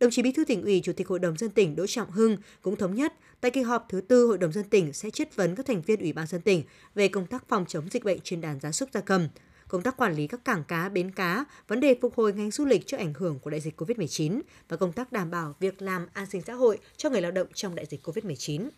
Đồng 0.00 0.10
chí 0.10 0.22
Bí 0.22 0.32
thư 0.32 0.44
tỉnh 0.44 0.62
ủy, 0.62 0.80
Chủ 0.84 0.92
tịch 0.92 1.08
Hội 1.08 1.18
đồng 1.18 1.36
dân 1.36 1.50
tỉnh 1.50 1.76
Đỗ 1.76 1.86
Trọng 1.86 2.10
Hưng 2.10 2.36
cũng 2.62 2.76
thống 2.76 2.94
nhất 2.94 3.12
tại 3.40 3.50
kỳ 3.50 3.62
họp 3.62 3.86
thứ 3.88 4.00
tư 4.00 4.26
Hội 4.26 4.38
đồng 4.38 4.52
dân 4.52 4.64
tỉnh 4.64 4.92
sẽ 4.92 5.10
chất 5.10 5.36
vấn 5.36 5.54
các 5.54 5.66
thành 5.66 5.82
viên 5.82 6.00
Ủy 6.00 6.12
ban 6.12 6.26
dân 6.26 6.40
tỉnh 6.40 6.62
về 6.94 7.08
công 7.08 7.26
tác 7.26 7.48
phòng 7.48 7.64
chống 7.68 7.88
dịch 7.90 8.04
bệnh 8.04 8.20
trên 8.24 8.40
đàn 8.40 8.60
gia 8.60 8.72
súc 8.72 8.88
gia 8.92 9.00
cầm, 9.00 9.28
công 9.70 9.82
tác 9.82 9.96
quản 9.96 10.14
lý 10.14 10.26
các 10.26 10.44
cảng 10.44 10.64
cá, 10.64 10.88
bến 10.88 11.10
cá, 11.10 11.44
vấn 11.68 11.80
đề 11.80 11.96
phục 12.00 12.14
hồi 12.14 12.32
ngành 12.32 12.50
du 12.50 12.64
lịch 12.64 12.86
trước 12.86 12.96
ảnh 12.96 13.14
hưởng 13.14 13.38
của 13.38 13.50
đại 13.50 13.60
dịch 13.60 13.80
COVID-19 13.80 14.40
và 14.68 14.76
công 14.76 14.92
tác 14.92 15.12
đảm 15.12 15.30
bảo 15.30 15.54
việc 15.60 15.82
làm 15.82 16.06
an 16.12 16.26
sinh 16.26 16.42
xã 16.46 16.54
hội 16.54 16.78
cho 16.96 17.10
người 17.10 17.22
lao 17.22 17.32
động 17.32 17.46
trong 17.54 17.74
đại 17.74 17.86
dịch 17.86 18.06
COVID-19. 18.06 18.68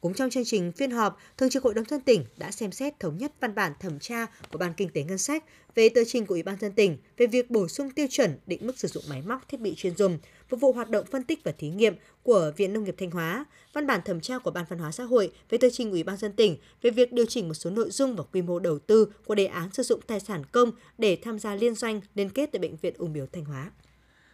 Cũng 0.00 0.14
trong 0.14 0.30
chương 0.30 0.44
trình 0.44 0.72
phiên 0.72 0.90
họp, 0.90 1.18
Thường 1.36 1.50
trực 1.50 1.62
Hội 1.62 1.74
đồng 1.74 1.84
dân 1.84 2.00
tỉnh 2.00 2.24
đã 2.36 2.50
xem 2.50 2.72
xét 2.72 3.00
thống 3.00 3.18
nhất 3.18 3.32
văn 3.40 3.54
bản 3.54 3.72
thẩm 3.80 3.98
tra 3.98 4.26
của 4.52 4.58
Ban 4.58 4.74
Kinh 4.74 4.88
tế 4.88 5.04
Ngân 5.04 5.18
sách 5.18 5.44
về 5.74 5.88
tờ 5.88 6.00
trình 6.06 6.26
của 6.26 6.34
Ủy 6.34 6.42
ban 6.42 6.56
dân 6.60 6.72
tỉnh 6.72 6.98
về 7.16 7.26
việc 7.26 7.50
bổ 7.50 7.68
sung 7.68 7.90
tiêu 7.90 8.06
chuẩn 8.10 8.38
định 8.46 8.66
mức 8.66 8.78
sử 8.78 8.88
dụng 8.88 9.04
máy 9.08 9.22
móc 9.26 9.48
thiết 9.48 9.60
bị 9.60 9.74
chuyên 9.76 9.96
dùng 9.96 10.18
phục 10.48 10.60
vụ 10.60 10.72
hoạt 10.72 10.90
động 10.90 11.06
phân 11.06 11.22
tích 11.22 11.44
và 11.44 11.52
thí 11.52 11.68
nghiệm 11.68 11.94
của 12.22 12.52
Viện 12.56 12.72
Nông 12.72 12.84
nghiệp 12.84 12.94
Thanh 12.98 13.10
Hóa, 13.10 13.44
văn 13.72 13.86
bản 13.86 14.00
thẩm 14.04 14.20
tra 14.20 14.38
của 14.38 14.50
Ban 14.50 14.64
Văn 14.68 14.78
hóa 14.78 14.92
xã 14.92 15.04
hội 15.04 15.32
về 15.50 15.58
tờ 15.58 15.70
trình 15.70 15.90
Ủy 15.90 16.02
ban 16.02 16.16
dân 16.16 16.32
tỉnh 16.32 16.56
về 16.82 16.90
việc 16.90 17.12
điều 17.12 17.26
chỉnh 17.26 17.48
một 17.48 17.54
số 17.54 17.70
nội 17.70 17.90
dung 17.90 18.16
và 18.16 18.24
quy 18.32 18.42
mô 18.42 18.58
đầu 18.58 18.78
tư 18.78 19.12
của 19.26 19.34
đề 19.34 19.46
án 19.46 19.72
sử 19.72 19.82
dụng 19.82 20.00
tài 20.06 20.20
sản 20.20 20.42
công 20.52 20.70
để 20.98 21.18
tham 21.22 21.38
gia 21.38 21.54
liên 21.54 21.74
doanh 21.74 22.00
liên 22.14 22.30
kết 22.30 22.48
tại 22.52 22.60
Bệnh 22.60 22.76
viện 22.76 22.94
Ung 22.98 23.12
biếu 23.12 23.26
Thanh 23.32 23.44
Hóa. 23.44 23.70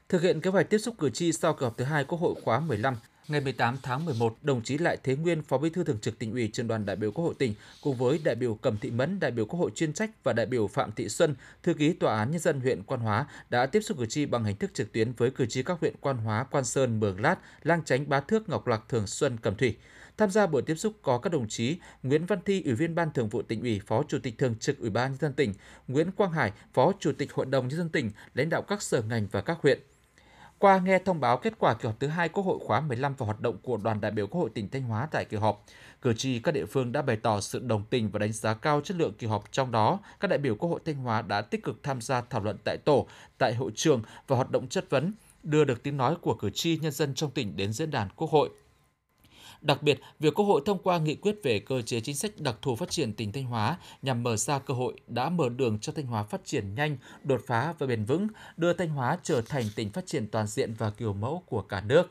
Thực 0.09 0.23
hiện 0.23 0.41
kế 0.41 0.51
hoạch 0.51 0.71
tiếp 0.71 0.79
xúc 0.79 0.95
cử 0.99 1.11
tri 1.11 1.33
sau 1.33 1.55
kỳ 1.55 1.65
họp 1.65 1.77
thứ 1.77 1.85
hai 1.85 2.05
Quốc 2.05 2.19
hội 2.19 2.35
khóa 2.45 2.61
15, 2.61 2.97
Ngày 3.29 3.41
18 3.41 3.77
tháng 3.83 4.05
11, 4.05 4.37
đồng 4.43 4.63
chí 4.63 4.79
Lại 4.79 4.97
Thế 5.03 5.17
Nguyên, 5.17 5.43
Phó 5.43 5.59
Bí 5.59 5.71
thư 5.71 5.85
Thường 5.85 5.99
trực 6.01 6.19
Tỉnh 6.19 6.33
ủy, 6.33 6.51
Trường 6.53 6.69
đoàn 6.69 6.87
đại 6.87 6.97
biểu 6.97 7.13
Quốc 7.13 7.25
hội 7.25 7.35
tỉnh 7.39 7.55
cùng 7.83 7.97
với 7.97 8.21
đại 8.25 8.35
biểu 8.35 8.55
Cầm 8.55 8.79
Thị 8.79 8.91
Mẫn, 8.91 9.21
đại 9.21 9.31
biểu 9.31 9.47
Quốc 9.47 9.59
hội 9.59 9.71
chuyên 9.75 9.93
trách 9.93 10.11
và 10.25 10.33
đại 10.33 10.47
biểu 10.47 10.67
Phạm 10.67 10.93
Thị 10.93 11.09
Xuân, 11.09 11.35
thư 11.63 11.75
ký 11.75 11.93
Tòa 11.93 12.19
án 12.19 12.31
nhân 12.31 12.41
dân 12.41 12.61
huyện 12.61 12.83
Quan 12.83 13.01
Hóa 13.01 13.27
đã 13.51 13.67
tiếp 13.67 13.81
xúc 13.81 13.99
cử 13.99 14.07
tri 14.07 14.27
bằng 14.27 14.45
hình 14.45 14.57
thức 14.57 14.71
trực 14.75 14.93
tuyến 14.93 15.13
với 15.13 15.31
cử 15.31 15.47
tri 15.47 15.63
các 15.63 15.81
huyện 15.81 15.95
Quan 16.01 16.17
Hóa, 16.17 16.45
Quan 16.51 16.65
Sơn, 16.65 17.01
Mường 17.01 17.21
Lát, 17.21 17.37
Lang 17.63 17.85
Chánh, 17.85 18.09
Bá 18.09 18.21
Thước, 18.21 18.49
Ngọc 18.49 18.67
Lặc, 18.67 18.83
Thường 18.89 19.07
Xuân, 19.07 19.37
Cẩm 19.43 19.57
Thủy. 19.57 19.77
Tham 20.17 20.31
gia 20.31 20.47
buổi 20.47 20.63
tiếp 20.63 20.75
xúc 20.75 20.93
có 21.03 21.19
các 21.19 21.33
đồng 21.33 21.49
chí 21.49 21.79
Nguyễn 22.03 22.27
Văn 22.27 22.39
Thi, 22.45 22.63
Ủy 22.65 22.75
viên 22.75 22.95
Ban 22.95 23.13
Thường 23.13 23.29
vụ 23.29 23.43
tỉnh 23.43 23.61
ủy, 23.61 23.81
Phó 23.87 24.03
Chủ 24.09 24.19
tịch 24.19 24.39
Thường 24.39 24.55
trực 24.61 24.79
Ủy 24.79 24.91
ban 24.91 25.11
nhân 25.11 25.19
dân 25.21 25.33
tỉnh, 25.33 25.55
Nguyễn 25.89 26.11
Quang 26.11 26.33
Hải, 26.33 26.53
Phó 26.73 26.93
Chủ 27.01 27.13
tịch 27.13 27.33
Hội 27.33 27.47
đồng 27.47 27.69
nhân 27.69 27.79
dân 27.79 27.89
tỉnh, 27.89 28.11
lãnh 28.35 28.51
đạo 28.51 28.63
các 28.63 28.83
sở 28.83 29.03
ngành 29.03 29.27
và 29.31 29.41
các 29.41 29.59
huyện. 29.63 29.79
Qua 30.65 30.79
nghe 30.79 30.99
thông 30.99 31.21
báo 31.21 31.37
kết 31.37 31.53
quả 31.59 31.75
kỳ 31.75 31.87
họp 31.87 32.01
thứ 32.01 32.07
hai 32.07 32.29
Quốc 32.29 32.45
hội 32.45 32.59
khóa 32.63 32.81
15 32.81 33.15
và 33.19 33.27
hoạt 33.27 33.41
động 33.41 33.59
của 33.63 33.77
đoàn 33.77 34.01
đại 34.01 34.11
biểu 34.11 34.27
Quốc 34.27 34.41
hội 34.41 34.51
tỉnh 34.55 34.69
Thanh 34.69 34.83
Hóa 34.83 35.09
tại 35.11 35.25
kỳ 35.25 35.37
họp, 35.37 35.65
cử 36.03 36.15
tri 36.15 36.39
các 36.39 36.53
địa 36.53 36.67
phương 36.67 36.93
đã 36.93 37.03
bày 37.03 37.17
tỏ 37.17 37.41
sự 37.41 37.59
đồng 37.59 37.85
tình 37.91 38.11
và 38.11 38.19
đánh 38.19 38.33
giá 38.33 38.55
cao 38.55 38.81
chất 38.85 38.97
lượng 38.97 39.13
kỳ 39.19 39.27
họp. 39.27 39.53
Trong 39.53 39.73
đó, 39.73 39.99
các 40.21 40.29
đại 40.29 40.39
biểu 40.39 40.55
Quốc 40.55 40.69
hội 40.69 40.81
Thanh 40.85 40.97
Hóa 40.97 41.23
đã 41.23 41.41
tích 41.41 41.65
cực 41.65 41.83
tham 41.83 42.01
gia 42.01 42.21
thảo 42.21 42.41
luận 42.41 42.57
tại 42.65 42.77
tổ, 42.85 43.07
tại 43.39 43.55
hội 43.55 43.73
trường 43.75 44.03
và 44.27 44.37
hoạt 44.37 44.51
động 44.51 44.69
chất 44.69 44.91
vấn, 44.91 45.13
đưa 45.43 45.65
được 45.65 45.83
tiếng 45.83 45.97
nói 45.97 46.17
của 46.21 46.35
cử 46.35 46.51
tri 46.51 46.79
nhân 46.79 46.93
dân 46.93 47.15
trong 47.15 47.31
tỉnh 47.31 47.57
đến 47.57 47.73
diễn 47.73 47.91
đàn 47.91 48.09
Quốc 48.17 48.31
hội. 48.31 48.51
Đặc 49.65 49.83
biệt, 49.83 50.01
việc 50.21 50.35
Quốc 50.35 50.45
hội 50.45 50.63
thông 50.67 50.79
qua 50.83 50.99
nghị 50.99 51.15
quyết 51.15 51.37
về 51.43 51.59
cơ 51.59 51.83
chế 51.83 52.01
chính 52.01 52.17
sách 52.17 52.31
đặc 52.39 52.57
thù 52.63 52.77
phát 52.77 52.91
triển 52.91 53.13
tỉnh 53.13 53.33
Thanh 53.33 53.45
Hóa 53.45 53.79
nhằm 54.03 54.23
mở 54.23 54.37
ra 54.37 54.59
cơ 54.59 54.75
hội 54.75 54.95
đã 55.07 55.29
mở 55.29 55.49
đường 55.49 55.79
cho 55.79 55.93
Thanh 55.93 56.07
Hóa 56.07 56.23
phát 56.23 56.41
triển 56.45 56.75
nhanh, 56.75 56.97
đột 57.23 57.41
phá 57.47 57.75
và 57.79 57.87
bền 57.87 58.05
vững, 58.05 58.29
đưa 58.57 58.73
Thanh 58.73 58.89
Hóa 58.89 59.19
trở 59.23 59.41
thành 59.41 59.65
tỉnh 59.77 59.91
phát 59.91 60.07
triển 60.07 60.29
toàn 60.29 60.47
diện 60.47 60.75
và 60.79 60.91
kiểu 60.91 61.13
mẫu 61.13 61.43
của 61.47 61.63
cả 61.63 61.81
nước. 61.81 62.11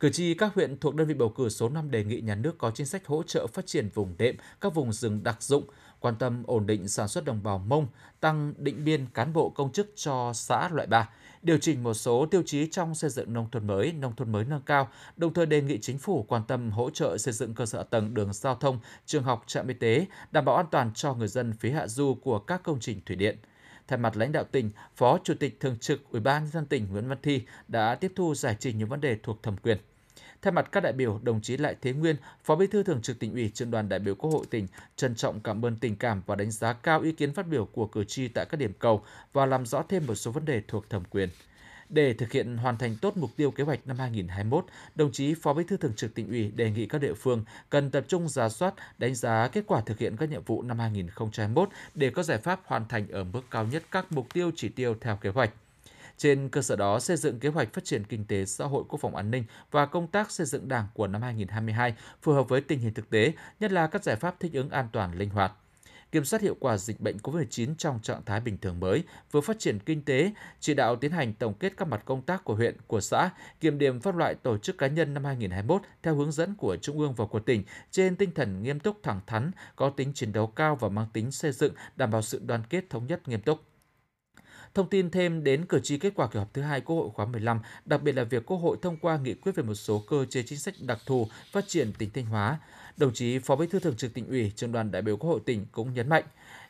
Cử 0.00 0.10
tri 0.10 0.34
các 0.34 0.54
huyện 0.54 0.78
thuộc 0.78 0.94
đơn 0.94 1.08
vị 1.08 1.14
bầu 1.14 1.28
cử 1.28 1.48
số 1.48 1.68
5 1.68 1.90
đề 1.90 2.04
nghị 2.04 2.20
nhà 2.20 2.34
nước 2.34 2.58
có 2.58 2.70
chính 2.70 2.86
sách 2.86 3.06
hỗ 3.06 3.22
trợ 3.22 3.46
phát 3.46 3.66
triển 3.66 3.88
vùng 3.94 4.14
đệm, 4.18 4.36
các 4.60 4.74
vùng 4.74 4.92
rừng 4.92 5.22
đặc 5.22 5.42
dụng, 5.42 5.64
quan 6.00 6.16
tâm 6.16 6.42
ổn 6.46 6.66
định 6.66 6.88
sản 6.88 7.08
xuất 7.08 7.24
đồng 7.24 7.42
bào 7.42 7.58
Mông, 7.58 7.86
tăng 8.20 8.54
định 8.58 8.84
biên 8.84 9.06
cán 9.14 9.32
bộ 9.32 9.50
công 9.50 9.72
chức 9.72 9.92
cho 9.96 10.32
xã 10.34 10.68
loại 10.68 10.86
3, 10.86 11.08
điều 11.46 11.58
chỉnh 11.58 11.82
một 11.82 11.94
số 11.94 12.26
tiêu 12.26 12.42
chí 12.46 12.66
trong 12.66 12.94
xây 12.94 13.10
dựng 13.10 13.32
nông 13.32 13.50
thôn 13.50 13.66
mới, 13.66 13.92
nông 13.92 14.16
thôn 14.16 14.32
mới 14.32 14.44
nâng 14.44 14.62
cao, 14.66 14.88
đồng 15.16 15.34
thời 15.34 15.46
đề 15.46 15.62
nghị 15.62 15.78
chính 15.78 15.98
phủ 15.98 16.22
quan 16.28 16.42
tâm 16.48 16.70
hỗ 16.70 16.90
trợ 16.90 17.18
xây 17.18 17.34
dựng 17.34 17.54
cơ 17.54 17.66
sở 17.66 17.82
tầng 17.82 18.14
đường 18.14 18.32
giao 18.32 18.54
thông, 18.54 18.78
trường 19.06 19.22
học, 19.22 19.44
trạm 19.46 19.68
y 19.68 19.74
tế, 19.74 20.06
đảm 20.30 20.44
bảo 20.44 20.56
an 20.56 20.66
toàn 20.70 20.90
cho 20.94 21.14
người 21.14 21.28
dân 21.28 21.52
phía 21.52 21.70
hạ 21.70 21.86
du 21.88 22.14
của 22.14 22.38
các 22.38 22.62
công 22.62 22.80
trình 22.80 23.00
thủy 23.06 23.16
điện. 23.16 23.36
Thay 23.88 23.98
mặt 23.98 24.16
lãnh 24.16 24.32
đạo 24.32 24.44
tỉnh, 24.44 24.70
Phó 24.96 25.18
Chủ 25.24 25.34
tịch 25.34 25.60
Thường 25.60 25.78
trực 25.78 26.10
Ủy 26.10 26.20
ban 26.20 26.42
nhân 26.42 26.52
dân 26.52 26.66
tỉnh 26.66 26.86
Nguyễn 26.92 27.08
Văn 27.08 27.18
Thi 27.22 27.42
đã 27.68 27.94
tiếp 27.94 28.12
thu 28.16 28.34
giải 28.34 28.56
trình 28.60 28.78
những 28.78 28.88
vấn 28.88 29.00
đề 29.00 29.16
thuộc 29.22 29.42
thẩm 29.42 29.56
quyền. 29.56 29.78
Thay 30.46 30.52
mặt 30.52 30.72
các 30.72 30.82
đại 30.82 30.92
biểu, 30.92 31.20
đồng 31.22 31.40
chí 31.40 31.56
Lại 31.56 31.76
Thế 31.82 31.92
Nguyên, 31.92 32.16
Phó 32.44 32.56
Bí 32.56 32.66
thư 32.66 32.82
Thường 32.82 33.02
trực 33.02 33.18
tỉnh 33.18 33.32
ủy, 33.32 33.50
Trường 33.54 33.70
đoàn 33.70 33.88
đại 33.88 33.98
biểu 33.98 34.14
Quốc 34.14 34.30
hội 34.30 34.46
tỉnh 34.50 34.66
trân 34.96 35.14
trọng 35.14 35.40
cảm 35.40 35.64
ơn 35.64 35.76
tình 35.76 35.96
cảm 35.96 36.22
và 36.26 36.36
đánh 36.36 36.50
giá 36.50 36.72
cao 36.72 37.00
ý 37.00 37.12
kiến 37.12 37.32
phát 37.32 37.46
biểu 37.48 37.64
của 37.64 37.86
cử 37.86 38.04
tri 38.04 38.28
tại 38.28 38.46
các 38.50 38.56
điểm 38.56 38.72
cầu 38.78 39.02
và 39.32 39.46
làm 39.46 39.66
rõ 39.66 39.82
thêm 39.88 40.06
một 40.06 40.14
số 40.14 40.30
vấn 40.30 40.44
đề 40.44 40.62
thuộc 40.68 40.90
thẩm 40.90 41.04
quyền. 41.10 41.28
Để 41.88 42.14
thực 42.14 42.32
hiện 42.32 42.56
hoàn 42.56 42.78
thành 42.78 42.96
tốt 43.02 43.16
mục 43.16 43.30
tiêu 43.36 43.50
kế 43.50 43.64
hoạch 43.64 43.86
năm 43.86 43.98
2021, 43.98 44.64
đồng 44.94 45.12
chí 45.12 45.34
Phó 45.34 45.54
Bí 45.54 45.64
thư 45.64 45.76
Thường 45.76 45.94
trực 45.96 46.14
tỉnh 46.14 46.28
ủy 46.28 46.50
đề 46.50 46.70
nghị 46.70 46.86
các 46.86 47.00
địa 47.00 47.14
phương 47.14 47.44
cần 47.70 47.90
tập 47.90 48.04
trung 48.08 48.28
giả 48.28 48.48
soát, 48.48 48.74
đánh 48.98 49.14
giá 49.14 49.48
kết 49.48 49.64
quả 49.66 49.80
thực 49.80 49.98
hiện 49.98 50.16
các 50.16 50.30
nhiệm 50.30 50.42
vụ 50.42 50.62
năm 50.62 50.78
2021 50.78 51.68
để 51.94 52.10
có 52.10 52.22
giải 52.22 52.38
pháp 52.38 52.60
hoàn 52.64 52.88
thành 52.88 53.08
ở 53.08 53.24
mức 53.24 53.42
cao 53.50 53.66
nhất 53.66 53.82
các 53.90 54.12
mục 54.12 54.34
tiêu 54.34 54.50
chỉ 54.56 54.68
tiêu 54.68 54.94
theo 55.00 55.16
kế 55.16 55.30
hoạch. 55.30 55.50
Trên 56.16 56.48
cơ 56.48 56.62
sở 56.62 56.76
đó, 56.76 57.00
xây 57.00 57.16
dựng 57.16 57.40
kế 57.40 57.48
hoạch 57.48 57.72
phát 57.72 57.84
triển 57.84 58.04
kinh 58.04 58.24
tế 58.24 58.44
xã 58.44 58.64
hội 58.64 58.84
quốc 58.88 59.00
phòng 59.00 59.16
an 59.16 59.30
ninh 59.30 59.44
và 59.70 59.86
công 59.86 60.06
tác 60.06 60.30
xây 60.30 60.46
dựng 60.46 60.68
đảng 60.68 60.86
của 60.94 61.06
năm 61.06 61.22
2022 61.22 61.94
phù 62.22 62.32
hợp 62.32 62.48
với 62.48 62.60
tình 62.60 62.78
hình 62.78 62.94
thực 62.94 63.10
tế, 63.10 63.32
nhất 63.60 63.72
là 63.72 63.86
các 63.86 64.04
giải 64.04 64.16
pháp 64.16 64.40
thích 64.40 64.52
ứng 64.52 64.70
an 64.70 64.88
toàn 64.92 65.18
linh 65.18 65.30
hoạt. 65.30 65.52
kiểm 66.12 66.24
soát 66.24 66.42
hiệu 66.42 66.56
quả 66.60 66.76
dịch 66.76 67.00
bệnh 67.00 67.16
COVID-19 67.16 67.74
trong 67.78 68.00
trạng 68.02 68.24
thái 68.26 68.40
bình 68.40 68.58
thường 68.58 68.80
mới, 68.80 69.02
vừa 69.30 69.40
phát 69.40 69.58
triển 69.58 69.78
kinh 69.78 70.02
tế, 70.02 70.32
chỉ 70.60 70.74
đạo 70.74 70.96
tiến 70.96 71.12
hành 71.12 71.34
tổng 71.34 71.54
kết 71.54 71.72
các 71.76 71.88
mặt 71.88 72.02
công 72.04 72.22
tác 72.22 72.44
của 72.44 72.54
huyện, 72.54 72.76
của 72.86 73.00
xã, 73.00 73.30
kiểm 73.60 73.78
điểm 73.78 74.00
phân 74.00 74.16
loại 74.16 74.34
tổ 74.34 74.58
chức 74.58 74.78
cá 74.78 74.86
nhân 74.86 75.14
năm 75.14 75.24
2021 75.24 75.82
theo 76.02 76.14
hướng 76.14 76.32
dẫn 76.32 76.54
của 76.54 76.76
Trung 76.76 76.98
ương 76.98 77.14
và 77.14 77.26
của 77.26 77.40
tỉnh 77.40 77.62
trên 77.90 78.16
tinh 78.16 78.30
thần 78.34 78.62
nghiêm 78.62 78.80
túc 78.80 79.02
thẳng 79.02 79.20
thắn, 79.26 79.50
có 79.76 79.90
tính 79.90 80.12
chiến 80.14 80.32
đấu 80.32 80.46
cao 80.46 80.76
và 80.76 80.88
mang 80.88 81.06
tính 81.12 81.30
xây 81.30 81.52
dựng, 81.52 81.74
đảm 81.96 82.10
bảo 82.10 82.22
sự 82.22 82.40
đoàn 82.46 82.62
kết 82.70 82.90
thống 82.90 83.06
nhất 83.06 83.28
nghiêm 83.28 83.40
túc. 83.40 83.60
Thông 84.76 84.88
tin 84.88 85.10
thêm 85.10 85.44
đến 85.44 85.66
cử 85.66 85.80
tri 85.82 85.98
kết 85.98 86.12
quả 86.14 86.26
kỳ 86.26 86.38
họp 86.38 86.54
thứ 86.54 86.62
hai 86.62 86.80
Quốc 86.80 86.96
hội 86.96 87.10
khóa 87.14 87.26
15, 87.26 87.60
đặc 87.84 88.02
biệt 88.02 88.12
là 88.12 88.24
việc 88.24 88.46
Quốc 88.46 88.56
hội 88.56 88.76
thông 88.82 88.96
qua 88.96 89.18
nghị 89.18 89.34
quyết 89.34 89.52
về 89.56 89.62
một 89.62 89.74
số 89.74 90.02
cơ 90.08 90.24
chế 90.24 90.42
chính 90.42 90.58
sách 90.58 90.74
đặc 90.80 90.98
thù 91.06 91.26
phát 91.52 91.68
triển 91.68 91.92
tỉnh 91.92 92.10
Thanh 92.10 92.26
Hóa. 92.26 92.58
Đồng 92.96 93.14
chí 93.14 93.38
Phó 93.38 93.56
Bí 93.56 93.66
thư 93.66 93.78
Thường 93.78 93.96
trực 93.96 94.14
tỉnh 94.14 94.28
ủy, 94.28 94.52
Trường 94.56 94.72
đoàn 94.72 94.90
đại 94.90 95.02
biểu 95.02 95.16
Quốc 95.16 95.30
hội 95.30 95.40
tỉnh 95.46 95.66
cũng 95.72 95.94
nhấn 95.94 96.08
mạnh, 96.08 96.24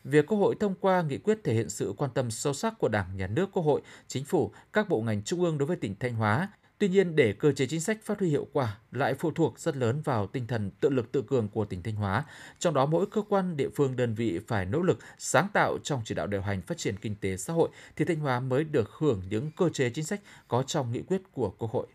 việc 0.04 0.26
Quốc 0.26 0.38
hội 0.38 0.54
thông 0.60 0.75
qua 0.80 1.02
nghị 1.02 1.18
quyết 1.18 1.38
thể 1.44 1.54
hiện 1.54 1.70
sự 1.70 1.94
quan 1.96 2.10
tâm 2.14 2.30
sâu 2.30 2.54
sắc 2.54 2.78
của 2.78 2.88
Đảng, 2.88 3.16
Nhà 3.16 3.26
nước, 3.26 3.50
Quốc 3.52 3.62
hội, 3.62 3.80
Chính 4.08 4.25
phủ, 4.25 4.52
các 4.72 4.88
bộ 4.88 5.00
ngành 5.00 5.22
trung 5.22 5.42
ương 5.42 5.58
đối 5.58 5.66
với 5.66 5.76
tỉnh 5.76 5.94
Thanh 6.00 6.14
Hóa, 6.14 6.48
Tuy 6.78 6.88
nhiên, 6.88 7.16
để 7.16 7.33
cơ 7.33 7.52
chế 7.52 7.66
chính 7.66 7.80
sách 7.80 7.99
phát 8.02 8.21
huy 8.21 8.28
hiệu 8.28 8.47
quả 8.52 8.78
lại 8.92 9.14
phụ 9.14 9.30
thuộc 9.30 9.59
rất 9.59 9.76
lớn 9.76 10.00
vào 10.04 10.26
tinh 10.26 10.47
thần 10.47 10.71
tự 10.71 10.88
lực 10.88 11.12
tự 11.12 11.23
cường 11.23 11.49
của 11.49 11.64
tỉnh 11.64 11.83
Thanh 11.83 11.95
Hóa. 11.95 12.25
Trong 12.59 12.75
đó, 12.75 12.87
mỗi 12.87 13.06
cơ 13.06 13.23
quan, 13.28 13.56
địa 13.56 13.68
phương, 13.75 13.97
đơn 13.97 14.14
vị 14.14 14.40
phải 14.47 14.66
nỗ 14.66 14.83
lực 14.83 14.99
sáng 15.18 15.49
tạo 15.52 15.78
trong 15.83 16.02
chỉ 16.04 16.14
đạo 16.14 16.26
điều 16.26 16.40
hành 16.40 16.62
phát 16.62 16.78
triển 16.78 16.97
kinh 16.97 17.14
tế 17.21 17.37
xã 17.37 17.52
hội 17.52 17.68
thì 17.97 18.04
Thanh 18.04 18.21
Hóa 18.21 18.40
mới 18.40 18.64
được 18.64 18.90
hưởng 18.90 19.23
những 19.30 19.50
cơ 19.56 19.68
chế 19.68 19.90
chính 19.90 20.04
sách 20.04 20.21
có 20.49 20.62
trong 20.62 20.92
nghị 20.92 21.02
quyết 21.02 21.23
của 21.33 21.50
Quốc 21.59 21.71
hội. 21.71 21.87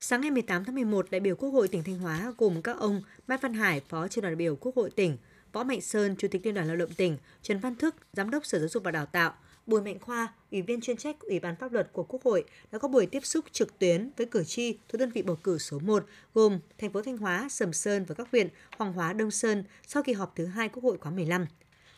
Sáng 0.00 0.20
ngày 0.20 0.30
18 0.30 0.64
tháng 0.64 0.74
11, 0.74 1.10
đại 1.10 1.20
biểu 1.20 1.36
Quốc 1.36 1.50
hội 1.50 1.68
tỉnh 1.68 1.84
Thanh 1.84 1.98
Hóa 1.98 2.34
gồm 2.38 2.62
các 2.62 2.78
ông 2.78 3.02
Mai 3.26 3.38
Văn 3.42 3.54
Hải, 3.54 3.80
Phó 3.88 4.08
trưởng 4.08 4.22
đoàn 4.22 4.32
đại 4.32 4.36
biểu 4.36 4.56
Quốc 4.56 4.76
hội 4.76 4.90
tỉnh, 4.90 5.16
Võ 5.52 5.64
Mạnh 5.64 5.80
Sơn, 5.80 6.16
Chủ 6.16 6.28
tịch 6.30 6.46
Liên 6.46 6.54
đoàn 6.54 6.66
Lao 6.66 6.76
động 6.76 6.94
tỉnh, 6.96 7.18
Trần 7.42 7.58
Văn 7.58 7.76
Thức, 7.76 7.94
Giám 8.12 8.30
đốc 8.30 8.46
Sở 8.46 8.58
Giáo 8.58 8.68
dục 8.68 8.82
và 8.84 8.90
Đào 8.90 9.06
tạo, 9.06 9.34
Bùi 9.68 9.80
Mạnh 9.80 9.98
Khoa, 9.98 10.32
Ủy 10.50 10.62
viên 10.62 10.80
chuyên 10.80 10.96
trách 10.96 11.20
Ủy 11.20 11.40
ban 11.40 11.56
pháp 11.56 11.72
luật 11.72 11.92
của 11.92 12.02
Quốc 12.02 12.22
hội 12.22 12.44
đã 12.72 12.78
có 12.78 12.88
buổi 12.88 13.06
tiếp 13.06 13.24
xúc 13.24 13.44
trực 13.52 13.78
tuyến 13.78 14.10
với 14.16 14.26
cử 14.26 14.44
tri 14.44 14.78
thuộc 14.88 14.98
đơn 14.98 15.10
vị 15.10 15.22
bầu 15.22 15.36
cử 15.42 15.58
số 15.58 15.78
1 15.78 16.04
gồm 16.34 16.58
thành 16.78 16.92
phố 16.92 17.02
Thanh 17.02 17.16
Hóa, 17.16 17.48
Sầm 17.50 17.72
Sơn 17.72 18.04
và 18.04 18.14
các 18.14 18.28
huyện 18.32 18.48
Hoàng 18.78 18.92
Hóa, 18.92 19.12
Đông 19.12 19.30
Sơn 19.30 19.64
sau 19.86 20.02
kỳ 20.02 20.12
họp 20.12 20.36
thứ 20.36 20.46
hai 20.46 20.68
Quốc 20.68 20.84
hội 20.84 20.98
khóa 20.98 21.12
15. 21.12 21.46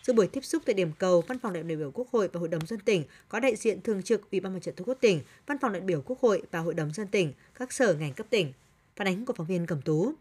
Dự 0.02 0.12
buổi 0.12 0.26
tiếp 0.26 0.44
xúc 0.44 0.62
tại 0.66 0.74
điểm 0.74 0.92
cầu, 0.98 1.24
Văn 1.28 1.38
phòng 1.38 1.52
đại 1.52 1.62
biểu 1.62 1.90
Quốc 1.90 2.08
hội 2.10 2.28
và 2.32 2.40
Hội 2.40 2.48
đồng 2.48 2.66
dân 2.66 2.80
tỉnh 2.80 3.04
có 3.28 3.40
đại 3.40 3.56
diện 3.56 3.80
thường 3.82 4.02
trực 4.02 4.30
Ủy 4.30 4.40
ban 4.40 4.54
Mặt 4.54 4.60
trận 4.62 4.74
Tổ 4.74 4.84
quốc 4.84 4.98
tỉnh, 5.00 5.20
Văn 5.46 5.58
phòng 5.58 5.72
đại 5.72 5.82
biểu 5.82 6.02
Quốc 6.02 6.20
hội 6.20 6.42
và 6.50 6.58
Hội 6.58 6.74
đồng 6.74 6.92
dân 6.92 7.08
tỉnh, 7.08 7.32
các 7.54 7.72
sở 7.72 7.94
ngành 7.94 8.14
cấp 8.14 8.26
tỉnh. 8.30 8.52
Phản 8.96 9.06
ánh 9.06 9.24
của 9.24 9.32
phóng 9.32 9.46
viên 9.46 9.66
Cẩm 9.66 9.82
Tú. 9.82 10.14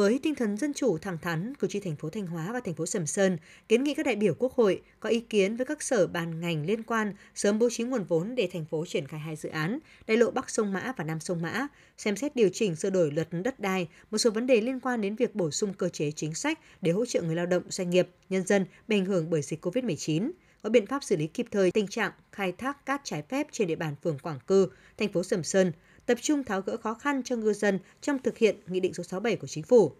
Với 0.00 0.20
tinh 0.22 0.34
thần 0.34 0.56
dân 0.56 0.74
chủ 0.74 0.98
thẳng 0.98 1.18
thắn, 1.18 1.54
cử 1.54 1.68
tri 1.68 1.80
thành 1.80 1.96
phố 1.96 2.10
Thanh 2.10 2.26
Hóa 2.26 2.52
và 2.52 2.60
thành 2.60 2.74
phố 2.74 2.86
Sầm 2.86 3.06
Sơn 3.06 3.38
kiến 3.68 3.84
nghị 3.84 3.94
các 3.94 4.06
đại 4.06 4.16
biểu 4.16 4.34
Quốc 4.38 4.52
hội 4.52 4.82
có 5.00 5.08
ý 5.08 5.20
kiến 5.20 5.56
với 5.56 5.66
các 5.66 5.82
sở 5.82 6.06
ban 6.06 6.40
ngành 6.40 6.66
liên 6.66 6.82
quan 6.82 7.14
sớm 7.34 7.58
bố 7.58 7.70
trí 7.70 7.84
nguồn 7.84 8.04
vốn 8.04 8.34
để 8.34 8.48
thành 8.52 8.64
phố 8.64 8.86
triển 8.86 9.06
khai 9.06 9.20
hai 9.20 9.36
dự 9.36 9.48
án, 9.48 9.78
đại 10.06 10.16
lộ 10.16 10.30
Bắc 10.30 10.50
sông 10.50 10.72
Mã 10.72 10.92
và 10.96 11.04
Nam 11.04 11.20
sông 11.20 11.42
Mã, 11.42 11.66
xem 11.98 12.16
xét 12.16 12.36
điều 12.36 12.48
chỉnh 12.52 12.76
sửa 12.76 12.90
đổi 12.90 13.10
luật 13.10 13.28
đất 13.30 13.60
đai, 13.60 13.88
một 14.10 14.18
số 14.18 14.30
vấn 14.30 14.46
đề 14.46 14.60
liên 14.60 14.80
quan 14.80 15.00
đến 15.00 15.14
việc 15.14 15.34
bổ 15.34 15.50
sung 15.50 15.74
cơ 15.74 15.88
chế 15.88 16.10
chính 16.10 16.34
sách 16.34 16.58
để 16.80 16.92
hỗ 16.92 17.06
trợ 17.06 17.22
người 17.22 17.36
lao 17.36 17.46
động, 17.46 17.62
doanh 17.68 17.90
nghiệp, 17.90 18.08
nhân 18.28 18.46
dân 18.46 18.66
bị 18.88 18.96
ảnh 18.96 19.04
hưởng 19.04 19.30
bởi 19.30 19.42
dịch 19.42 19.66
COVID-19 19.66 20.30
có 20.62 20.70
biện 20.70 20.86
pháp 20.86 21.04
xử 21.04 21.16
lý 21.16 21.26
kịp 21.26 21.46
thời 21.50 21.70
tình 21.70 21.88
trạng 21.88 22.12
khai 22.32 22.52
thác 22.52 22.86
cát 22.86 23.00
trái 23.04 23.22
phép 23.28 23.46
trên 23.52 23.68
địa 23.68 23.76
bàn 23.76 23.94
phường 24.02 24.18
Quảng 24.18 24.38
Cư, 24.46 24.68
thành 24.98 25.12
phố 25.12 25.22
Sầm 25.22 25.44
Sơn, 25.44 25.72
tập 26.10 26.18
trung 26.22 26.44
tháo 26.44 26.60
gỡ 26.60 26.76
khó 26.76 26.94
khăn 26.94 27.22
cho 27.24 27.36
ngư 27.36 27.52
dân 27.52 27.78
trong 28.00 28.18
thực 28.18 28.38
hiện 28.38 28.56
Nghị 28.66 28.80
định 28.80 28.94
số 28.94 29.02
67 29.02 29.36
của 29.36 29.46
Chính 29.46 29.64
phủ. 29.64 29.92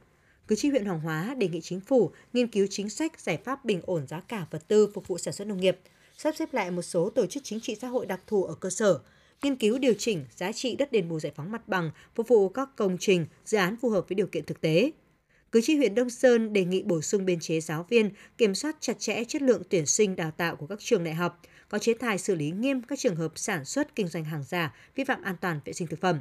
Cử 0.48 0.56
tri 0.56 0.68
huyện 0.68 0.84
Hoàng 0.84 1.00
Hóa 1.00 1.34
đề 1.34 1.48
nghị 1.48 1.60
chính 1.60 1.80
phủ 1.80 2.10
nghiên 2.32 2.46
cứu 2.46 2.66
chính 2.70 2.90
sách 2.90 3.20
giải 3.20 3.38
pháp 3.44 3.64
bình 3.64 3.80
ổn 3.84 4.06
giá 4.06 4.20
cả 4.20 4.46
vật 4.50 4.68
tư 4.68 4.90
phục 4.94 5.08
vụ 5.08 5.18
sản 5.18 5.34
xuất 5.34 5.48
nông 5.48 5.60
nghiệp, 5.60 5.78
sắp 6.16 6.34
xếp 6.36 6.54
lại 6.54 6.70
một 6.70 6.82
số 6.82 7.10
tổ 7.10 7.26
chức 7.26 7.44
chính 7.44 7.60
trị 7.60 7.76
xã 7.80 7.88
hội 7.88 8.06
đặc 8.06 8.20
thù 8.26 8.44
ở 8.44 8.54
cơ 8.54 8.70
sở, 8.70 8.98
nghiên 9.42 9.56
cứu 9.56 9.78
điều 9.78 9.94
chỉnh 9.98 10.24
giá 10.36 10.52
trị 10.52 10.76
đất 10.76 10.92
đền 10.92 11.08
bù 11.08 11.20
giải 11.20 11.32
phóng 11.36 11.52
mặt 11.52 11.68
bằng 11.68 11.90
phục 12.14 12.28
vụ 12.28 12.48
các 12.48 12.68
công 12.76 12.96
trình, 13.00 13.26
dự 13.44 13.58
án 13.58 13.76
phù 13.82 13.88
hợp 13.88 14.08
với 14.08 14.14
điều 14.14 14.26
kiện 14.26 14.44
thực 14.44 14.60
tế. 14.60 14.90
Cử 15.52 15.60
tri 15.60 15.76
huyện 15.76 15.94
Đông 15.94 16.10
Sơn 16.10 16.52
đề 16.52 16.64
nghị 16.64 16.82
bổ 16.82 17.00
sung 17.00 17.24
biên 17.24 17.40
chế 17.40 17.60
giáo 17.60 17.86
viên, 17.88 18.10
kiểm 18.38 18.54
soát 18.54 18.76
chặt 18.80 18.98
chẽ 18.98 19.24
chất 19.24 19.42
lượng 19.42 19.62
tuyển 19.70 19.86
sinh 19.86 20.16
đào 20.16 20.30
tạo 20.30 20.56
của 20.56 20.66
các 20.66 20.78
trường 20.80 21.04
đại 21.04 21.14
học, 21.14 21.42
có 21.68 21.78
chế 21.78 21.94
tài 21.94 22.18
xử 22.18 22.34
lý 22.34 22.50
nghiêm 22.50 22.82
các 22.82 22.98
trường 22.98 23.16
hợp 23.16 23.32
sản 23.34 23.64
xuất 23.64 23.94
kinh 23.94 24.08
doanh 24.08 24.24
hàng 24.24 24.44
giả, 24.48 24.74
vi 24.94 25.04
phạm 25.04 25.22
an 25.22 25.36
toàn 25.40 25.60
vệ 25.64 25.72
sinh 25.72 25.88
thực 25.88 26.00
phẩm. 26.00 26.20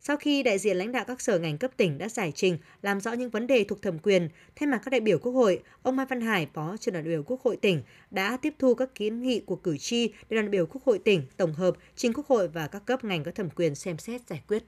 Sau 0.00 0.16
khi 0.16 0.42
đại 0.42 0.58
diện 0.58 0.76
lãnh 0.76 0.92
đạo 0.92 1.04
các 1.08 1.20
sở 1.20 1.38
ngành 1.38 1.58
cấp 1.58 1.70
tỉnh 1.76 1.98
đã 1.98 2.08
giải 2.08 2.32
trình, 2.34 2.58
làm 2.82 3.00
rõ 3.00 3.12
những 3.12 3.30
vấn 3.30 3.46
đề 3.46 3.64
thuộc 3.64 3.82
thẩm 3.82 3.98
quyền, 3.98 4.28
thay 4.56 4.66
mặt 4.66 4.80
các 4.84 4.90
đại 4.90 5.00
biểu 5.00 5.18
Quốc 5.18 5.32
hội, 5.32 5.62
ông 5.82 5.96
Mai 5.96 6.06
Văn 6.06 6.20
Hải, 6.20 6.48
Phó 6.54 6.76
trưởng 6.80 6.92
đoàn 6.92 7.04
đại 7.04 7.14
biểu 7.14 7.22
Quốc 7.22 7.40
hội 7.42 7.56
tỉnh, 7.56 7.82
đã 8.10 8.36
tiếp 8.36 8.54
thu 8.58 8.74
các 8.74 8.94
kiến 8.94 9.22
nghị 9.22 9.40
của 9.40 9.56
cử 9.56 9.78
tri 9.78 10.08
để 10.08 10.34
đoàn 10.34 10.46
đại 10.46 10.50
biểu 10.50 10.66
Quốc 10.66 10.84
hội 10.84 10.98
tỉnh 10.98 11.22
tổng 11.36 11.52
hợp 11.52 11.76
trình 11.96 12.12
Quốc 12.12 12.26
hội 12.26 12.48
và 12.48 12.66
các 12.66 12.86
cấp 12.86 13.04
ngành 13.04 13.24
có 13.24 13.30
thẩm 13.30 13.50
quyền 13.50 13.74
xem 13.74 13.98
xét 13.98 14.20
giải 14.28 14.42
quyết. 14.48 14.64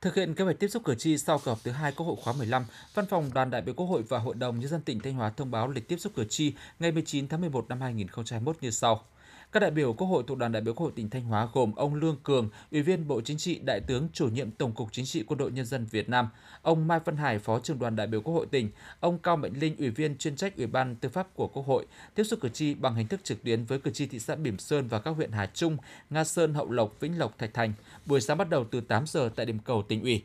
Thực 0.00 0.14
hiện 0.14 0.34
kế 0.34 0.44
hoạch 0.44 0.58
tiếp 0.58 0.68
xúc 0.68 0.82
cử 0.84 0.94
tri 0.94 1.18
sau 1.18 1.38
kỳ 1.38 1.48
họp 1.48 1.58
thứ 1.64 1.70
hai 1.70 1.92
Quốc 1.92 2.06
hội 2.06 2.16
khóa 2.22 2.32
15, 2.32 2.64
Văn 2.94 3.06
phòng 3.06 3.30
Đoàn 3.34 3.50
đại 3.50 3.62
biểu 3.62 3.74
Quốc 3.74 3.86
hội 3.86 4.02
và 4.02 4.18
Hội 4.18 4.34
đồng 4.34 4.60
nhân 4.60 4.68
dân 4.68 4.80
tỉnh 4.80 5.00
Thanh 5.00 5.14
Hóa 5.14 5.30
thông 5.30 5.50
báo 5.50 5.68
lịch 5.68 5.88
tiếp 5.88 5.96
xúc 5.96 6.12
cử 6.16 6.24
tri 6.28 6.54
ngày 6.78 6.92
19 6.92 7.28
tháng 7.28 7.40
11 7.40 7.68
năm 7.68 7.80
2021 7.80 8.56
như 8.60 8.70
sau. 8.70 9.04
Các 9.52 9.60
đại 9.60 9.70
biểu 9.70 9.92
Quốc 9.92 10.06
hội 10.06 10.24
thuộc 10.26 10.38
đoàn 10.38 10.52
đại 10.52 10.62
biểu 10.62 10.74
Quốc 10.74 10.84
hội 10.84 10.92
tỉnh 10.96 11.10
Thanh 11.10 11.22
Hóa 11.22 11.48
gồm 11.52 11.74
ông 11.74 11.94
Lương 11.94 12.16
Cường, 12.22 12.48
Ủy 12.72 12.82
viên 12.82 13.08
Bộ 13.08 13.20
Chính 13.20 13.38
trị, 13.38 13.60
Đại 13.64 13.80
tướng 13.86 14.08
chủ 14.12 14.28
nhiệm 14.28 14.50
Tổng 14.50 14.72
cục 14.72 14.92
Chính 14.92 15.06
trị 15.06 15.24
Quân 15.26 15.38
đội 15.38 15.52
Nhân 15.52 15.66
dân 15.66 15.86
Việt 15.90 16.08
Nam, 16.08 16.28
ông 16.62 16.88
Mai 16.88 17.00
Văn 17.04 17.16
Hải, 17.16 17.38
Phó 17.38 17.60
trưởng 17.60 17.78
đoàn 17.78 17.96
đại 17.96 18.06
biểu 18.06 18.20
Quốc 18.20 18.34
hội 18.34 18.46
tỉnh, 18.46 18.70
ông 19.00 19.18
Cao 19.18 19.36
Mệnh 19.36 19.60
Linh, 19.60 19.76
Ủy 19.76 19.90
viên 19.90 20.18
chuyên 20.18 20.36
trách 20.36 20.56
Ủy 20.56 20.66
ban 20.66 20.96
Tư 20.96 21.08
pháp 21.08 21.34
của 21.34 21.48
Quốc 21.48 21.66
hội, 21.66 21.86
tiếp 22.14 22.24
xúc 22.24 22.38
cử 22.42 22.48
tri 22.48 22.74
bằng 22.74 22.94
hình 22.94 23.08
thức 23.08 23.20
trực 23.24 23.42
tuyến 23.44 23.64
với 23.64 23.78
cử 23.78 23.90
tri 23.90 24.06
thị 24.06 24.18
xã 24.18 24.34
Bỉm 24.34 24.58
Sơn 24.58 24.88
và 24.88 24.98
các 24.98 25.10
huyện 25.10 25.32
Hà 25.32 25.46
Trung, 25.46 25.76
Nga 26.10 26.24
Sơn, 26.24 26.54
Hậu 26.54 26.70
Lộc, 26.70 27.00
Vĩnh 27.00 27.18
Lộc, 27.18 27.38
Thạch 27.38 27.54
Thành. 27.54 27.72
Buổi 28.06 28.20
sáng 28.20 28.38
bắt 28.38 28.50
đầu 28.50 28.64
từ 28.70 28.80
8 28.80 29.06
giờ 29.06 29.30
tại 29.36 29.46
điểm 29.46 29.58
cầu 29.58 29.82
tỉnh 29.88 30.02
ủy. 30.02 30.22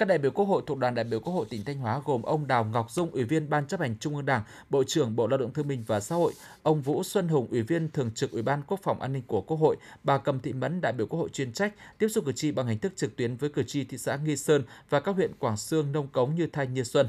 Các 0.00 0.06
đại 0.06 0.18
biểu 0.18 0.30
Quốc 0.30 0.44
hội 0.44 0.62
thuộc 0.66 0.78
đoàn 0.78 0.94
đại 0.94 1.04
biểu 1.04 1.20
Quốc 1.20 1.32
hội 1.32 1.46
tỉnh 1.50 1.64
Thanh 1.64 1.78
Hóa 1.78 2.00
gồm 2.04 2.22
ông 2.22 2.46
Đào 2.46 2.64
Ngọc 2.64 2.90
Dung, 2.90 3.10
Ủy 3.10 3.24
viên 3.24 3.50
Ban 3.50 3.66
chấp 3.66 3.80
hành 3.80 3.98
Trung 4.00 4.16
ương 4.16 4.26
Đảng, 4.26 4.42
Bộ 4.70 4.84
trưởng 4.84 5.16
Bộ 5.16 5.26
Lao 5.26 5.38
động 5.38 5.52
Thương 5.52 5.68
binh 5.68 5.84
và 5.86 6.00
Xã 6.00 6.14
hội, 6.16 6.32
ông 6.62 6.82
Vũ 6.82 7.02
Xuân 7.02 7.28
Hùng, 7.28 7.46
Ủy 7.50 7.62
viên 7.62 7.90
Thường 7.90 8.10
trực 8.14 8.30
Ủy 8.30 8.42
ban 8.42 8.62
Quốc 8.66 8.80
phòng 8.82 9.00
An 9.00 9.12
ninh 9.12 9.22
của 9.26 9.40
Quốc 9.40 9.56
hội, 9.56 9.76
bà 10.04 10.18
Cầm 10.18 10.40
Thị 10.40 10.52
Mẫn, 10.52 10.80
đại 10.80 10.92
biểu 10.92 11.06
Quốc 11.06 11.18
hội 11.18 11.28
chuyên 11.28 11.52
trách, 11.52 11.74
tiếp 11.98 12.08
xúc 12.08 12.24
cử 12.26 12.32
tri 12.32 12.52
bằng 12.52 12.66
hình 12.66 12.78
thức 12.78 12.92
trực 12.96 13.16
tuyến 13.16 13.36
với 13.36 13.50
cử 13.50 13.62
tri 13.62 13.84
thị 13.84 13.98
xã 13.98 14.16
Nghi 14.16 14.36
Sơn 14.36 14.62
và 14.90 15.00
các 15.00 15.12
huyện 15.14 15.32
Quảng 15.38 15.56
Sương, 15.56 15.92
Nông 15.92 16.08
Cống, 16.08 16.34
Như 16.34 16.46
Thanh, 16.46 16.74
Như 16.74 16.84
Xuân. 16.84 17.06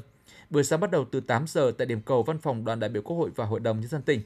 Buổi 0.50 0.64
sáng 0.64 0.80
bắt 0.80 0.92
đầu 0.92 1.06
từ 1.12 1.20
8 1.20 1.46
giờ 1.48 1.72
tại 1.78 1.88
điểm 1.88 2.02
cầu 2.02 2.24
Văn 2.24 2.38
phòng 2.38 2.66
Đoàn 2.66 2.80
đại 2.80 2.90
biểu 2.90 3.02
Quốc 3.02 3.16
hội 3.16 3.30
và 3.36 3.46
Hội 3.46 3.60
đồng 3.60 3.80
nhân 3.80 3.90
dân 3.90 4.02
tỉnh. 4.02 4.22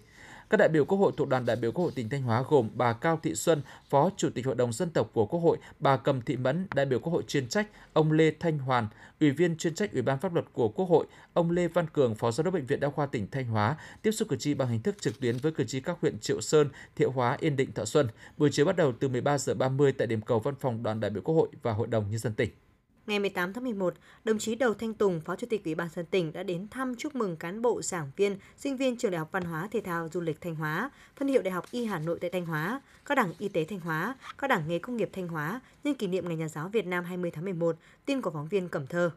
Các 0.49 0.57
đại 0.57 0.69
biểu 0.69 0.85
Quốc 0.85 0.97
hội 0.97 1.11
thuộc 1.17 1.27
đoàn 1.27 1.45
đại 1.45 1.55
biểu 1.55 1.71
Quốc 1.71 1.83
hội 1.83 1.91
tỉnh 1.95 2.09
Thanh 2.09 2.21
Hóa 2.21 2.43
gồm 2.49 2.69
bà 2.73 2.93
Cao 2.93 3.19
Thị 3.23 3.35
Xuân, 3.35 3.61
Phó 3.89 4.09
Chủ 4.17 4.29
tịch 4.29 4.45
Hội 4.45 4.55
đồng 4.55 4.73
dân 4.73 4.89
tộc 4.89 5.09
của 5.13 5.25
Quốc 5.25 5.39
hội, 5.39 5.57
bà 5.79 5.97
Cầm 5.97 6.21
Thị 6.21 6.37
Mẫn, 6.37 6.67
đại 6.75 6.85
biểu 6.85 6.99
Quốc 6.99 7.13
hội 7.13 7.23
chuyên 7.27 7.47
trách, 7.47 7.67
ông 7.93 8.11
Lê 8.11 8.31
Thanh 8.39 8.59
Hoàn, 8.59 8.87
Ủy 9.19 9.31
viên 9.31 9.57
chuyên 9.57 9.75
trách 9.75 9.93
Ủy 9.93 10.01
ban 10.01 10.19
pháp 10.19 10.33
luật 10.33 10.45
của 10.53 10.67
Quốc 10.67 10.85
hội, 10.85 11.05
ông 11.33 11.51
Lê 11.51 11.67
Văn 11.67 11.85
Cường, 11.93 12.15
Phó 12.15 12.31
Giám 12.31 12.45
đốc 12.45 12.53
bệnh 12.53 12.65
viện 12.65 12.79
Đa 12.79 12.89
khoa 12.89 13.05
tỉnh 13.05 13.27
Thanh 13.31 13.45
Hóa 13.45 13.75
tiếp 14.01 14.11
xúc 14.11 14.27
cử 14.29 14.35
tri 14.35 14.53
bằng 14.53 14.67
hình 14.67 14.81
thức 14.81 15.01
trực 15.01 15.19
tuyến 15.19 15.37
với 15.37 15.51
cử 15.51 15.63
tri 15.63 15.79
các 15.79 15.97
huyện 16.01 16.19
Triệu 16.19 16.41
Sơn, 16.41 16.69
Thiệu 16.95 17.11
Hóa, 17.11 17.37
Yên 17.39 17.55
Định, 17.55 17.71
Thọ 17.71 17.85
Xuân. 17.85 18.07
Buổi 18.37 18.49
chiều 18.51 18.65
bắt 18.65 18.75
đầu 18.75 18.93
từ 18.99 19.07
13 19.07 19.37
giờ 19.37 19.53
30 19.53 19.91
tại 19.91 20.07
điểm 20.07 20.21
cầu 20.21 20.39
Văn 20.39 20.55
phòng 20.59 20.83
Đoàn 20.83 20.99
đại 20.99 21.11
biểu 21.11 21.23
Quốc 21.23 21.35
hội 21.35 21.47
và 21.61 21.73
Hội 21.73 21.87
đồng 21.87 22.09
nhân 22.09 22.19
dân 22.19 22.33
tỉnh. 22.33 22.49
Ngày 23.07 23.19
18 23.19 23.53
tháng 23.53 23.63
11, 23.63 23.93
đồng 24.23 24.39
chí 24.39 24.55
Đầu 24.55 24.73
Thanh 24.73 24.93
Tùng, 24.93 25.21
Phó 25.21 25.35
Chủ 25.35 25.47
tịch 25.49 25.65
Ủy 25.65 25.75
ban 25.75 25.89
dân 25.95 26.05
tỉnh 26.05 26.33
đã 26.33 26.43
đến 26.43 26.67
thăm 26.71 26.95
chúc 26.95 27.15
mừng 27.15 27.37
cán 27.37 27.61
bộ, 27.61 27.81
giảng 27.81 28.11
viên, 28.15 28.37
sinh 28.57 28.77
viên 28.77 28.97
Trường 28.97 29.11
Đại 29.11 29.19
học 29.19 29.29
Văn 29.31 29.43
hóa 29.43 29.67
Thể 29.71 29.81
thao 29.81 30.09
Du 30.13 30.21
lịch 30.21 30.41
Thanh 30.41 30.55
Hóa, 30.55 30.89
phân 31.15 31.27
hiệu 31.27 31.41
Đại 31.41 31.51
học 31.51 31.65
Y 31.71 31.85
Hà 31.85 31.99
Nội 31.99 32.17
tại 32.21 32.29
Thanh 32.29 32.45
Hóa, 32.45 32.81
các 33.05 33.15
đảng 33.15 33.33
Y 33.39 33.49
tế 33.49 33.63
Thanh 33.63 33.79
Hóa, 33.79 34.15
các 34.37 34.47
đảng 34.47 34.67
nghề 34.67 34.79
công 34.79 34.97
nghiệp 34.97 35.09
Thanh 35.13 35.27
Hóa 35.27 35.61
nhân 35.83 35.95
kỷ 35.95 36.07
niệm 36.07 36.27
Ngày 36.27 36.37
Nhà 36.37 36.47
giáo 36.47 36.69
Việt 36.69 36.85
Nam 36.85 37.03
20 37.03 37.31
tháng 37.31 37.45
11, 37.45 37.75
tin 38.05 38.21
của 38.21 38.31
phóng 38.31 38.47
viên 38.47 38.69
Cẩm 38.69 38.87
Thơ. 38.87 39.11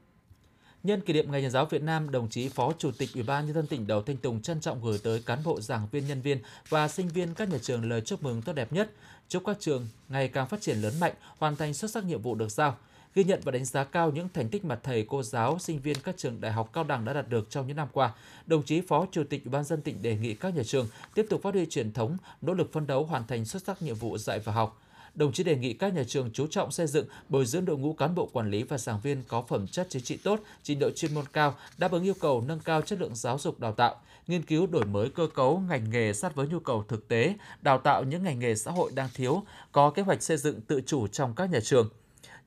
Nhân 0.83 1.01
kỷ 1.01 1.13
niệm 1.13 1.33
Ngày 1.33 1.43
Nhà 1.43 1.51
giáo 1.51 1.67
Việt 1.67 1.83
Nam, 1.83 2.11
đồng 2.11 2.29
chí 2.29 2.49
Phó 2.49 2.73
Chủ 2.79 2.91
tịch 2.99 3.09
Ủy 3.15 3.23
ban 3.23 3.47
nhân 3.47 3.55
dân 3.55 3.67
tỉnh 3.67 3.87
Đầu 3.87 4.03
Thanh 4.03 4.17
Tùng 4.17 4.43
trân 4.43 4.61
trọng 4.61 4.85
gửi 4.85 4.99
tới 5.03 5.23
cán 5.27 5.39
bộ, 5.45 5.61
giảng 5.61 5.89
viên, 5.93 6.07
nhân 6.07 6.21
viên 6.21 6.39
và 6.69 6.89
sinh 6.89 7.09
viên 7.09 7.35
các 7.35 7.49
nhà 7.49 7.59
trường 7.63 7.91
lời 7.91 8.01
chúc 8.01 8.23
mừng 8.23 8.43
tốt 8.43 8.53
đẹp 8.53 8.73
nhất, 8.73 8.91
chúc 9.29 9.43
các 9.47 9.57
trường 9.61 9.87
ngày 10.09 10.29
càng 10.29 10.49
phát 10.49 10.61
triển 10.61 10.77
lớn 10.77 10.95
mạnh, 11.01 11.13
hoàn 11.39 11.57
thành 11.57 11.75
xuất 11.75 11.91
sắc 11.91 12.05
nhiệm 12.05 12.23
vụ 12.23 12.35
được 12.35 12.51
giao 12.51 12.77
ghi 13.15 13.25
nhận 13.25 13.41
và 13.45 13.53
đánh 13.53 13.65
giá 13.65 13.85
cao 13.85 14.11
những 14.11 14.29
thành 14.35 14.49
tích 14.49 14.65
mà 14.65 14.77
thầy, 14.83 15.07
cô 15.09 15.23
giáo, 15.23 15.59
sinh 15.59 15.81
viên 15.81 15.97
các 16.05 16.17
trường 16.17 16.41
đại 16.41 16.53
học 16.53 16.71
cao 16.73 16.85
đẳng 16.85 17.05
đã 17.05 17.13
đạt 17.13 17.29
được 17.29 17.51
trong 17.51 17.67
những 17.67 17.77
năm 17.77 17.89
qua. 17.93 18.15
Đồng 18.47 18.63
chí 18.63 18.81
Phó 18.81 19.07
Chủ 19.13 19.25
tịch 19.25 19.45
Ủy 19.45 19.53
ban 19.53 19.65
dân 19.65 19.83
tỉnh 19.83 20.03
đề 20.03 20.17
nghị 20.17 20.35
các 20.35 20.57
nhà 20.57 20.63
trường 20.63 20.89
tiếp 21.15 21.27
tục 21.31 21.43
phát 21.43 21.55
huy 21.55 21.67
truyền 21.67 21.93
thống, 21.93 22.17
nỗ 22.43 22.55
lực 22.55 22.73
phấn 22.73 22.87
đấu 22.87 23.05
hoàn 23.05 23.27
thành 23.27 23.45
xuất 23.45 23.63
sắc 23.63 23.83
nhiệm 23.83 23.95
vụ 23.95 24.19
dạy 24.19 24.39
và 24.39 24.53
học. 24.53 24.83
Đồng 25.15 25.33
chí 25.33 25.45
đề 25.45 25.57
nghị 25.57 25.73
các 25.73 25.95
nhà 25.95 26.05
trường 26.07 26.31
chú 26.33 26.47
trọng 26.47 26.71
xây 26.71 26.87
dựng, 26.87 27.07
bồi 27.29 27.47
dưỡng 27.47 27.65
đội 27.65 27.79
ngũ 27.79 27.93
cán 27.93 28.15
bộ 28.15 28.27
quản 28.33 28.51
lý 28.51 28.63
và 28.63 28.79
giảng 28.79 29.01
viên 29.01 29.23
có 29.29 29.43
phẩm 29.43 29.67
chất 29.67 29.87
chính 29.91 30.03
trị 30.03 30.17
tốt, 30.17 30.41
trình 30.63 30.79
độ 30.79 30.91
chuyên 30.91 31.15
môn 31.15 31.25
cao, 31.33 31.55
đáp 31.79 31.93
ứng 31.93 32.05
yêu 32.05 32.15
cầu 32.21 32.45
nâng 32.49 32.61
cao 32.61 32.83
chất 32.83 33.01
lượng 33.01 33.15
giáo 33.15 33.39
dục 33.39 33.61
đào 33.61 33.73
tạo, 33.73 34.01
nghiên 34.27 34.43
cứu 34.43 34.67
đổi 34.67 34.85
mới 34.85 35.11
cơ 35.11 35.27
cấu 35.35 35.59
ngành 35.69 35.91
nghề 35.91 36.13
sát 36.13 36.35
với 36.35 36.47
nhu 36.47 36.61
cầu 36.61 36.85
thực 36.89 37.09
tế, 37.09 37.35
đào 37.63 37.79
tạo 37.79 38.05
những 38.05 38.25
ngành 38.25 38.39
nghề 38.39 38.55
xã 38.55 38.71
hội 38.71 38.91
đang 38.95 39.09
thiếu, 39.15 39.43
có 39.73 39.91
kế 39.91 40.03
hoạch 40.03 40.23
xây 40.23 40.37
dựng 40.37 40.61
tự 40.61 40.81
chủ 40.87 41.07
trong 41.07 41.35
các 41.35 41.51
nhà 41.51 41.61
trường 41.61 41.89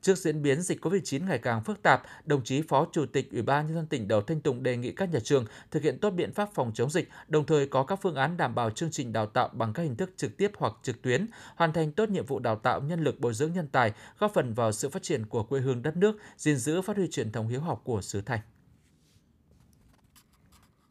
Trước 0.02 0.18
diễn 0.18 0.42
biến 0.42 0.62
dịch 0.62 0.86
COVID-19 0.86 1.28
ngày 1.28 1.38
càng 1.38 1.64
phức 1.64 1.82
tạp, 1.82 2.04
đồng 2.26 2.44
chí 2.44 2.62
Phó 2.62 2.88
Chủ 2.92 3.06
tịch 3.06 3.32
Ủy 3.32 3.42
ban 3.42 3.68
nhân 3.68 3.76
dân 3.76 3.86
tỉnh 3.88 4.08
Đầu 4.08 4.22
Thanh 4.22 4.42
Tùng 4.42 4.64
đề 4.64 4.78
nghị 4.78 4.92
các 4.92 5.14
nhà 5.14 5.20
trường 5.24 5.46
thực 5.72 5.84
hiện 5.84 6.00
tốt 6.00 6.10
biện 6.10 6.34
pháp 6.34 6.50
phòng 6.54 6.72
chống 6.74 6.90
dịch, 6.90 7.10
đồng 7.28 7.46
thời 7.46 7.68
có 7.68 7.84
các 7.84 8.00
phương 8.02 8.16
án 8.16 8.38
đảm 8.38 8.56
bảo 8.56 8.70
chương 8.70 8.92
trình 8.92 9.14
đào 9.14 9.26
tạo 9.26 9.50
bằng 9.54 9.74
các 9.74 9.84
hình 9.84 9.96
thức 9.96 10.14
trực 10.18 10.38
tiếp 10.38 10.52
hoặc 10.58 10.74
trực 10.84 11.02
tuyến, 11.02 11.28
hoàn 11.56 11.74
thành 11.74 11.92
tốt 11.92 12.10
nhiệm 12.10 12.26
vụ 12.26 12.40
đào 12.40 12.56
tạo 12.56 12.82
nhân 12.82 13.04
lực 13.04 13.20
bồi 13.20 13.34
dưỡng 13.34 13.54
nhân 13.54 13.68
tài, 13.68 13.94
góp 14.20 14.34
phần 14.34 14.54
vào 14.54 14.72
sự 14.72 14.90
phát 14.90 15.04
triển 15.04 15.26
của 15.26 15.44
quê 15.44 15.60
hương 15.60 15.82
đất 15.82 15.98
nước, 15.98 16.18
gìn 16.38 16.58
giữ 16.58 16.82
phát 16.82 16.98
huy 16.98 17.08
truyền 17.08 17.32
thống 17.32 17.48
hiếu 17.48 17.62
học 17.62 17.82
của 17.84 18.02
xứ 18.02 18.22
Thành. 18.22 18.40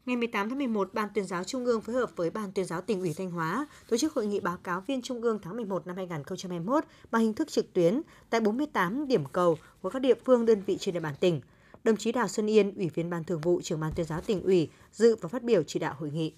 Ngày 0.05 0.15
18 0.15 0.49
tháng 0.49 0.57
11, 0.57 0.93
Ban 0.93 1.09
tuyên 1.13 1.25
giáo 1.25 1.43
Trung 1.43 1.65
ương 1.65 1.81
phối 1.81 1.95
hợp 1.95 2.11
với 2.15 2.29
Ban 2.29 2.51
tuyên 2.51 2.65
giáo 2.65 2.81
tỉnh 2.81 2.99
ủy 2.99 3.13
Thanh 3.13 3.31
Hóa 3.31 3.67
tổ 3.89 3.97
chức 3.97 4.13
hội 4.13 4.27
nghị 4.27 4.39
báo 4.39 4.57
cáo 4.63 4.81
viên 4.87 5.01
Trung 5.01 5.21
ương 5.21 5.39
tháng 5.41 5.55
11 5.55 5.87
năm 5.87 5.95
2021 5.95 6.83
bằng 7.11 7.21
hình 7.21 7.33
thức 7.33 7.51
trực 7.51 7.73
tuyến 7.73 8.01
tại 8.29 8.41
48 8.41 9.07
điểm 9.07 9.25
cầu 9.25 9.57
của 9.81 9.89
các 9.89 9.99
địa 9.99 10.13
phương 10.25 10.45
đơn 10.45 10.61
vị 10.65 10.77
trên 10.79 10.93
địa 10.93 10.99
bàn 10.99 11.13
tỉnh. 11.19 11.41
Đồng 11.83 11.97
chí 11.97 12.11
Đào 12.11 12.27
Xuân 12.27 12.49
Yên, 12.49 12.73
Ủy 12.75 12.89
viên 12.89 13.09
Ban 13.09 13.23
Thường 13.23 13.41
vụ, 13.41 13.61
Trưởng 13.63 13.79
ban 13.79 13.91
tuyên 13.95 14.05
giáo 14.05 14.21
tỉnh 14.21 14.43
ủy 14.43 14.69
dự 14.91 15.15
và 15.15 15.29
phát 15.29 15.43
biểu 15.43 15.63
chỉ 15.63 15.79
đạo 15.79 15.95
hội 15.99 16.11
nghị. 16.11 16.33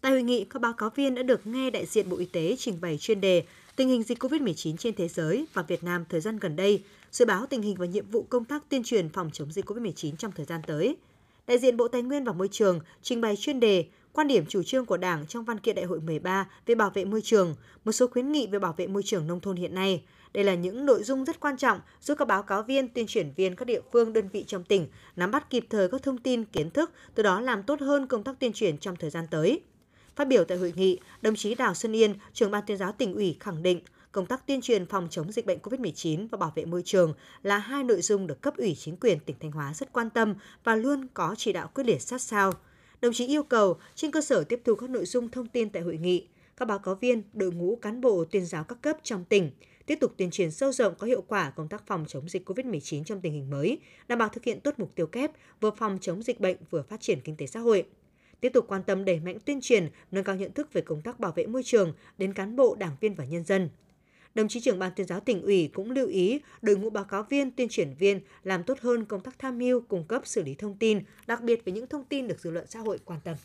Tại 0.00 0.12
hội 0.12 0.22
nghị, 0.22 0.44
các 0.44 0.62
báo 0.62 0.72
cáo 0.72 0.90
viên 0.90 1.14
đã 1.14 1.22
được 1.22 1.46
nghe 1.46 1.70
đại 1.70 1.86
diện 1.86 2.08
Bộ 2.08 2.16
Y 2.16 2.26
tế 2.26 2.56
trình 2.58 2.80
bày 2.80 2.98
chuyên 2.98 3.20
đề 3.20 3.44
tình 3.76 3.88
hình 3.88 4.02
dịch 4.02 4.18
COVID-19 4.18 4.76
trên 4.76 4.94
thế 4.94 5.08
giới 5.08 5.46
và 5.52 5.62
Việt 5.62 5.84
Nam 5.84 6.04
thời 6.08 6.20
gian 6.20 6.38
gần 6.38 6.56
đây, 6.56 6.84
dự 7.10 7.24
báo 7.24 7.46
tình 7.46 7.62
hình 7.62 7.76
và 7.78 7.86
nhiệm 7.86 8.10
vụ 8.10 8.22
công 8.28 8.44
tác 8.44 8.68
tuyên 8.68 8.82
truyền 8.84 9.08
phòng 9.08 9.30
chống 9.32 9.52
dịch 9.52 9.66
COVID-19 9.66 10.16
trong 10.16 10.32
thời 10.32 10.46
gian 10.46 10.60
tới– 10.66 10.96
đại 11.46 11.58
diện 11.58 11.76
Bộ 11.76 11.88
Tài 11.88 12.02
nguyên 12.02 12.24
và 12.24 12.32
Môi 12.32 12.48
trường 12.48 12.80
trình 13.02 13.20
bày 13.20 13.36
chuyên 13.36 13.60
đề 13.60 13.84
quan 14.12 14.28
điểm 14.28 14.46
chủ 14.46 14.62
trương 14.62 14.86
của 14.86 14.96
Đảng 14.96 15.26
trong 15.26 15.44
văn 15.44 15.60
kiện 15.60 15.76
đại 15.76 15.84
hội 15.84 16.00
13 16.00 16.48
về 16.66 16.74
bảo 16.74 16.90
vệ 16.90 17.04
môi 17.04 17.20
trường, 17.22 17.54
một 17.84 17.92
số 17.92 18.06
khuyến 18.06 18.32
nghị 18.32 18.46
về 18.46 18.58
bảo 18.58 18.74
vệ 18.76 18.86
môi 18.86 19.02
trường 19.02 19.26
nông 19.26 19.40
thôn 19.40 19.56
hiện 19.56 19.74
nay. 19.74 20.02
Đây 20.32 20.44
là 20.44 20.54
những 20.54 20.86
nội 20.86 21.02
dung 21.02 21.24
rất 21.24 21.40
quan 21.40 21.56
trọng 21.56 21.80
giúp 22.00 22.14
các 22.18 22.28
báo 22.28 22.42
cáo 22.42 22.62
viên, 22.62 22.88
tuyên 22.88 23.06
truyền 23.06 23.32
viên 23.36 23.56
các 23.56 23.64
địa 23.64 23.80
phương, 23.92 24.12
đơn 24.12 24.28
vị 24.32 24.44
trong 24.46 24.64
tỉnh 24.64 24.88
nắm 25.16 25.30
bắt 25.30 25.50
kịp 25.50 25.66
thời 25.70 25.88
các 25.88 26.02
thông 26.02 26.18
tin, 26.18 26.44
kiến 26.44 26.70
thức, 26.70 26.90
từ 27.14 27.22
đó 27.22 27.40
làm 27.40 27.62
tốt 27.62 27.80
hơn 27.80 28.06
công 28.06 28.24
tác 28.24 28.40
tuyên 28.40 28.52
truyền 28.52 28.78
trong 28.78 28.96
thời 28.96 29.10
gian 29.10 29.26
tới. 29.30 29.60
Phát 30.16 30.28
biểu 30.28 30.44
tại 30.44 30.58
hội 30.58 30.72
nghị, 30.76 30.98
đồng 31.22 31.36
chí 31.36 31.54
Đào 31.54 31.74
Xuân 31.74 31.96
Yên, 31.96 32.14
trưởng 32.32 32.50
ban 32.50 32.62
tuyên 32.66 32.78
giáo 32.78 32.92
tỉnh 32.92 33.14
ủy 33.14 33.36
khẳng 33.40 33.62
định 33.62 33.80
công 34.12 34.26
tác 34.26 34.46
tuyên 34.46 34.60
truyền 34.60 34.86
phòng 34.86 35.08
chống 35.10 35.32
dịch 35.32 35.46
bệnh 35.46 35.58
COVID-19 35.58 36.28
và 36.30 36.38
bảo 36.38 36.52
vệ 36.54 36.64
môi 36.64 36.82
trường 36.84 37.14
là 37.42 37.58
hai 37.58 37.84
nội 37.84 38.02
dung 38.02 38.26
được 38.26 38.40
cấp 38.40 38.56
ủy 38.56 38.74
chính 38.74 38.96
quyền 38.96 39.20
tỉnh 39.20 39.36
Thanh 39.40 39.52
Hóa 39.52 39.74
rất 39.74 39.92
quan 39.92 40.10
tâm 40.10 40.34
và 40.64 40.76
luôn 40.76 41.06
có 41.14 41.34
chỉ 41.38 41.52
đạo 41.52 41.70
quyết 41.74 41.86
liệt 41.86 42.02
sát 42.02 42.20
sao. 42.20 42.52
Đồng 43.00 43.12
chí 43.12 43.26
yêu 43.26 43.42
cầu 43.42 43.76
trên 43.94 44.10
cơ 44.10 44.20
sở 44.20 44.44
tiếp 44.44 44.60
thu 44.64 44.74
các 44.74 44.90
nội 44.90 45.06
dung 45.06 45.28
thông 45.28 45.46
tin 45.46 45.70
tại 45.70 45.82
hội 45.82 45.96
nghị, 45.96 46.28
các 46.56 46.68
báo 46.68 46.78
cáo 46.78 46.94
viên, 46.94 47.22
đội 47.32 47.52
ngũ 47.52 47.76
cán 47.76 48.00
bộ 48.00 48.24
tuyên 48.24 48.46
giáo 48.46 48.64
các 48.64 48.82
cấp 48.82 48.96
trong 49.02 49.24
tỉnh 49.24 49.50
tiếp 49.86 49.98
tục 50.00 50.14
tuyên 50.16 50.30
truyền 50.30 50.50
sâu 50.50 50.72
rộng 50.72 50.94
có 50.98 51.06
hiệu 51.06 51.22
quả 51.22 51.50
công 51.50 51.68
tác 51.68 51.86
phòng 51.86 52.04
chống 52.08 52.28
dịch 52.28 52.48
COVID-19 52.48 53.04
trong 53.04 53.20
tình 53.20 53.32
hình 53.32 53.50
mới, 53.50 53.78
đảm 54.08 54.18
bảo 54.18 54.28
thực 54.28 54.44
hiện 54.44 54.60
tốt 54.60 54.74
mục 54.76 54.94
tiêu 54.94 55.06
kép 55.06 55.30
vừa 55.60 55.70
phòng 55.70 55.98
chống 56.00 56.22
dịch 56.22 56.40
bệnh 56.40 56.56
vừa 56.70 56.82
phát 56.82 57.00
triển 57.00 57.20
kinh 57.20 57.36
tế 57.36 57.46
xã 57.46 57.60
hội 57.60 57.84
tiếp 58.42 58.52
tục 58.54 58.64
quan 58.68 58.82
tâm 58.82 59.04
đẩy 59.04 59.20
mạnh 59.20 59.38
tuyên 59.44 59.60
truyền, 59.60 59.88
nâng 60.10 60.24
cao 60.24 60.36
nhận 60.36 60.52
thức 60.52 60.72
về 60.72 60.80
công 60.80 61.02
tác 61.02 61.20
bảo 61.20 61.32
vệ 61.32 61.46
môi 61.46 61.62
trường 61.62 61.92
đến 62.18 62.32
cán 62.32 62.56
bộ, 62.56 62.74
đảng 62.74 62.96
viên 63.00 63.14
và 63.14 63.24
nhân 63.24 63.44
dân, 63.44 63.68
Đồng 64.34 64.48
chí 64.48 64.60
trưởng 64.60 64.78
ban 64.78 64.92
tuyên 64.96 65.06
giáo 65.06 65.20
tỉnh 65.20 65.42
ủy 65.42 65.70
cũng 65.74 65.90
lưu 65.90 66.08
ý 66.08 66.40
đội 66.62 66.76
ngũ 66.76 66.90
báo 66.90 67.04
cáo 67.04 67.22
viên, 67.22 67.50
tuyên 67.50 67.68
truyền 67.68 67.94
viên 67.98 68.20
làm 68.44 68.64
tốt 68.64 68.78
hơn 68.80 69.04
công 69.04 69.20
tác 69.20 69.38
tham 69.38 69.58
mưu, 69.58 69.80
cung 69.80 70.04
cấp 70.04 70.22
xử 70.24 70.42
lý 70.42 70.54
thông 70.54 70.76
tin, 70.76 71.00
đặc 71.26 71.42
biệt 71.42 71.64
với 71.64 71.74
những 71.74 71.86
thông 71.86 72.04
tin 72.04 72.28
được 72.28 72.40
dư 72.40 72.50
luận 72.50 72.66
xã 72.68 72.78
hội 72.78 72.98
quan 73.04 73.20
tâm. 73.24 73.36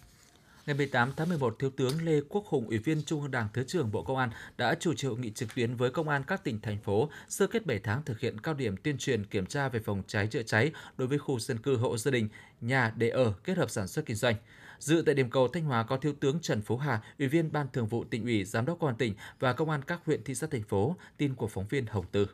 Ngày 0.65 0.73
18 0.73 1.13
tháng 1.15 1.29
11, 1.29 1.55
Thiếu 1.59 1.69
tướng 1.69 2.05
Lê 2.05 2.21
Quốc 2.29 2.45
Hùng, 2.45 2.67
Ủy 2.67 2.77
viên 2.77 3.03
Trung 3.05 3.21
ương 3.21 3.31
Đảng, 3.31 3.47
Thứ 3.53 3.63
trưởng 3.63 3.91
Bộ 3.91 4.03
Công 4.03 4.17
an 4.17 4.29
đã 4.57 4.75
chủ 4.79 4.93
trì 4.93 5.07
hội 5.07 5.17
nghị 5.17 5.31
trực 5.31 5.55
tuyến 5.55 5.75
với 5.75 5.91
công 5.91 6.09
an 6.09 6.23
các 6.27 6.43
tỉnh, 6.43 6.59
thành 6.61 6.77
phố 6.77 7.09
sơ 7.29 7.47
kết 7.47 7.65
7 7.65 7.79
tháng 7.79 8.03
thực 8.03 8.19
hiện 8.19 8.39
cao 8.39 8.53
điểm 8.53 8.75
tuyên 8.77 8.97
truyền 8.97 9.25
kiểm 9.25 9.45
tra 9.45 9.69
về 9.69 9.79
phòng 9.79 10.03
cháy 10.07 10.27
chữa 10.27 10.43
cháy 10.43 10.71
đối 10.97 11.07
với 11.07 11.17
khu 11.17 11.39
dân 11.39 11.57
cư 11.57 11.75
hộ 11.75 11.97
gia 11.97 12.11
đình, 12.11 12.29
nhà 12.61 12.93
để 12.95 13.09
ở 13.09 13.33
kết 13.43 13.57
hợp 13.57 13.69
sản 13.69 13.87
xuất 13.87 14.05
kinh 14.05 14.17
doanh. 14.17 14.35
Dự 14.79 15.03
tại 15.05 15.15
điểm 15.15 15.29
cầu 15.29 15.47
Thanh 15.47 15.63
Hóa 15.63 15.83
có 15.83 15.97
Thiếu 15.97 16.13
tướng 16.19 16.39
Trần 16.41 16.61
Phú 16.61 16.77
Hà, 16.77 17.01
Ủy 17.19 17.27
viên 17.27 17.51
Ban 17.51 17.67
Thường 17.73 17.87
vụ 17.87 18.03
tỉnh 18.03 18.23
ủy, 18.23 18.43
Giám 18.45 18.65
đốc 18.65 18.79
Công 18.79 18.89
an 18.89 18.95
tỉnh 18.97 19.13
và 19.39 19.53
Công 19.53 19.69
an 19.69 19.81
các 19.87 19.99
huyện 20.05 20.23
thị 20.23 20.35
xã 20.35 20.47
thành 20.51 20.63
phố. 20.63 20.95
Tin 21.17 21.35
của 21.35 21.47
phóng 21.47 21.67
viên 21.69 21.85
Hồng 21.85 22.05
Tư. 22.11 22.27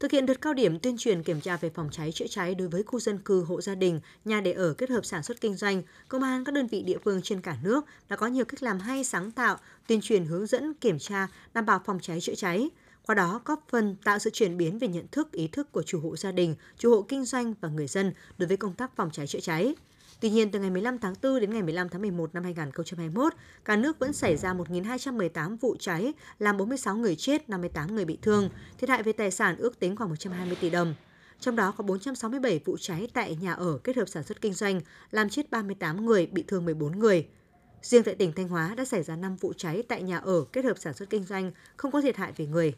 Thực 0.00 0.10
hiện 0.10 0.26
đợt 0.26 0.40
cao 0.40 0.54
điểm 0.54 0.78
tuyên 0.78 0.96
truyền 0.98 1.22
kiểm 1.22 1.40
tra 1.40 1.56
về 1.56 1.70
phòng 1.70 1.88
cháy 1.92 2.12
chữa 2.12 2.26
cháy 2.26 2.54
đối 2.54 2.68
với 2.68 2.82
khu 2.82 3.00
dân 3.00 3.18
cư, 3.18 3.44
hộ 3.44 3.60
gia 3.60 3.74
đình, 3.74 4.00
nhà 4.24 4.40
để 4.40 4.52
ở 4.52 4.74
kết 4.74 4.90
hợp 4.90 5.04
sản 5.04 5.22
xuất 5.22 5.40
kinh 5.40 5.54
doanh, 5.54 5.82
công 6.08 6.22
an 6.22 6.44
các 6.44 6.54
đơn 6.54 6.66
vị 6.66 6.82
địa 6.82 6.98
phương 7.04 7.22
trên 7.22 7.40
cả 7.40 7.56
nước 7.62 7.84
đã 8.08 8.16
có 8.16 8.26
nhiều 8.26 8.44
cách 8.44 8.62
làm 8.62 8.78
hay 8.78 9.04
sáng 9.04 9.30
tạo, 9.30 9.56
tuyên 9.86 10.00
truyền 10.00 10.24
hướng 10.24 10.46
dẫn 10.46 10.74
kiểm 10.74 10.98
tra, 10.98 11.28
đảm 11.54 11.66
bảo 11.66 11.80
phòng 11.86 11.98
cháy 12.02 12.20
chữa 12.20 12.34
cháy. 12.34 12.70
Qua 13.06 13.14
đó 13.14 13.40
góp 13.44 13.66
phần 13.68 13.96
tạo 14.04 14.18
sự 14.18 14.30
chuyển 14.30 14.56
biến 14.56 14.78
về 14.78 14.88
nhận 14.88 15.06
thức, 15.12 15.32
ý 15.32 15.48
thức 15.48 15.72
của 15.72 15.82
chủ 15.82 16.00
hộ 16.00 16.16
gia 16.16 16.32
đình, 16.32 16.54
chủ 16.78 16.90
hộ 16.90 17.02
kinh 17.02 17.24
doanh 17.24 17.54
và 17.60 17.68
người 17.68 17.86
dân 17.86 18.12
đối 18.38 18.48
với 18.48 18.56
công 18.56 18.74
tác 18.74 18.96
phòng 18.96 19.10
cháy 19.12 19.26
chữa 19.26 19.40
cháy. 19.40 19.74
Tuy 20.20 20.30
nhiên, 20.30 20.50
từ 20.50 20.58
ngày 20.58 20.70
15 20.70 20.98
tháng 20.98 21.14
4 21.22 21.40
đến 21.40 21.50
ngày 21.50 21.62
15 21.62 21.88
tháng 21.88 22.02
11 22.02 22.34
năm 22.34 22.44
2021, 22.44 23.32
cả 23.64 23.76
nước 23.76 23.98
vẫn 23.98 24.12
xảy 24.12 24.36
ra 24.36 24.54
1.218 24.54 25.56
vụ 25.60 25.76
cháy, 25.78 26.12
làm 26.38 26.56
46 26.56 26.96
người 26.96 27.16
chết, 27.16 27.48
58 27.48 27.94
người 27.94 28.04
bị 28.04 28.18
thương, 28.22 28.48
thiệt 28.78 28.90
hại 28.90 29.02
về 29.02 29.12
tài 29.12 29.30
sản 29.30 29.56
ước 29.56 29.78
tính 29.78 29.96
khoảng 29.96 30.10
120 30.10 30.56
tỷ 30.60 30.70
đồng. 30.70 30.94
Trong 31.40 31.56
đó 31.56 31.74
có 31.76 31.84
467 31.84 32.60
vụ 32.64 32.76
cháy 32.80 33.08
tại 33.14 33.36
nhà 33.40 33.52
ở 33.52 33.78
kết 33.84 33.96
hợp 33.96 34.08
sản 34.08 34.22
xuất 34.22 34.40
kinh 34.40 34.54
doanh, 34.54 34.80
làm 35.10 35.28
chết 35.28 35.50
38 35.50 36.06
người, 36.06 36.26
bị 36.26 36.44
thương 36.48 36.64
14 36.64 36.98
người. 36.98 37.26
Riêng 37.82 38.02
tại 38.02 38.14
tỉnh 38.14 38.32
Thanh 38.32 38.48
Hóa 38.48 38.74
đã 38.76 38.84
xảy 38.84 39.02
ra 39.02 39.16
5 39.16 39.36
vụ 39.36 39.52
cháy 39.52 39.82
tại 39.88 40.02
nhà 40.02 40.18
ở 40.18 40.44
kết 40.52 40.64
hợp 40.64 40.78
sản 40.78 40.94
xuất 40.94 41.10
kinh 41.10 41.24
doanh, 41.24 41.52
không 41.76 41.92
có 41.92 42.00
thiệt 42.00 42.16
hại 42.16 42.32
về 42.36 42.46
người. 42.46 42.74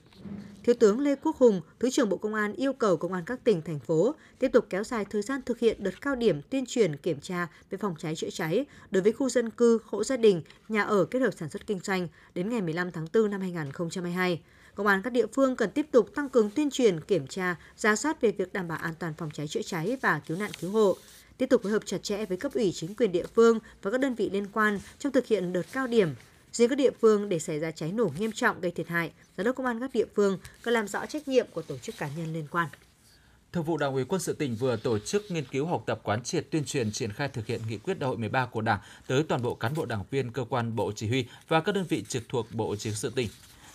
Thiếu 0.65 0.75
tướng 0.81 1.01
Lê 1.01 1.15
Quốc 1.15 1.37
Hùng, 1.37 1.61
Thứ 1.81 1.91
trưởng 1.91 2.09
Bộ 2.09 2.17
Công 2.17 2.35
an 2.35 2.53
yêu 2.53 2.73
cầu 2.73 2.97
Công 2.97 3.13
an 3.13 3.25
các 3.27 3.45
tỉnh, 3.45 3.63
thành 3.63 3.79
phố 3.79 4.15
tiếp 4.39 4.49
tục 4.53 4.67
kéo 4.71 4.85
dài 4.85 5.05
thời 5.05 5.23
gian 5.23 5.41
thực 5.47 5.59
hiện 5.59 5.85
đợt 5.85 6.01
cao 6.01 6.15
điểm 6.15 6.43
tuyên 6.51 6.65
truyền 6.67 6.97
kiểm 6.97 7.21
tra 7.21 7.49
về 7.71 7.79
phòng 7.79 7.95
cháy 7.99 8.17
chữa 8.17 8.31
cháy 8.31 8.67
đối 8.91 9.03
với 9.03 9.13
khu 9.13 9.29
dân 9.29 9.51
cư, 9.51 9.79
hộ 9.85 10.05
gia 10.05 10.17
đình, 10.17 10.43
nhà 10.69 10.83
ở 10.83 11.05
kết 11.05 11.19
hợp 11.19 11.31
sản 11.39 11.51
xuất 11.51 11.67
kinh 11.67 11.81
doanh 11.81 12.09
đến 12.35 12.51
ngày 12.51 12.61
15 12.61 12.93
tháng 12.93 13.07
4 13.15 13.31
năm 13.31 13.41
2022. 13.41 14.41
Công 14.75 14.87
an 14.87 15.03
các 15.03 15.13
địa 15.13 15.27
phương 15.27 15.57
cần 15.57 15.71
tiếp 15.71 15.87
tục 15.91 16.15
tăng 16.15 16.29
cường 16.29 16.51
tuyên 16.51 16.71
truyền, 16.71 17.01
kiểm 17.01 17.27
tra, 17.27 17.57
ra 17.77 17.97
soát 17.97 18.21
về 18.21 18.33
việc 18.33 18.53
đảm 18.53 18.69
bảo 18.69 18.79
an 18.79 18.95
toàn 18.99 19.15
phòng 19.19 19.31
cháy 19.31 19.49
chữa 19.49 19.63
cháy 19.63 19.97
và 20.03 20.21
cứu 20.27 20.37
nạn 20.37 20.51
cứu 20.61 20.71
hộ, 20.71 20.97
tiếp 21.43 21.51
tục 21.51 21.63
phối 21.63 21.73
hợp 21.73 21.83
chặt 21.87 22.03
chẽ 22.03 22.27
với 22.27 22.37
cấp 22.37 22.53
ủy 22.55 22.73
chính 22.73 22.95
quyền 22.95 23.13
địa 23.13 23.27
phương 23.35 23.59
và 23.83 23.91
các 23.91 24.01
đơn 24.01 24.15
vị 24.15 24.31
liên 24.31 24.47
quan 24.53 24.79
trong 24.99 25.13
thực 25.13 25.27
hiện 25.27 25.53
đợt 25.53 25.63
cao 25.73 25.87
điểm. 25.87 26.15
Riêng 26.53 26.69
các 26.69 26.75
địa 26.75 26.91
phương 27.01 27.29
để 27.29 27.39
xảy 27.39 27.59
ra 27.59 27.71
cháy 27.71 27.93
nổ 27.93 28.11
nghiêm 28.19 28.33
trọng 28.33 28.61
gây 28.61 28.71
thiệt 28.71 28.89
hại, 28.89 29.11
giám 29.37 29.45
đốc 29.45 29.57
công 29.57 29.67
an 29.67 29.81
các 29.81 29.91
địa 29.95 30.05
phương 30.15 30.39
cần 30.63 30.75
làm 30.75 30.89
rõ 30.89 31.07
trách 31.07 31.29
nhiệm 31.29 31.47
của 31.53 31.63
tổ 31.63 31.79
chức 31.79 31.97
cá 31.99 32.09
nhân 32.17 32.33
liên 32.33 32.47
quan. 32.51 32.69
Thường 33.53 33.65
vụ 33.65 33.77
Đảng 33.77 33.95
ủy 33.95 34.05
Quân 34.05 34.21
sự 34.21 34.33
tỉnh 34.33 34.57
vừa 34.57 34.77
tổ 34.77 34.99
chức 34.99 35.31
nghiên 35.31 35.45
cứu 35.45 35.67
học 35.67 35.83
tập 35.87 36.01
quán 36.03 36.23
triệt 36.23 36.47
tuyên 36.51 36.65
truyền 36.65 36.93
triển 36.93 37.13
khai 37.13 37.29
thực 37.29 37.47
hiện 37.47 37.61
nghị 37.69 37.79
quyết 37.79 37.99
đại 37.99 38.09
hội 38.09 38.17
13 38.17 38.47
của 38.47 38.61
Đảng 38.61 38.81
tới 39.07 39.23
toàn 39.29 39.43
bộ 39.43 39.55
cán 39.55 39.75
bộ 39.75 39.85
đảng 39.85 40.05
viên 40.11 40.31
cơ 40.31 40.45
quan 40.49 40.77
Bộ 40.77 40.93
Chỉ 40.97 41.09
huy 41.09 41.27
và 41.49 41.61
các 41.61 41.75
đơn 41.75 41.85
vị 41.89 42.05
trực 42.09 42.23
thuộc 42.29 42.47
Bộ 42.53 42.77
Chỉ 42.77 42.91
huy 42.91 42.97
sự 42.97 43.11
tỉnh. 43.11 43.29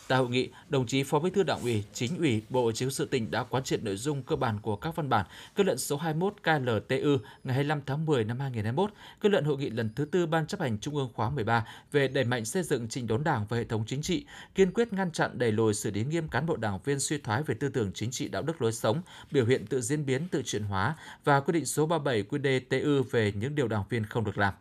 Tại 0.07 0.19
hội 0.19 0.29
nghị, 0.29 0.49
đồng 0.69 0.85
chí 0.85 1.03
Phó 1.03 1.19
Bí 1.19 1.29
thư 1.29 1.43
Đảng 1.43 1.61
ủy, 1.61 1.83
Chính 1.93 2.17
ủy 2.17 2.41
Bộ 2.49 2.71
Chỉ 2.71 2.85
huy 2.85 2.91
sự 2.91 3.05
tỉnh 3.05 3.31
đã 3.31 3.43
quán 3.43 3.63
triệt 3.63 3.83
nội 3.83 3.95
dung 3.95 4.23
cơ 4.23 4.35
bản 4.35 4.59
của 4.61 4.75
các 4.75 4.95
văn 4.95 5.09
bản 5.09 5.25
kết 5.55 5.65
luận 5.65 5.77
số 5.77 5.97
21 5.97 6.33
KLTU 6.43 7.17
ngày 7.43 7.55
25 7.55 7.81
tháng 7.85 8.05
10 8.05 8.23
năm 8.23 8.39
2021, 8.39 8.91
kết 9.21 9.31
luận 9.31 9.45
hội 9.45 9.57
nghị 9.57 9.69
lần 9.69 9.89
thứ 9.95 10.05
tư 10.05 10.25
Ban 10.25 10.47
chấp 10.47 10.59
hành 10.59 10.77
Trung 10.79 10.95
ương 10.95 11.09
khóa 11.13 11.29
13 11.29 11.65
về 11.91 12.07
đẩy 12.07 12.23
mạnh 12.23 12.45
xây 12.45 12.63
dựng 12.63 12.87
trình 12.89 13.07
đốn 13.07 13.23
Đảng 13.23 13.45
và 13.49 13.57
hệ 13.57 13.63
thống 13.63 13.83
chính 13.87 14.01
trị, 14.01 14.25
kiên 14.55 14.71
quyết 14.71 14.93
ngăn 14.93 15.11
chặn 15.11 15.31
đẩy 15.37 15.51
lùi 15.51 15.73
xử 15.73 15.91
lý 15.91 16.03
nghiêm 16.03 16.27
cán 16.27 16.45
bộ 16.45 16.55
đảng 16.55 16.79
viên 16.85 16.99
suy 16.99 17.17
thoái 17.17 17.43
về 17.43 17.55
tư 17.55 17.69
tưởng 17.69 17.91
chính 17.93 18.11
trị 18.11 18.27
đạo 18.27 18.41
đức 18.41 18.61
lối 18.61 18.71
sống, 18.71 19.01
biểu 19.31 19.45
hiện 19.45 19.65
tự 19.65 19.81
diễn 19.81 20.05
biến 20.05 20.27
tự 20.31 20.41
chuyển 20.45 20.63
hóa 20.63 20.95
và 21.23 21.39
quyết 21.39 21.51
định 21.53 21.65
số 21.65 21.85
37 21.85 22.23
QĐ-TU 22.29 23.03
về 23.11 23.31
những 23.35 23.55
điều 23.55 23.67
đảng 23.67 23.83
viên 23.89 24.05
không 24.05 24.23
được 24.23 24.37
làm 24.37 24.53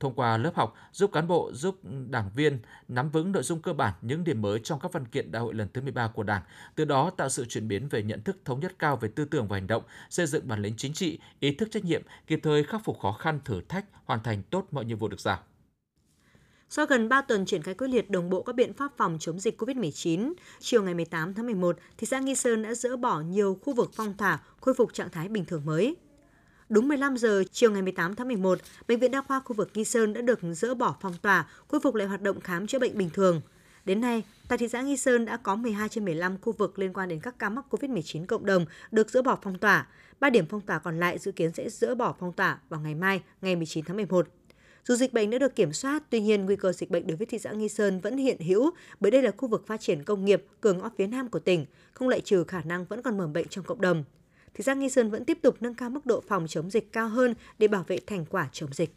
thông 0.00 0.14
qua 0.14 0.36
lớp 0.36 0.54
học 0.54 0.74
giúp 0.92 1.12
cán 1.12 1.28
bộ, 1.28 1.50
giúp 1.52 1.78
đảng 2.08 2.30
viên 2.34 2.58
nắm 2.88 3.10
vững 3.10 3.32
nội 3.32 3.42
dung 3.42 3.62
cơ 3.62 3.72
bản 3.72 3.94
những 4.02 4.24
điểm 4.24 4.42
mới 4.42 4.60
trong 4.64 4.80
các 4.80 4.92
văn 4.92 5.06
kiện 5.06 5.32
đại 5.32 5.42
hội 5.42 5.54
lần 5.54 5.68
thứ 5.74 5.80
13 5.80 6.08
của 6.08 6.22
Đảng, 6.22 6.42
từ 6.74 6.84
đó 6.84 7.10
tạo 7.16 7.28
sự 7.28 7.44
chuyển 7.44 7.68
biến 7.68 7.88
về 7.88 8.02
nhận 8.02 8.22
thức 8.22 8.36
thống 8.44 8.60
nhất 8.60 8.74
cao 8.78 8.96
về 8.96 9.08
tư 9.08 9.24
tưởng 9.24 9.48
và 9.48 9.56
hành 9.56 9.66
động, 9.66 9.82
xây 10.10 10.26
dựng 10.26 10.48
bản 10.48 10.62
lĩnh 10.62 10.74
chính 10.76 10.92
trị, 10.92 11.18
ý 11.40 11.54
thức 11.54 11.68
trách 11.70 11.84
nhiệm, 11.84 12.02
kịp 12.26 12.40
thời 12.42 12.64
khắc 12.64 12.84
phục 12.84 12.98
khó 12.98 13.12
khăn, 13.12 13.40
thử 13.44 13.60
thách, 13.68 13.84
hoàn 14.04 14.22
thành 14.22 14.42
tốt 14.42 14.66
mọi 14.70 14.84
nhiệm 14.84 14.98
vụ 14.98 15.08
được 15.08 15.20
giao. 15.20 15.38
Sau 16.72 16.86
gần 16.86 17.08
3 17.08 17.22
tuần 17.22 17.46
triển 17.46 17.62
khai 17.62 17.74
quyết 17.74 17.88
liệt 17.88 18.10
đồng 18.10 18.30
bộ 18.30 18.42
các 18.42 18.54
biện 18.54 18.72
pháp 18.72 18.92
phòng 18.96 19.16
chống 19.20 19.40
dịch 19.40 19.62
COVID-19, 19.62 20.32
chiều 20.60 20.82
ngày 20.82 20.94
18 20.94 21.34
tháng 21.34 21.46
11, 21.46 21.76
thị 21.98 22.06
xã 22.06 22.20
Nghi 22.20 22.34
Sơn 22.34 22.62
đã 22.62 22.74
dỡ 22.74 22.96
bỏ 22.96 23.20
nhiều 23.20 23.58
khu 23.62 23.74
vực 23.74 23.90
phong 23.94 24.14
tỏa, 24.14 24.42
khôi 24.60 24.74
phục 24.74 24.94
trạng 24.94 25.10
thái 25.10 25.28
bình 25.28 25.44
thường 25.44 25.62
mới. 25.64 25.96
Đúng 26.70 26.88
15 26.88 27.16
giờ 27.16 27.44
chiều 27.52 27.70
ngày 27.70 27.82
18 27.82 28.14
tháng 28.14 28.28
11, 28.28 28.58
Bệnh 28.88 28.98
viện 28.98 29.10
Đa 29.10 29.22
khoa 29.22 29.40
khu 29.40 29.56
vực 29.56 29.70
Nghi 29.74 29.84
Sơn 29.84 30.12
đã 30.12 30.20
được 30.20 30.38
dỡ 30.42 30.74
bỏ 30.74 30.96
phong 31.00 31.14
tỏa, 31.22 31.46
khôi 31.68 31.80
phục 31.80 31.94
lại 31.94 32.08
hoạt 32.08 32.22
động 32.22 32.40
khám 32.40 32.66
chữa 32.66 32.78
bệnh 32.78 32.98
bình 32.98 33.10
thường. 33.10 33.40
Đến 33.84 34.00
nay, 34.00 34.22
tại 34.48 34.58
thị 34.58 34.68
xã 34.68 34.82
Nghi 34.82 34.96
Sơn 34.96 35.24
đã 35.24 35.36
có 35.36 35.56
12 35.56 35.88
trên 35.88 36.04
15 36.04 36.38
khu 36.38 36.52
vực 36.52 36.78
liên 36.78 36.92
quan 36.92 37.08
đến 37.08 37.20
các 37.20 37.38
ca 37.38 37.48
mắc 37.48 37.64
COVID-19 37.70 38.26
cộng 38.26 38.46
đồng 38.46 38.66
được 38.90 39.10
dỡ 39.10 39.22
bỏ 39.22 39.38
phong 39.42 39.58
tỏa. 39.58 39.86
Ba 40.20 40.30
điểm 40.30 40.44
phong 40.48 40.60
tỏa 40.60 40.78
còn 40.78 41.00
lại 41.00 41.18
dự 41.18 41.32
kiến 41.32 41.52
sẽ 41.52 41.68
dỡ 41.70 41.94
bỏ 41.94 42.14
phong 42.20 42.32
tỏa 42.32 42.58
vào 42.68 42.80
ngày 42.80 42.94
mai, 42.94 43.22
ngày 43.42 43.56
19 43.56 43.84
tháng 43.84 43.96
11. 43.96 44.28
Dù 44.84 44.94
dịch 44.94 45.12
bệnh 45.12 45.30
đã 45.30 45.38
được 45.38 45.56
kiểm 45.56 45.72
soát, 45.72 46.02
tuy 46.10 46.20
nhiên 46.20 46.46
nguy 46.46 46.56
cơ 46.56 46.72
dịch 46.72 46.90
bệnh 46.90 47.06
đối 47.06 47.16
với 47.16 47.26
thị 47.26 47.38
xã 47.38 47.52
Nghi 47.52 47.68
Sơn 47.68 48.00
vẫn 48.00 48.16
hiện 48.16 48.40
hữu 48.40 48.70
bởi 49.00 49.10
đây 49.10 49.22
là 49.22 49.30
khu 49.36 49.48
vực 49.48 49.66
phát 49.66 49.80
triển 49.80 50.04
công 50.04 50.24
nghiệp 50.24 50.44
cường 50.60 50.78
ngõ 50.78 50.90
phía 50.98 51.06
nam 51.06 51.28
của 51.28 51.38
tỉnh, 51.38 51.66
không 51.92 52.08
loại 52.08 52.20
trừ 52.20 52.44
khả 52.44 52.60
năng 52.64 52.84
vẫn 52.84 53.02
còn 53.02 53.18
mầm 53.18 53.32
bệnh 53.32 53.48
trong 53.48 53.64
cộng 53.64 53.80
đồng. 53.80 54.04
Thị 54.54 54.64
xã 54.64 54.74
Nghi 54.74 54.88
Sơn 54.88 55.10
vẫn 55.10 55.24
tiếp 55.24 55.38
tục 55.42 55.56
nâng 55.60 55.74
cao 55.74 55.90
mức 55.90 56.06
độ 56.06 56.22
phòng 56.28 56.46
chống 56.48 56.70
dịch 56.70 56.92
cao 56.92 57.08
hơn 57.08 57.34
để 57.58 57.68
bảo 57.68 57.84
vệ 57.86 57.98
thành 58.06 58.24
quả 58.24 58.48
chống 58.52 58.72
dịch. 58.72 58.94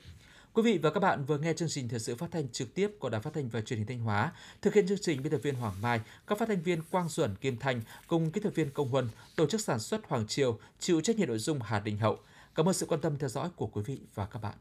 Quý 0.54 0.64
vị 0.64 0.78
và 0.78 0.90
các 0.90 1.00
bạn 1.00 1.26
vừa 1.26 1.38
nghe 1.38 1.54
chương 1.54 1.70
trình 1.70 1.90
thời 1.90 2.00
sự 2.00 2.16
phát 2.16 2.28
thanh 2.32 2.50
trực 2.50 2.74
tiếp 2.74 2.92
của 3.00 3.10
Đài 3.10 3.22
Phát 3.22 3.34
thanh 3.34 3.50
và 3.50 3.62
Truyền 3.62 3.80
hình 3.80 3.88
Thanh 3.88 4.00
Hóa. 4.00 4.32
Thực 4.62 4.74
hiện 4.74 4.88
chương 4.88 4.98
trình 5.02 5.24
biên 5.24 5.32
tập 5.32 5.40
viên 5.44 5.56
Hoàng 5.56 5.82
Mai, 5.82 6.02
các 6.28 6.38
phát 6.38 6.48
thanh 6.48 6.62
viên 6.62 6.82
Quang 6.92 7.10
Duẩn, 7.10 7.36
Kim 7.36 7.58
Thành 7.58 7.82
cùng 8.08 8.32
kỹ 8.32 8.42
thuật 8.42 8.56
viên 8.56 8.70
Công 8.70 8.90
Huân, 8.90 9.10
tổ 9.36 9.46
chức 9.46 9.62
sản 9.62 9.80
xuất 9.80 10.02
Hoàng 10.08 10.28
Triều, 10.28 10.60
chịu 10.80 11.02
trách 11.02 11.18
nhiệm 11.18 11.28
nội 11.28 11.40
dung 11.40 11.60
Hà 11.62 11.80
Đình 11.80 11.98
Hậu. 11.98 12.18
Cảm 12.56 12.70
ơn 12.70 12.74
sự 12.74 12.86
quan 12.86 13.02
tâm 13.02 13.18
theo 13.18 13.30
dõi 13.30 13.50
của 13.56 13.68
quý 13.68 13.82
vị 13.86 14.00
và 14.16 14.26
các 14.26 14.42
bạn. 14.42 14.56